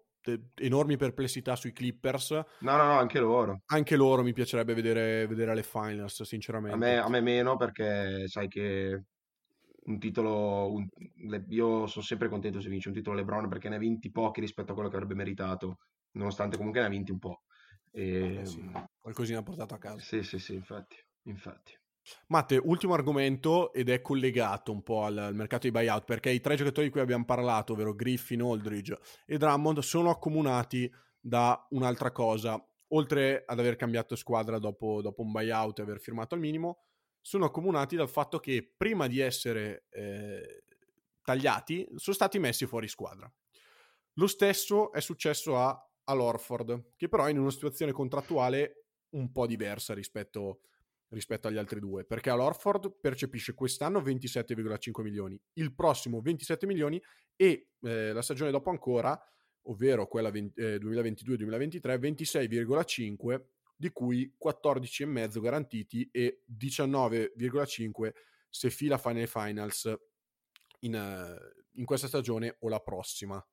enormi 0.56 0.96
perplessità 0.96 1.54
sui 1.54 1.72
Clippers. 1.72 2.30
No, 2.30 2.76
no, 2.76 2.84
no, 2.84 2.98
anche 2.98 3.20
loro. 3.20 3.62
Anche 3.66 3.96
loro 3.96 4.22
mi 4.22 4.32
piacerebbe 4.32 4.74
vedere, 4.74 5.26
vedere 5.26 5.54
le 5.54 5.62
finals, 5.62 6.22
sinceramente. 6.22 6.74
A 6.74 6.78
me, 6.78 6.96
a 6.98 7.08
me, 7.08 7.20
meno 7.20 7.56
perché 7.56 8.26
sai 8.26 8.48
che 8.48 9.04
un 9.86 9.98
titolo, 9.98 10.72
un, 10.72 10.88
io 11.48 11.86
sono 11.86 12.04
sempre 12.04 12.28
contento 12.28 12.60
se 12.60 12.68
vince 12.68 12.88
un 12.88 12.94
titolo 12.94 13.16
LeBron 13.16 13.48
perché 13.48 13.68
ne 13.68 13.76
ha 13.76 13.78
vinti 13.78 14.10
pochi 14.10 14.40
rispetto 14.40 14.72
a 14.72 14.74
quello 14.74 14.88
che 14.88 14.96
avrebbe 14.96 15.14
meritato, 15.14 15.78
nonostante 16.12 16.56
comunque 16.56 16.80
ne 16.80 16.86
ha 16.86 16.90
vinti 16.90 17.12
un 17.12 17.18
po'. 17.18 17.42
E, 17.90 18.40
eh 18.40 18.46
sì, 18.46 18.68
qualcosina 18.98 19.38
ha 19.38 19.42
portato 19.42 19.74
a 19.74 19.78
casa. 19.78 19.98
Sì, 19.98 20.22
sì, 20.22 20.38
sì, 20.38 20.54
infatti, 20.54 20.96
infatti. 21.24 21.78
Matte, 22.28 22.56
ultimo 22.56 22.94
argomento 22.94 23.72
ed 23.72 23.88
è 23.88 24.00
collegato 24.00 24.70
un 24.70 24.82
po' 24.82 25.04
al, 25.04 25.18
al, 25.18 25.34
mercato 25.34 25.66
di 25.66 25.72
buyout 25.72 26.04
perché 26.04 26.30
i 26.30 26.40
tre 26.40 26.54
giocatori 26.54 26.86
di 26.86 26.92
cui 26.92 27.00
abbiamo 27.00 27.24
parlato, 27.24 27.72
ovvero 27.72 27.94
Griffin, 27.94 28.42
Aldridge 28.42 28.96
e 29.24 29.38
Drummond, 29.38 29.78
sono 29.80 30.10
accomunati 30.10 30.90
da 31.18 31.66
un'altra 31.70 32.12
cosa. 32.12 32.64
Oltre 32.90 33.42
ad 33.44 33.58
aver 33.58 33.74
cambiato 33.74 34.14
squadra 34.14 34.60
dopo, 34.60 35.02
dopo 35.02 35.22
un 35.22 35.32
buyout 35.32 35.80
e 35.80 35.82
aver 35.82 35.98
firmato 35.98 36.36
al 36.36 36.40
minimo, 36.40 36.85
sono 37.26 37.46
accomunati 37.46 37.96
dal 37.96 38.08
fatto 38.08 38.38
che 38.38 38.72
prima 38.76 39.08
di 39.08 39.18
essere 39.18 39.86
eh, 39.90 40.62
tagliati 41.24 41.84
sono 41.96 42.14
stati 42.14 42.38
messi 42.38 42.66
fuori 42.66 42.86
squadra. 42.86 43.28
Lo 44.12 44.28
stesso 44.28 44.92
è 44.92 45.00
successo 45.00 45.58
a, 45.58 45.76
all'Orford, 46.04 46.92
che 46.94 47.08
però 47.08 47.24
è 47.24 47.30
in 47.30 47.40
una 47.40 47.50
situazione 47.50 47.90
contrattuale 47.90 48.84
un 49.16 49.32
po' 49.32 49.48
diversa 49.48 49.92
rispetto, 49.92 50.60
rispetto 51.08 51.48
agli 51.48 51.56
altri 51.56 51.80
due, 51.80 52.04
perché 52.04 52.30
all'Orford 52.30 52.96
percepisce 53.00 53.54
quest'anno 53.54 53.98
27,5 53.98 55.02
milioni, 55.02 55.36
il 55.54 55.74
prossimo 55.74 56.20
27 56.20 56.64
milioni 56.64 57.02
e 57.34 57.70
eh, 57.80 58.12
la 58.12 58.22
stagione 58.22 58.52
dopo 58.52 58.70
ancora, 58.70 59.20
ovvero 59.62 60.06
quella 60.06 60.30
20, 60.30 60.60
eh, 60.60 60.76
2022-2023, 60.76 61.98
26,5 61.98 63.42
di 63.76 63.90
cui 63.90 64.34
14,5 64.42 65.40
garantiti 65.40 66.08
e 66.10 66.42
19,5 66.50 68.12
se 68.48 68.70
fila 68.70 68.96
Final 68.96 69.26
Finals 69.26 69.94
in, 70.80 70.94
uh, 70.94 71.78
in 71.78 71.84
questa 71.84 72.06
stagione 72.06 72.56
o 72.60 72.68
la 72.68 72.80
prossima. 72.80 73.44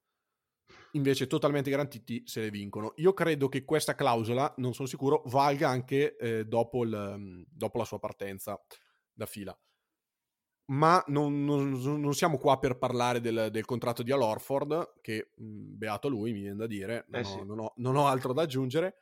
Invece 0.92 1.28
totalmente 1.28 1.70
garantiti 1.70 2.24
se 2.26 2.42
le 2.42 2.50
vincono. 2.50 2.94
Io 2.98 3.14
credo 3.14 3.50
che 3.50 3.66
questa 3.66 3.96
clausola, 3.96 4.54
non 4.58 4.74
sono 4.74 4.88
sicuro, 4.88 5.24
valga 5.26 5.68
anche 5.68 6.16
eh, 6.16 6.46
dopo, 6.46 6.84
il, 6.84 6.94
um, 6.94 7.44
dopo, 7.50 7.78
la 7.78 7.86
sua 7.86 8.00
partenza 8.00 8.60
da 9.12 9.26
fila. 9.26 9.58
Ma 10.66 11.04
non, 11.08 11.44
non, 11.44 11.72
non 11.72 12.14
siamo 12.14 12.38
qua 12.38 12.58
per 12.58 12.78
parlare 12.78 13.20
del, 13.20 13.50
del 13.52 13.66
contratto 13.66 14.04
di 14.04 14.12
Al 14.14 14.22
Orford, 14.22 15.02
che 15.02 15.32
mm, 15.42 15.78
beato 15.78 16.08
lui, 16.08 16.32
mi 16.32 16.42
viene 16.42 16.56
da 16.56 16.68
dire, 16.68 17.06
non, 17.10 17.22
eh 17.22 17.24
sì. 17.26 17.38
ho, 17.38 17.44
non, 17.44 17.60
ho, 17.60 17.74
non 17.78 17.96
ho 17.98 18.08
altro 18.08 18.32
da 18.32 18.44
aggiungere 18.44 18.96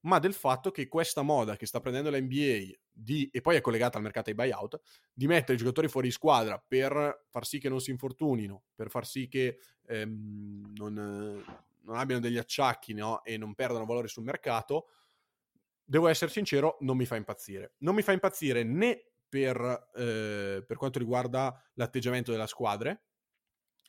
ma 0.00 0.18
del 0.18 0.34
fatto 0.34 0.70
che 0.70 0.86
questa 0.86 1.22
moda 1.22 1.56
che 1.56 1.66
sta 1.66 1.80
prendendo 1.80 2.10
la 2.10 2.20
NBA 2.20 2.72
di, 2.90 3.28
e 3.32 3.40
poi 3.40 3.56
è 3.56 3.60
collegata 3.60 3.96
al 3.96 4.04
mercato 4.04 4.26
dei 4.26 4.34
buyout, 4.34 4.80
di 5.12 5.26
mettere 5.26 5.54
i 5.54 5.56
giocatori 5.56 5.88
fuori 5.88 6.10
squadra 6.10 6.62
per 6.64 7.24
far 7.28 7.46
sì 7.46 7.58
che 7.58 7.68
non 7.68 7.80
si 7.80 7.90
infortunino, 7.90 8.62
per 8.74 8.90
far 8.90 9.06
sì 9.06 9.28
che 9.28 9.58
ehm, 9.86 10.72
non, 10.76 10.94
non, 10.94 11.96
abbiano 11.96 12.20
degli 12.20 12.38
acciacchi 12.38 12.94
no? 12.94 13.24
e 13.24 13.36
non 13.36 13.54
perdano 13.54 13.86
valore 13.86 14.08
sul 14.08 14.24
mercato, 14.24 14.88
devo 15.84 16.08
essere 16.08 16.30
sincero, 16.30 16.76
non 16.80 16.96
mi 16.96 17.06
fa 17.06 17.16
impazzire. 17.16 17.74
Non 17.78 17.94
mi 17.94 18.02
fa 18.02 18.12
impazzire 18.12 18.62
né 18.62 19.04
per, 19.28 19.90
eh, 19.94 20.62
per 20.66 20.76
quanto 20.76 20.98
riguarda 20.98 21.60
l'atteggiamento 21.74 22.30
della 22.30 22.46
squadra, 22.46 22.98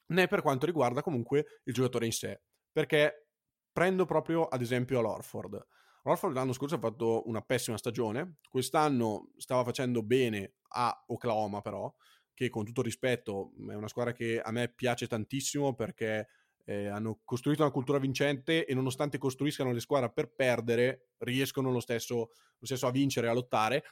né 0.08 0.28
per 0.28 0.42
quanto 0.42 0.66
riguarda 0.66 1.02
comunque 1.02 1.62
il 1.64 1.74
giocatore 1.74 2.06
in 2.06 2.12
sé, 2.12 2.42
perché 2.72 3.28
prendo 3.72 4.06
proprio 4.06 4.48
ad 4.48 4.62
esempio 4.62 5.02
l'Orford 5.02 5.66
Horford 6.04 6.34
l'anno 6.34 6.54
scorso 6.54 6.76
ha 6.76 6.80
fatto 6.80 7.28
una 7.28 7.42
pessima 7.42 7.78
stagione, 7.78 8.38
quest'anno 8.50 9.32
stava 9.38 9.64
facendo 9.64 10.02
bene 10.04 10.54
a 10.70 11.04
Oklahoma 11.08 11.62
però, 11.62 11.94
che 12.34 12.50
con 12.50 12.64
tutto 12.64 12.82
rispetto 12.82 13.52
è 13.70 13.74
una 13.74 13.88
squadra 13.88 14.14
che 14.14 14.40
a 14.40 14.52
me 14.52 14.70
piace 14.70 15.08
tantissimo 15.08 15.76
perché 15.76 16.28
eh, 16.70 16.88
hanno 16.88 17.20
costruito 17.26 17.64
una 17.64 17.72
cultura 17.72 17.98
vincente 17.98 18.66
e 18.66 18.74
nonostante 18.76 19.18
costruiscano 19.18 19.74
le 19.74 19.80
squadre 19.80 20.12
per 20.12 20.32
perdere, 20.34 21.10
riescono 21.18 21.72
lo 21.72 21.80
stesso, 21.80 22.16
lo 22.16 22.66
stesso 22.66 22.86
a 22.86 22.92
vincere 22.92 23.28
e 23.28 23.30
a 23.32 23.34
lottare. 23.34 23.84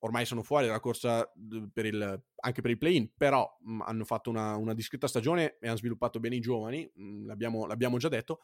Ormai 0.00 0.26
sono 0.26 0.42
fuori 0.42 0.66
dalla 0.66 0.80
corsa 0.80 1.28
per 1.72 1.86
il, 1.86 2.22
anche 2.36 2.60
per 2.60 2.70
il 2.70 2.78
play-in, 2.78 3.10
però 3.16 3.48
mh, 3.60 3.72
mm, 3.72 3.80
hanno 3.82 4.04
fatto 4.04 4.30
una, 4.30 4.56
una, 4.56 4.74
discreta 4.74 5.08
stagione 5.08 5.58
e 5.58 5.68
hanno 5.68 5.76
sviluppato 5.76 6.20
bene 6.20 6.36
i 6.36 6.40
giovani, 6.40 6.88
mh, 6.92 7.02
mm, 7.02 7.26
l'abbiamo, 7.26 7.66
l'abbiamo 7.66 7.98
già 7.98 8.08
detto 8.08 8.40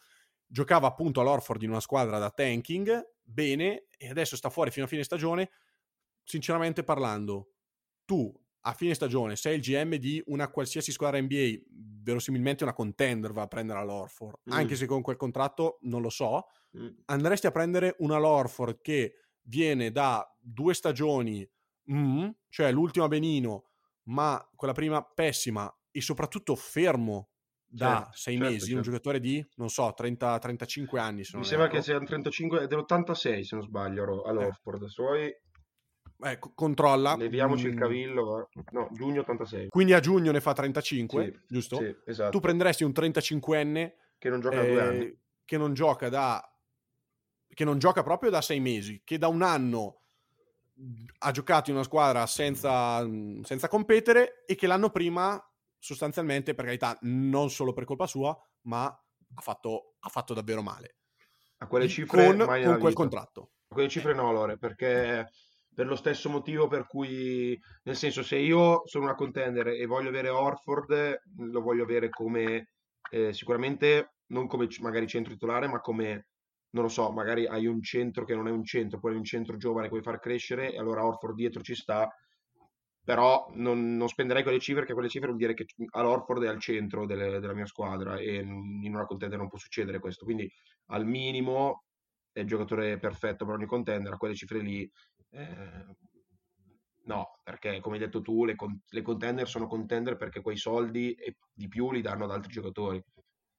giocava 0.55 0.87
appunto 0.87 1.21
all'Orford 1.21 1.63
in 1.63 1.71
una 1.71 1.81
squadra 1.81 2.21
da 2.21 2.31
tanking, 2.31 3.15
bene, 3.25 3.87
e 3.99 4.09
adesso 4.09 4.37
sta 4.37 4.51
fuori 4.51 4.71
fino 4.71 4.85
a 4.85 4.89
fine 4.89 5.03
stagione. 5.03 5.51
Sinceramente 6.23 6.85
parlando, 6.85 7.55
tu 8.05 8.33
a 8.61 8.73
fine 8.73 8.95
stagione 8.95 9.35
sei 9.35 9.57
il 9.57 9.63
GM 9.63 9.97
di 9.97 10.23
una 10.27 10.49
qualsiasi 10.49 10.93
squadra 10.93 11.21
NBA, 11.21 11.55
verosimilmente 12.05 12.63
una 12.63 12.73
contender 12.73 13.33
va 13.33 13.43
a 13.43 13.49
prendere 13.49 13.81
all'Orford, 13.81 14.43
mm. 14.49 14.53
anche 14.53 14.77
se 14.77 14.87
con 14.87 15.03
quel 15.03 15.17
contratto 15.17 15.79
non 15.83 16.01
lo 16.01 16.09
so, 16.09 16.47
mm. 16.79 16.89
andresti 17.07 17.49
a 17.49 17.51
prendere 17.51 17.97
una 17.99 18.19
Lorford 18.19 18.81
che 18.81 19.15
viene 19.43 19.91
da 19.91 20.25
due 20.39 20.73
stagioni, 20.73 21.45
mm, 21.91 22.29
cioè 22.49 22.71
l'ultima 22.71 23.09
benino, 23.09 23.71
ma 24.05 24.41
quella 24.55 24.73
prima 24.73 25.03
pessima 25.03 25.69
e 25.91 26.01
soprattutto 26.01 26.55
fermo 26.55 27.31
da 27.75 27.97
certo, 27.97 28.11
sei 28.15 28.37
certo, 28.37 28.51
mesi, 28.51 28.65
certo. 28.67 28.77
un 28.77 28.83
giocatore 28.83 29.21
di, 29.21 29.47
non 29.57 29.69
so, 29.69 29.93
30, 29.95 30.39
35 30.39 31.01
anni. 31.01 31.23
Mi 31.33 31.45
sembra 31.45 31.69
che 31.69 31.83
sia 31.83 31.99
un 31.99 32.07
35, 32.07 32.63
è 32.63 32.67
dell'86 32.69 33.41
se 33.41 33.57
non 33.57 33.65
sbaglio, 33.65 34.23
all'Offord. 34.23 34.85
Eh. 34.85 34.89
Suoi... 34.89 35.37
Eh, 36.21 36.39
controlla. 36.55 37.17
Leviamoci 37.17 37.67
mm. 37.67 37.71
il 37.71 37.75
cavillo, 37.77 38.49
no, 38.71 38.89
giugno 38.93 39.23
86. 39.23 39.69
Quindi 39.69 39.93
a 39.93 40.01
giugno 40.01 40.31
ne 40.31 40.41
fa 40.41 40.53
35, 40.53 41.25
sì, 41.25 41.41
giusto? 41.49 41.77
Sì, 41.79 41.97
esatto. 42.07 42.31
Tu 42.31 42.41
prenderesti 42.41 42.85
un 42.85 42.93
35enne 42.93 43.93
che 44.19 44.29
non 44.31 44.41
gioca 44.41 44.63
eh, 44.63 44.71
due 44.71 44.81
anni. 44.81 45.19
Che 45.45 45.59
non 45.59 45.75
gioca 45.75 46.09
da... 46.09 46.41
che 47.49 47.65
non 47.65 47.79
gioca 47.79 48.05
proprio 48.05 48.31
da 48.31 48.41
sei 48.41 48.61
mesi, 48.61 49.03
che 49.05 49.19
da 49.19 49.27
un 49.27 49.43
anno 49.43 50.03
ha 51.19 51.31
giocato 51.33 51.71
in 51.71 51.77
una 51.77 51.85
squadra 51.85 52.27
senza, 52.27 53.05
senza 53.43 53.69
competere 53.69 54.45
e 54.47 54.55
che 54.55 54.67
l'anno 54.67 54.91
prima 54.91 55.41
sostanzialmente, 55.85 56.55
per 56.55 56.65
carità, 56.65 56.97
non 57.03 57.51
solo 57.51 57.75
per 57.75 57.85
colpa 57.85 58.07
sua, 58.07 58.35
ma 58.63 58.85
ha 58.87 59.41
fatto, 59.43 59.97
ha 59.99 60.09
fatto 60.09 60.33
davvero 60.33 60.63
male. 60.63 60.97
A 61.59 61.67
quelle 61.67 61.89
cifre 61.89 62.25
con, 62.25 62.39
con 62.39 62.47
quel 62.47 62.79
vita. 62.79 62.93
contratto. 62.95 63.51
A 63.69 63.75
quelle 63.75 63.91
cifre 63.91 64.15
no, 64.15 64.33
Lore, 64.33 64.57
perché 64.57 65.29
per 65.75 65.87
lo 65.87 65.95
stesso 65.95 66.31
motivo 66.31 66.69
per 66.69 66.87
cui, 66.87 67.59
nel 67.83 67.97
senso, 67.97 68.23
se 68.23 68.37
io 68.39 68.87
sono 68.87 69.05
una 69.05 69.15
contender 69.15 69.69
e 69.69 69.85
voglio 69.85 70.09
avere 70.09 70.31
Orford, 70.31 71.21
lo 71.37 71.61
voglio 71.61 71.83
avere 71.83 72.09
come 72.09 72.71
eh, 73.11 73.35
sicuramente 73.35 74.15
non 74.29 74.47
come 74.47 74.67
magari 74.81 75.07
centro 75.07 75.35
titolare, 75.35 75.69
ma 75.69 75.81
come 75.81 76.29
non 76.71 76.85
lo 76.85 76.89
so, 76.89 77.13
magari 77.13 77.47
hai 77.47 77.67
un 77.67 77.83
centro 77.83 78.25
che 78.25 78.35
non 78.35 78.49
è 78.49 78.51
un 78.51 78.65
centro, 78.65 78.99
poi 78.99 79.13
hai 79.13 79.19
un 79.19 79.25
centro 79.25 79.59
giovane 79.59 79.85
che 79.85 79.91
vuoi 79.91 80.03
far 80.03 80.19
crescere 80.19 80.73
e 80.73 80.79
allora 80.79 81.05
Orford 81.05 81.35
dietro 81.35 81.61
ci 81.61 81.75
sta, 81.75 82.09
però 83.05 83.51
non, 83.55 83.97
non 83.97 84.09
spenderei 84.09 84.43
quelle 84.43 84.59
cifre 84.59 84.81
perché 84.81 84.95
quelle 84.95 85.09
cifre 85.09 85.29
vuol 85.29 85.39
dire 85.39 85.55
che 85.55 85.67
all'Orford 85.91 86.43
è 86.45 86.49
al 86.49 86.59
centro 86.61 87.07
delle- 87.07 87.39
della 87.41 87.55
mia 87.55 87.67
squadra 87.67 88.17
e 88.19 88.37
in 88.37 88.95
una 88.95 89.05
contender 89.05 89.39
non 89.39 89.49
può 89.49 89.59
succedere 89.59 89.99
questo, 89.99 90.25
quindi 90.25 90.51
al 90.87 91.07
minimo 91.07 91.85
è 92.33 92.41
il 92.41 92.47
giocatore 92.47 92.99
perfetto 92.99 93.45
per 93.45 93.55
ogni 93.55 93.67
contender, 93.67 94.13
a 94.13 94.17
quelle 94.17 94.35
cifre 94.35 94.59
lì 94.61 94.91
eh, 95.31 95.87
no, 97.07 97.39
perché 97.43 97.81
come 97.81 97.97
hai 97.97 98.01
detto 98.03 98.23
tu 98.23 98.45
le, 98.45 98.55
le 98.89 99.03
contender 99.03 99.47
sono 99.49 99.67
contender 99.67 100.17
perché 100.17 100.41
quei 100.41 100.57
soldi 100.57 101.13
e 101.13 101.37
di 101.53 101.69
più 101.69 101.93
li 101.93 102.01
danno 102.01 102.25
ad 102.25 102.31
altri 102.31 102.53
giocatori 102.53 103.03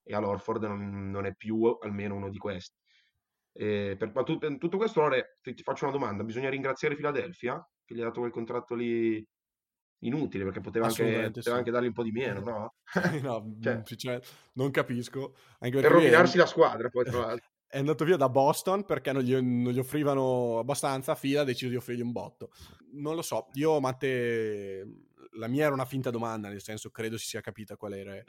e 0.04 0.16
all'Orford 0.16 0.64
non, 0.64 1.10
non 1.12 1.26
è 1.26 1.36
più 1.36 1.64
almeno 1.82 2.16
uno 2.16 2.30
di 2.30 2.38
questi. 2.38 2.78
E 3.54 3.96
per, 3.98 4.12
tu- 4.24 4.38
per 4.38 4.58
tutto 4.58 4.78
questo, 4.78 5.02
Lore, 5.02 5.38
ti, 5.42 5.54
ti 5.54 5.64
faccio 5.64 5.86
una 5.86 5.94
domanda. 5.94 6.24
Bisogna 6.24 6.50
ringraziare 6.50 6.96
Philadelphia 6.96 7.66
che 7.84 7.96
gli 7.96 8.02
ha 8.02 8.06
dato 8.06 8.20
quel 8.20 8.32
contratto 8.32 8.76
lì 8.76 9.26
inutile 10.00 10.44
perché 10.44 10.60
poteva 10.62 10.88
anche, 10.88 11.04
poteva 11.04 11.42
sì. 11.42 11.50
anche 11.52 11.72
dargli 11.72 11.88
un 11.88 11.94
po' 11.94 12.04
di 12.04 12.12
meno, 12.12 12.40
no? 12.42 12.74
no, 13.22 13.56
Cioè, 13.62 13.78
mm, 13.78 13.82
sinceramente, 13.84 14.28
non 14.54 14.72
capisco. 14.72 15.36
Anche 15.60 15.80
per 15.80 15.92
lui 15.92 16.02
è, 16.02 16.04
rovinarsi 16.06 16.38
la 16.38 16.46
squadra, 16.46 16.90
poi 16.90 17.06
tra 17.06 17.20
l'altro. 17.20 17.50
è 17.68 17.80
andato 17.80 18.06
via 18.06 18.16
da 18.16 18.30
Boston 18.30 18.86
perché 18.86 19.12
non 19.12 19.22
gli, 19.22 19.34
non 19.34 19.72
gli 19.72 19.80
offrivano 19.80 20.60
abbastanza. 20.60 21.16
Fila 21.16 21.42
ha 21.42 21.46
deciso 21.46 21.70
di 21.70 21.76
offrirgli 21.76 22.02
un 22.02 22.12
botto. 22.12 22.52
Non 22.94 23.16
lo 23.16 23.22
so, 23.22 23.48
io, 23.54 23.80
Matte, 23.80 24.88
la 25.34 25.48
mia 25.48 25.66
era 25.66 25.74
una 25.74 25.86
finta 25.86 26.10
domanda, 26.10 26.48
nel 26.48 26.62
senso 26.62 26.90
credo 26.90 27.18
si 27.18 27.28
sia 27.28 27.42
capita 27.42 27.76
qual 27.76 27.94
era, 27.94 28.24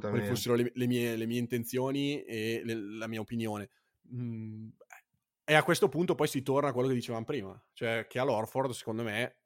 quali 0.00 0.26
fossero 0.26 0.54
le, 0.54 0.72
le 0.74 0.86
mie, 0.86 1.16
le 1.16 1.26
mie 1.26 1.38
intenzioni 1.38 2.22
e 2.22 2.62
le- 2.64 2.96
la 2.96 3.06
mia 3.06 3.20
opinione. 3.20 3.70
Mm, 4.12 4.68
e 5.44 5.54
a 5.54 5.62
questo 5.62 5.88
punto 5.88 6.14
poi 6.14 6.28
si 6.28 6.42
torna 6.42 6.68
a 6.68 6.72
quello 6.72 6.88
che 6.88 6.94
dicevamo 6.94 7.24
prima, 7.24 7.62
cioè 7.72 8.06
che 8.08 8.18
all'Orford, 8.18 8.72
secondo 8.72 9.02
me, 9.02 9.36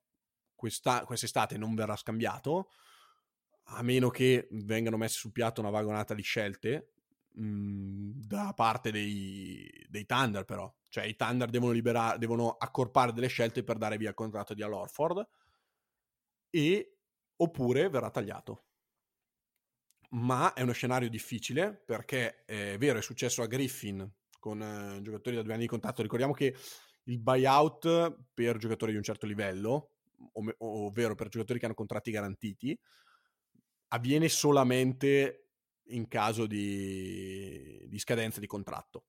questa, 0.63 1.05
quest'estate 1.05 1.59
non 1.59 1.75
verrà 1.75 1.97
scambiato, 1.97 2.71
a 3.65 3.83
meno 3.83 4.11
che 4.11 4.47
vengano 4.53 4.97
messe 4.97 5.19
sul 5.19 5.33
piatto 5.33 5.61
una 5.61 5.71
vagonata 5.71 6.15
di 6.15 6.23
scelte 6.23 6.93
mm, 7.37 8.13
da 8.15 8.53
parte 8.55 8.93
dei, 8.93 9.69
dei 9.89 10.07
Thunder, 10.07 10.45
però. 10.45 10.73
Cioè 10.89 11.05
i 11.05 11.17
Thunder 11.17 11.51
devono, 11.51 11.73
liberare, 11.73 12.17
devono 12.19 12.51
accorpare 12.51 13.13
delle 13.13 13.27
scelte 13.27 13.65
per 13.65 13.77
dare 13.77 13.97
via 13.97 14.11
il 14.11 14.15
contratto 14.15 14.55
di 14.55 14.63
all'Orford 14.63 15.27
e 16.49 16.97
oppure 17.35 17.89
verrà 17.89 18.11
tagliato 18.11 18.67
ma 20.11 20.53
è 20.53 20.61
uno 20.61 20.73
scenario 20.73 21.09
difficile 21.09 21.75
perché 21.75 22.45
è 22.45 22.77
vero, 22.77 22.99
è 22.99 23.03
successo 23.03 23.41
a 23.41 23.47
Griffin 23.47 24.07
con 24.39 24.61
eh, 24.61 25.01
giocatori 25.01 25.37
da 25.37 25.43
due 25.43 25.53
anni 25.55 25.63
di 25.63 25.69
contratto. 25.69 26.03
Ricordiamo 26.03 26.35
che 26.35 26.55
il 27.05 27.19
buyout 27.19 28.19
per 28.35 28.59
giocatori 28.59 28.93
di 28.93 28.99
un 28.99 29.05
certo 29.05 29.25
livello, 29.25 29.91
ov- 30.33 30.55
ovvero 30.59 31.14
per 31.14 31.29
giocatori 31.29 31.59
che 31.59 31.64
hanno 31.66 31.75
contratti 31.75 32.11
garantiti, 32.11 32.79
avviene 33.89 34.29
solamente 34.29 35.49
in 35.87 36.09
caso 36.09 36.47
di, 36.47 37.85
di 37.89 37.99
scadenza 37.99 38.41
di 38.41 38.47
contratto. 38.47 39.07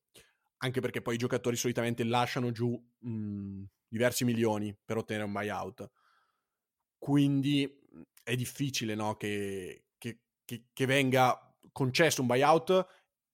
Anche 0.57 0.81
perché 0.81 1.01
poi 1.01 1.15
i 1.15 1.19
giocatori 1.19 1.55
solitamente 1.55 2.03
lasciano 2.03 2.51
giù 2.51 2.71
mh, 2.99 3.63
diversi 3.87 4.23
milioni 4.25 4.75
per 4.83 4.97
ottenere 4.97 5.25
un 5.25 5.31
buyout. 5.31 5.89
Quindi 6.97 7.67
mh, 7.91 8.01
è 8.23 8.35
difficile 8.35 8.95
no, 8.95 9.15
che, 9.15 9.85
che- 9.97 10.21
che- 10.45 10.65
che 10.71 10.85
venga 10.85 11.37
concesso 11.71 12.21
un 12.21 12.27
buyout 12.27 12.85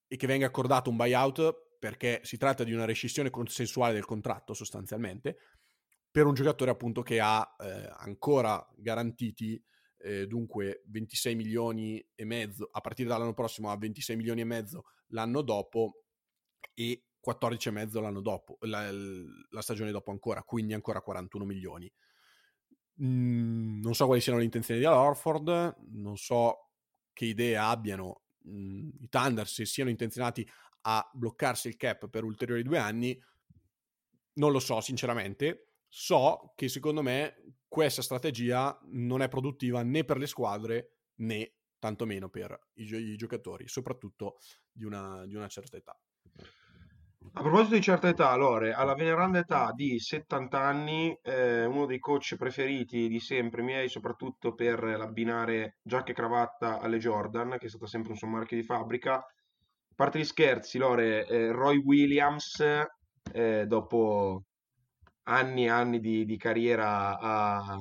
e 0.08 0.16
che 0.16 0.26
venga 0.26 0.46
accordato 0.46 0.90
un 0.90 0.96
buyout 0.96 1.76
perché 1.78 2.20
si 2.24 2.36
tratta 2.36 2.64
di 2.64 2.72
una 2.72 2.84
rescissione 2.84 3.30
consensuale 3.30 3.94
del 3.94 4.04
contratto 4.04 4.54
sostanzialmente 4.54 5.36
per 6.10 6.26
un 6.26 6.34
giocatore 6.34 6.70
appunto 6.70 7.02
che 7.02 7.20
ha 7.20 7.56
eh, 7.58 7.88
ancora 7.98 8.66
garantiti 8.76 9.62
eh, 10.02 10.26
dunque 10.26 10.82
26 10.86 11.34
milioni 11.34 12.04
e 12.14 12.24
mezzo 12.24 12.68
a 12.72 12.80
partire 12.80 13.08
dall'anno 13.08 13.34
prossimo 13.34 13.70
a 13.70 13.76
26 13.76 14.16
milioni 14.16 14.40
e 14.40 14.44
mezzo 14.44 14.84
l'anno 15.08 15.42
dopo 15.42 16.04
e 16.74 17.04
14 17.20 17.68
e 17.68 17.72
mezzo 17.72 18.00
l'anno 18.00 18.20
dopo 18.20 18.56
la, 18.62 18.90
la 18.90 19.60
stagione 19.60 19.90
dopo 19.90 20.10
ancora 20.10 20.42
quindi 20.42 20.72
ancora 20.72 21.00
41 21.02 21.44
milioni. 21.44 21.92
Mm, 23.02 23.80
non 23.80 23.94
so 23.94 24.06
quali 24.06 24.20
siano 24.20 24.38
le 24.38 24.44
intenzioni 24.44 24.80
di 24.80 24.86
Al 24.86 24.94
Horford 24.94 25.76
non 25.92 26.16
so 26.16 26.70
che 27.12 27.26
idee 27.26 27.56
abbiano 27.56 28.22
mm, 28.48 28.88
i 29.00 29.08
Thunder 29.08 29.46
se 29.46 29.64
siano 29.64 29.90
intenzionati 29.90 30.48
a 30.82 31.08
bloccarsi 31.12 31.68
il 31.68 31.76
cap 31.76 32.08
per 32.08 32.24
ulteriori 32.24 32.62
due 32.62 32.78
anni 32.78 33.18
non 34.34 34.52
lo 34.52 34.58
so 34.58 34.80
sinceramente 34.80 35.69
so 35.92 36.52
che 36.54 36.68
secondo 36.68 37.02
me 37.02 37.56
questa 37.66 38.00
strategia 38.00 38.78
non 38.92 39.22
è 39.22 39.28
produttiva 39.28 39.82
né 39.82 40.04
per 40.04 40.18
le 40.18 40.28
squadre 40.28 40.98
né 41.16 41.54
tantomeno 41.80 42.28
per 42.28 42.56
i, 42.74 42.84
gio- 42.84 42.96
i 42.96 43.16
giocatori 43.16 43.66
soprattutto 43.66 44.36
di 44.70 44.84
una, 44.84 45.26
di 45.26 45.34
una 45.34 45.48
certa 45.48 45.76
età 45.76 45.98
A 47.32 47.42
proposito 47.42 47.74
di 47.74 47.82
certa 47.82 48.08
età, 48.08 48.34
Lore, 48.36 48.72
alla 48.72 48.94
veneranda 48.94 49.40
età 49.40 49.72
di 49.74 49.98
70 49.98 50.58
anni, 50.58 51.18
eh, 51.22 51.64
uno 51.64 51.86
dei 51.86 51.98
coach 51.98 52.36
preferiti 52.36 53.08
di 53.08 53.20
sempre 53.20 53.62
miei, 53.62 53.88
soprattutto 53.88 54.54
per 54.54 54.82
l'abbinare 54.82 55.78
giacca 55.82 56.12
e 56.12 56.14
cravatta 56.14 56.78
alle 56.80 56.98
Jordan, 56.98 57.56
che 57.58 57.66
è 57.66 57.68
stato 57.68 57.86
sempre 57.86 58.12
un 58.12 58.16
suo 58.16 58.28
marchio 58.28 58.56
di 58.56 58.62
fabbrica. 58.62 59.16
A 59.16 59.94
parte 59.94 60.18
gli 60.18 60.24
scherzi, 60.24 60.78
Lore, 60.78 61.26
eh, 61.26 61.52
Roy 61.52 61.76
Williams, 61.78 62.64
eh, 63.32 63.66
dopo 63.66 64.44
anni 65.30 65.64
e 65.66 65.68
anni 65.68 66.00
di, 66.00 66.24
di 66.24 66.36
carriera, 66.36 67.18
a- 67.18 67.80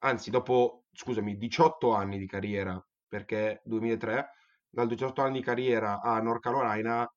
anzi, 0.00 0.30
dopo, 0.30 0.84
scusami, 0.92 1.36
18 1.36 1.92
anni 1.94 2.18
di 2.18 2.26
carriera, 2.26 2.82
perché 3.08 3.60
2003, 3.64 4.30
dal 4.68 4.88
18 4.88 5.22
anni 5.22 5.38
di 5.38 5.44
carriera 5.44 6.00
a 6.00 6.20
North 6.20 6.40
Carolina 6.42 7.08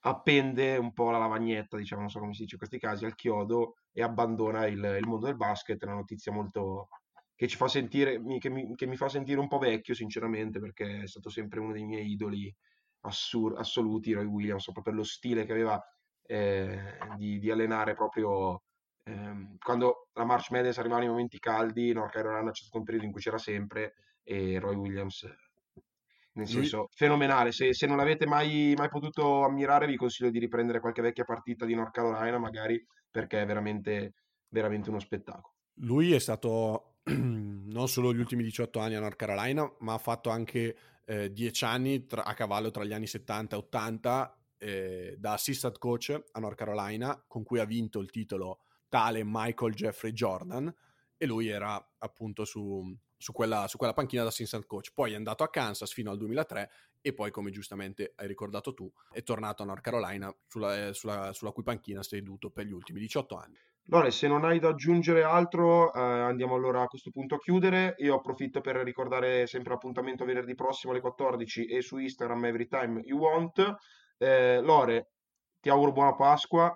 appende 0.00 0.76
un 0.76 0.92
po' 0.92 1.10
la 1.10 1.18
lavagnetta, 1.18 1.76
diciamo, 1.76 2.02
non 2.02 2.10
so 2.10 2.20
come 2.20 2.32
si 2.32 2.42
dice 2.42 2.54
in 2.54 2.58
questi 2.60 2.78
casi, 2.78 3.04
al 3.04 3.14
chiodo 3.14 3.76
e 3.92 4.02
abbandona 4.02 4.66
il, 4.66 4.78
il 5.00 5.06
mondo 5.06 5.26
del 5.26 5.36
basket. 5.36 5.82
Una 5.82 5.94
notizia 5.94 6.30
molto 6.32 6.88
che 7.34 7.48
ci 7.48 7.56
fa 7.56 7.68
sentire, 7.68 8.22
che 8.38 8.48
mi, 8.50 8.74
che 8.76 8.86
mi 8.86 8.96
fa 8.96 9.08
sentire 9.08 9.40
un 9.40 9.48
po' 9.48 9.58
vecchio, 9.58 9.94
sinceramente, 9.94 10.60
perché 10.60 11.02
è 11.02 11.06
stato 11.08 11.28
sempre 11.30 11.60
uno 11.60 11.72
dei 11.72 11.84
miei 11.84 12.10
idoli 12.12 12.54
assur- 13.00 13.58
assoluti, 13.58 14.12
Roy 14.12 14.24
Williams, 14.26 14.64
proprio 14.64 14.84
per 14.84 14.94
lo 14.94 15.02
stile 15.04 15.44
che 15.44 15.52
aveva 15.52 15.80
eh, 16.22 16.98
di, 17.16 17.38
di 17.38 17.50
allenare 17.50 17.94
proprio 17.94 18.62
ehm, 19.06 19.56
quando 19.58 20.08
la 20.12 20.24
March 20.24 20.50
Madness 20.50 20.78
arrivava 20.78 21.00
nei 21.00 21.08
momenti 21.08 21.38
caldi, 21.38 21.92
North 21.92 22.12
Carolina 22.12 22.50
c'è 22.50 22.62
stato 22.62 22.78
un 22.78 22.84
periodo 22.84 23.06
in 23.06 23.12
cui 23.12 23.20
c'era 23.20 23.38
sempre 23.38 23.94
e 24.22 24.58
Roy 24.58 24.74
Williams 24.74 25.24
nel 26.36 26.46
senso 26.46 26.88
fenomenale. 26.92 27.52
Se, 27.52 27.72
se 27.72 27.86
non 27.86 27.96
l'avete 27.96 28.26
mai, 28.26 28.74
mai 28.76 28.88
potuto 28.88 29.44
ammirare, 29.44 29.86
vi 29.86 29.96
consiglio 29.96 30.30
di 30.30 30.38
riprendere 30.38 30.80
qualche 30.80 31.02
vecchia 31.02 31.24
partita 31.24 31.64
di 31.64 31.74
North 31.74 31.92
Carolina, 31.92 32.38
magari 32.38 32.84
perché 33.10 33.42
è 33.42 33.46
veramente, 33.46 34.14
veramente 34.48 34.90
uno 34.90 34.98
spettacolo. 34.98 35.54
Lui 35.80 36.12
è 36.12 36.18
stato 36.18 36.98
non 37.04 37.88
solo 37.88 38.12
gli 38.12 38.18
ultimi 38.18 38.42
18 38.42 38.78
anni 38.78 38.94
a 38.94 39.00
North 39.00 39.16
Carolina, 39.16 39.70
ma 39.80 39.94
ha 39.94 39.98
fatto 39.98 40.30
anche 40.30 40.76
eh, 41.04 41.32
10 41.32 41.64
anni 41.64 42.06
tra- 42.06 42.24
a 42.24 42.34
cavallo 42.34 42.70
tra 42.70 42.84
gli 42.84 42.92
anni 42.92 43.06
70 43.06 43.56
e 43.56 43.58
80 43.58 44.40
eh, 44.58 45.16
da 45.18 45.32
assistant 45.32 45.78
coach 45.78 46.22
a 46.32 46.40
North 46.40 46.56
Carolina, 46.56 47.24
con 47.26 47.44
cui 47.44 47.60
ha 47.60 47.64
vinto 47.64 48.00
il 48.00 48.10
titolo 48.10 48.60
tale 48.96 49.20
Michael 49.22 49.74
Jeffrey 49.74 50.12
Jordan, 50.12 50.74
e 51.18 51.26
lui 51.26 51.48
era 51.48 51.76
appunto 51.98 52.46
su, 52.46 52.82
su 53.14 53.32
quella, 53.32 53.68
su 53.68 53.76
quella 53.76 53.92
panchina 53.92 54.22
da 54.22 54.28
assistant 54.28 54.64
coach. 54.64 54.90
Poi 54.94 55.12
è 55.12 55.16
andato 55.16 55.42
a 55.44 55.50
Kansas 55.50 55.92
fino 55.92 56.10
al 56.10 56.16
2003 56.16 56.70
e 57.02 57.12
poi, 57.12 57.30
come 57.30 57.50
giustamente 57.50 58.14
hai 58.16 58.26
ricordato 58.26 58.72
tu, 58.72 58.90
è 59.12 59.22
tornato 59.22 59.62
a 59.62 59.66
North 59.66 59.82
Carolina 59.82 60.34
sulla, 60.46 60.86
eh, 60.86 60.94
sulla- 60.94 61.34
sulla 61.34 61.50
cui 61.50 61.62
panchina 61.62 62.00
ha 62.00 62.02
seduto 62.02 62.48
per 62.48 62.64
gli 62.64 62.72
ultimi 62.72 62.98
18 62.98 63.36
anni. 63.36 63.58
Lore, 63.88 64.10
se 64.10 64.28
non 64.28 64.44
hai 64.44 64.58
da 64.60 64.70
aggiungere 64.70 65.22
altro, 65.22 65.92
eh, 65.92 66.00
andiamo 66.00 66.54
allora 66.54 66.80
a 66.80 66.86
questo 66.86 67.10
punto 67.10 67.34
a 67.34 67.38
chiudere. 67.38 67.96
Io 67.98 68.14
approfitto 68.14 68.62
per 68.62 68.76
ricordare 68.76 69.46
sempre 69.46 69.72
l'appuntamento 69.72 70.24
venerdì 70.24 70.54
prossimo 70.54 70.92
alle 70.92 71.02
14 71.02 71.66
e 71.66 71.82
su 71.82 71.98
Instagram 71.98 72.46
Everytime 72.46 73.02
You 73.04 73.18
Want. 73.18 73.76
Eh, 74.16 74.60
Lore, 74.62 75.10
ti 75.60 75.68
auguro 75.68 75.92
buona 75.92 76.14
Pasqua. 76.14 76.74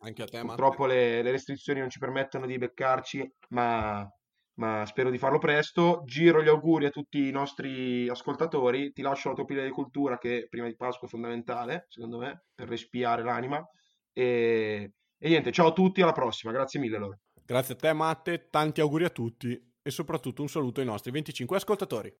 Anche 0.00 0.22
a 0.22 0.26
te, 0.26 0.40
Purtroppo 0.40 0.86
le, 0.86 1.22
le 1.22 1.30
restrizioni 1.30 1.80
non 1.80 1.90
ci 1.90 1.98
permettono 1.98 2.46
di 2.46 2.56
beccarci, 2.56 3.28
ma, 3.50 4.08
ma 4.54 4.86
spero 4.86 5.10
di 5.10 5.18
farlo 5.18 5.38
presto. 5.38 6.02
Giro 6.04 6.42
gli 6.42 6.48
auguri 6.48 6.86
a 6.86 6.90
tutti 6.90 7.26
i 7.26 7.32
nostri 7.32 8.08
ascoltatori. 8.08 8.92
Ti 8.92 9.02
lascio 9.02 9.30
la 9.30 9.34
tua 9.34 9.44
pila 9.44 9.64
di 9.64 9.70
cultura 9.70 10.18
che 10.18 10.46
prima 10.48 10.66
di 10.66 10.76
Pasqua 10.76 11.08
è 11.08 11.10
fondamentale, 11.10 11.86
secondo 11.88 12.18
me, 12.18 12.44
per 12.54 12.68
respiare 12.68 13.24
l'anima. 13.24 13.64
E, 14.12 14.92
e 15.18 15.28
niente, 15.28 15.50
ciao 15.50 15.68
a 15.68 15.72
tutti, 15.72 16.00
alla 16.00 16.12
prossima. 16.12 16.52
Grazie 16.52 16.78
mille, 16.78 16.98
loro. 16.98 17.18
Grazie 17.44 17.74
a 17.74 17.76
te, 17.76 17.92
Matte. 17.92 18.48
Tanti 18.50 18.80
auguri 18.80 19.04
a 19.04 19.10
tutti 19.10 19.60
e 19.82 19.90
soprattutto 19.90 20.42
un 20.42 20.48
saluto 20.48 20.80
ai 20.80 20.86
nostri 20.86 21.10
25 21.10 21.56
ascoltatori. 21.56 22.14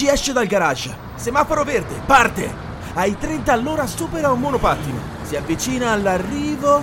Luigi 0.00 0.08
esce 0.08 0.32
dal 0.32 0.46
garage. 0.46 0.96
Semaforo 1.14 1.62
verde, 1.62 2.00
parte! 2.06 2.50
Ai 2.94 3.18
30 3.18 3.52
all'ora 3.52 3.86
supera 3.86 4.32
un 4.32 4.40
monopattino. 4.40 4.98
Si 5.22 5.36
avvicina 5.36 5.90
all'arrivo. 5.90 6.82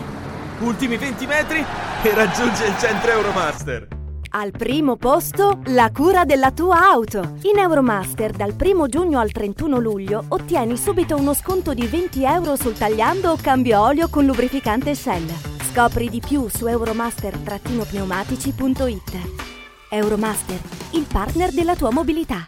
Ultimi 0.59 0.97
20 0.97 1.25
metri 1.25 1.65
e 2.03 2.13
raggiunge 2.13 2.65
il 2.65 2.77
centro 2.77 3.09
Euromaster. 3.09 3.87
Al 4.29 4.51
primo 4.51 4.97
posto, 4.97 5.61
la 5.65 5.91
cura 5.91 6.25
della 6.25 6.51
tua 6.51 6.91
auto. 6.91 7.37
In 7.43 7.57
Euromaster 7.57 8.33
dal 8.33 8.53
1 8.59 8.87
giugno 8.87 9.19
al 9.19 9.31
31 9.31 9.79
luglio 9.79 10.25
ottieni 10.27 10.75
subito 10.77 11.15
uno 11.15 11.33
sconto 11.33 11.73
di 11.73 11.87
20 11.87 12.23
euro 12.23 12.55
sul 12.55 12.77
tagliando 12.77 13.31
o 13.31 13.37
cambio 13.41 13.81
olio 13.81 14.09
con 14.09 14.25
lubrificante 14.25 14.93
Shell. 14.93 15.27
Scopri 15.71 16.07
di 16.09 16.19
più 16.19 16.47
su 16.49 16.67
euromaster-pneumatici.it. 16.67 19.45
Euromaster, 19.89 20.59
il 20.91 21.07
partner 21.11 21.51
della 21.51 21.75
tua 21.75 21.89
mobilità. 21.91 22.47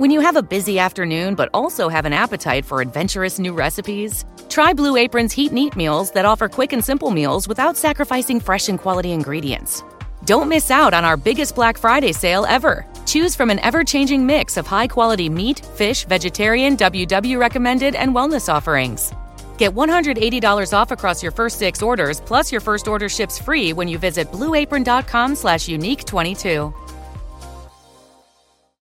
When 0.00 0.10
you 0.10 0.20
have 0.20 0.36
a 0.36 0.42
busy 0.42 0.78
afternoon 0.78 1.34
but 1.34 1.50
also 1.52 1.90
have 1.90 2.06
an 2.06 2.14
appetite 2.14 2.64
for 2.64 2.80
adventurous 2.80 3.38
new 3.38 3.52
recipes, 3.52 4.24
try 4.48 4.72
Blue 4.72 4.96
Apron's 4.96 5.30
Heat 5.30 5.50
and 5.50 5.58
Eat 5.58 5.76
meals 5.76 6.10
that 6.12 6.24
offer 6.24 6.48
quick 6.48 6.72
and 6.72 6.82
simple 6.82 7.10
meals 7.10 7.46
without 7.46 7.76
sacrificing 7.76 8.40
fresh 8.40 8.70
and 8.70 8.78
quality 8.78 9.12
ingredients. 9.12 9.84
Don't 10.24 10.48
miss 10.48 10.70
out 10.70 10.94
on 10.94 11.04
our 11.04 11.18
biggest 11.18 11.54
Black 11.54 11.76
Friday 11.76 12.12
sale 12.12 12.46
ever. 12.46 12.86
Choose 13.04 13.36
from 13.36 13.50
an 13.50 13.58
ever 13.58 13.84
changing 13.84 14.24
mix 14.24 14.56
of 14.56 14.66
high 14.66 14.86
quality 14.86 15.28
meat, 15.28 15.66
fish, 15.76 16.06
vegetarian, 16.06 16.78
WW 16.78 17.38
recommended, 17.38 17.94
and 17.94 18.14
wellness 18.14 18.50
offerings. 18.50 19.12
Get 19.58 19.72
$180 19.72 20.72
off 20.72 20.92
across 20.92 21.22
your 21.22 21.32
first 21.32 21.58
six 21.58 21.82
orders, 21.82 22.22
plus 22.22 22.50
your 22.50 22.62
first 22.62 22.88
order 22.88 23.10
ships 23.10 23.38
free 23.38 23.74
when 23.74 23.86
you 23.86 23.98
visit 23.98 24.32
blueapron.com 24.32 25.34
slash 25.34 25.68
unique 25.68 26.06
22. 26.06 26.72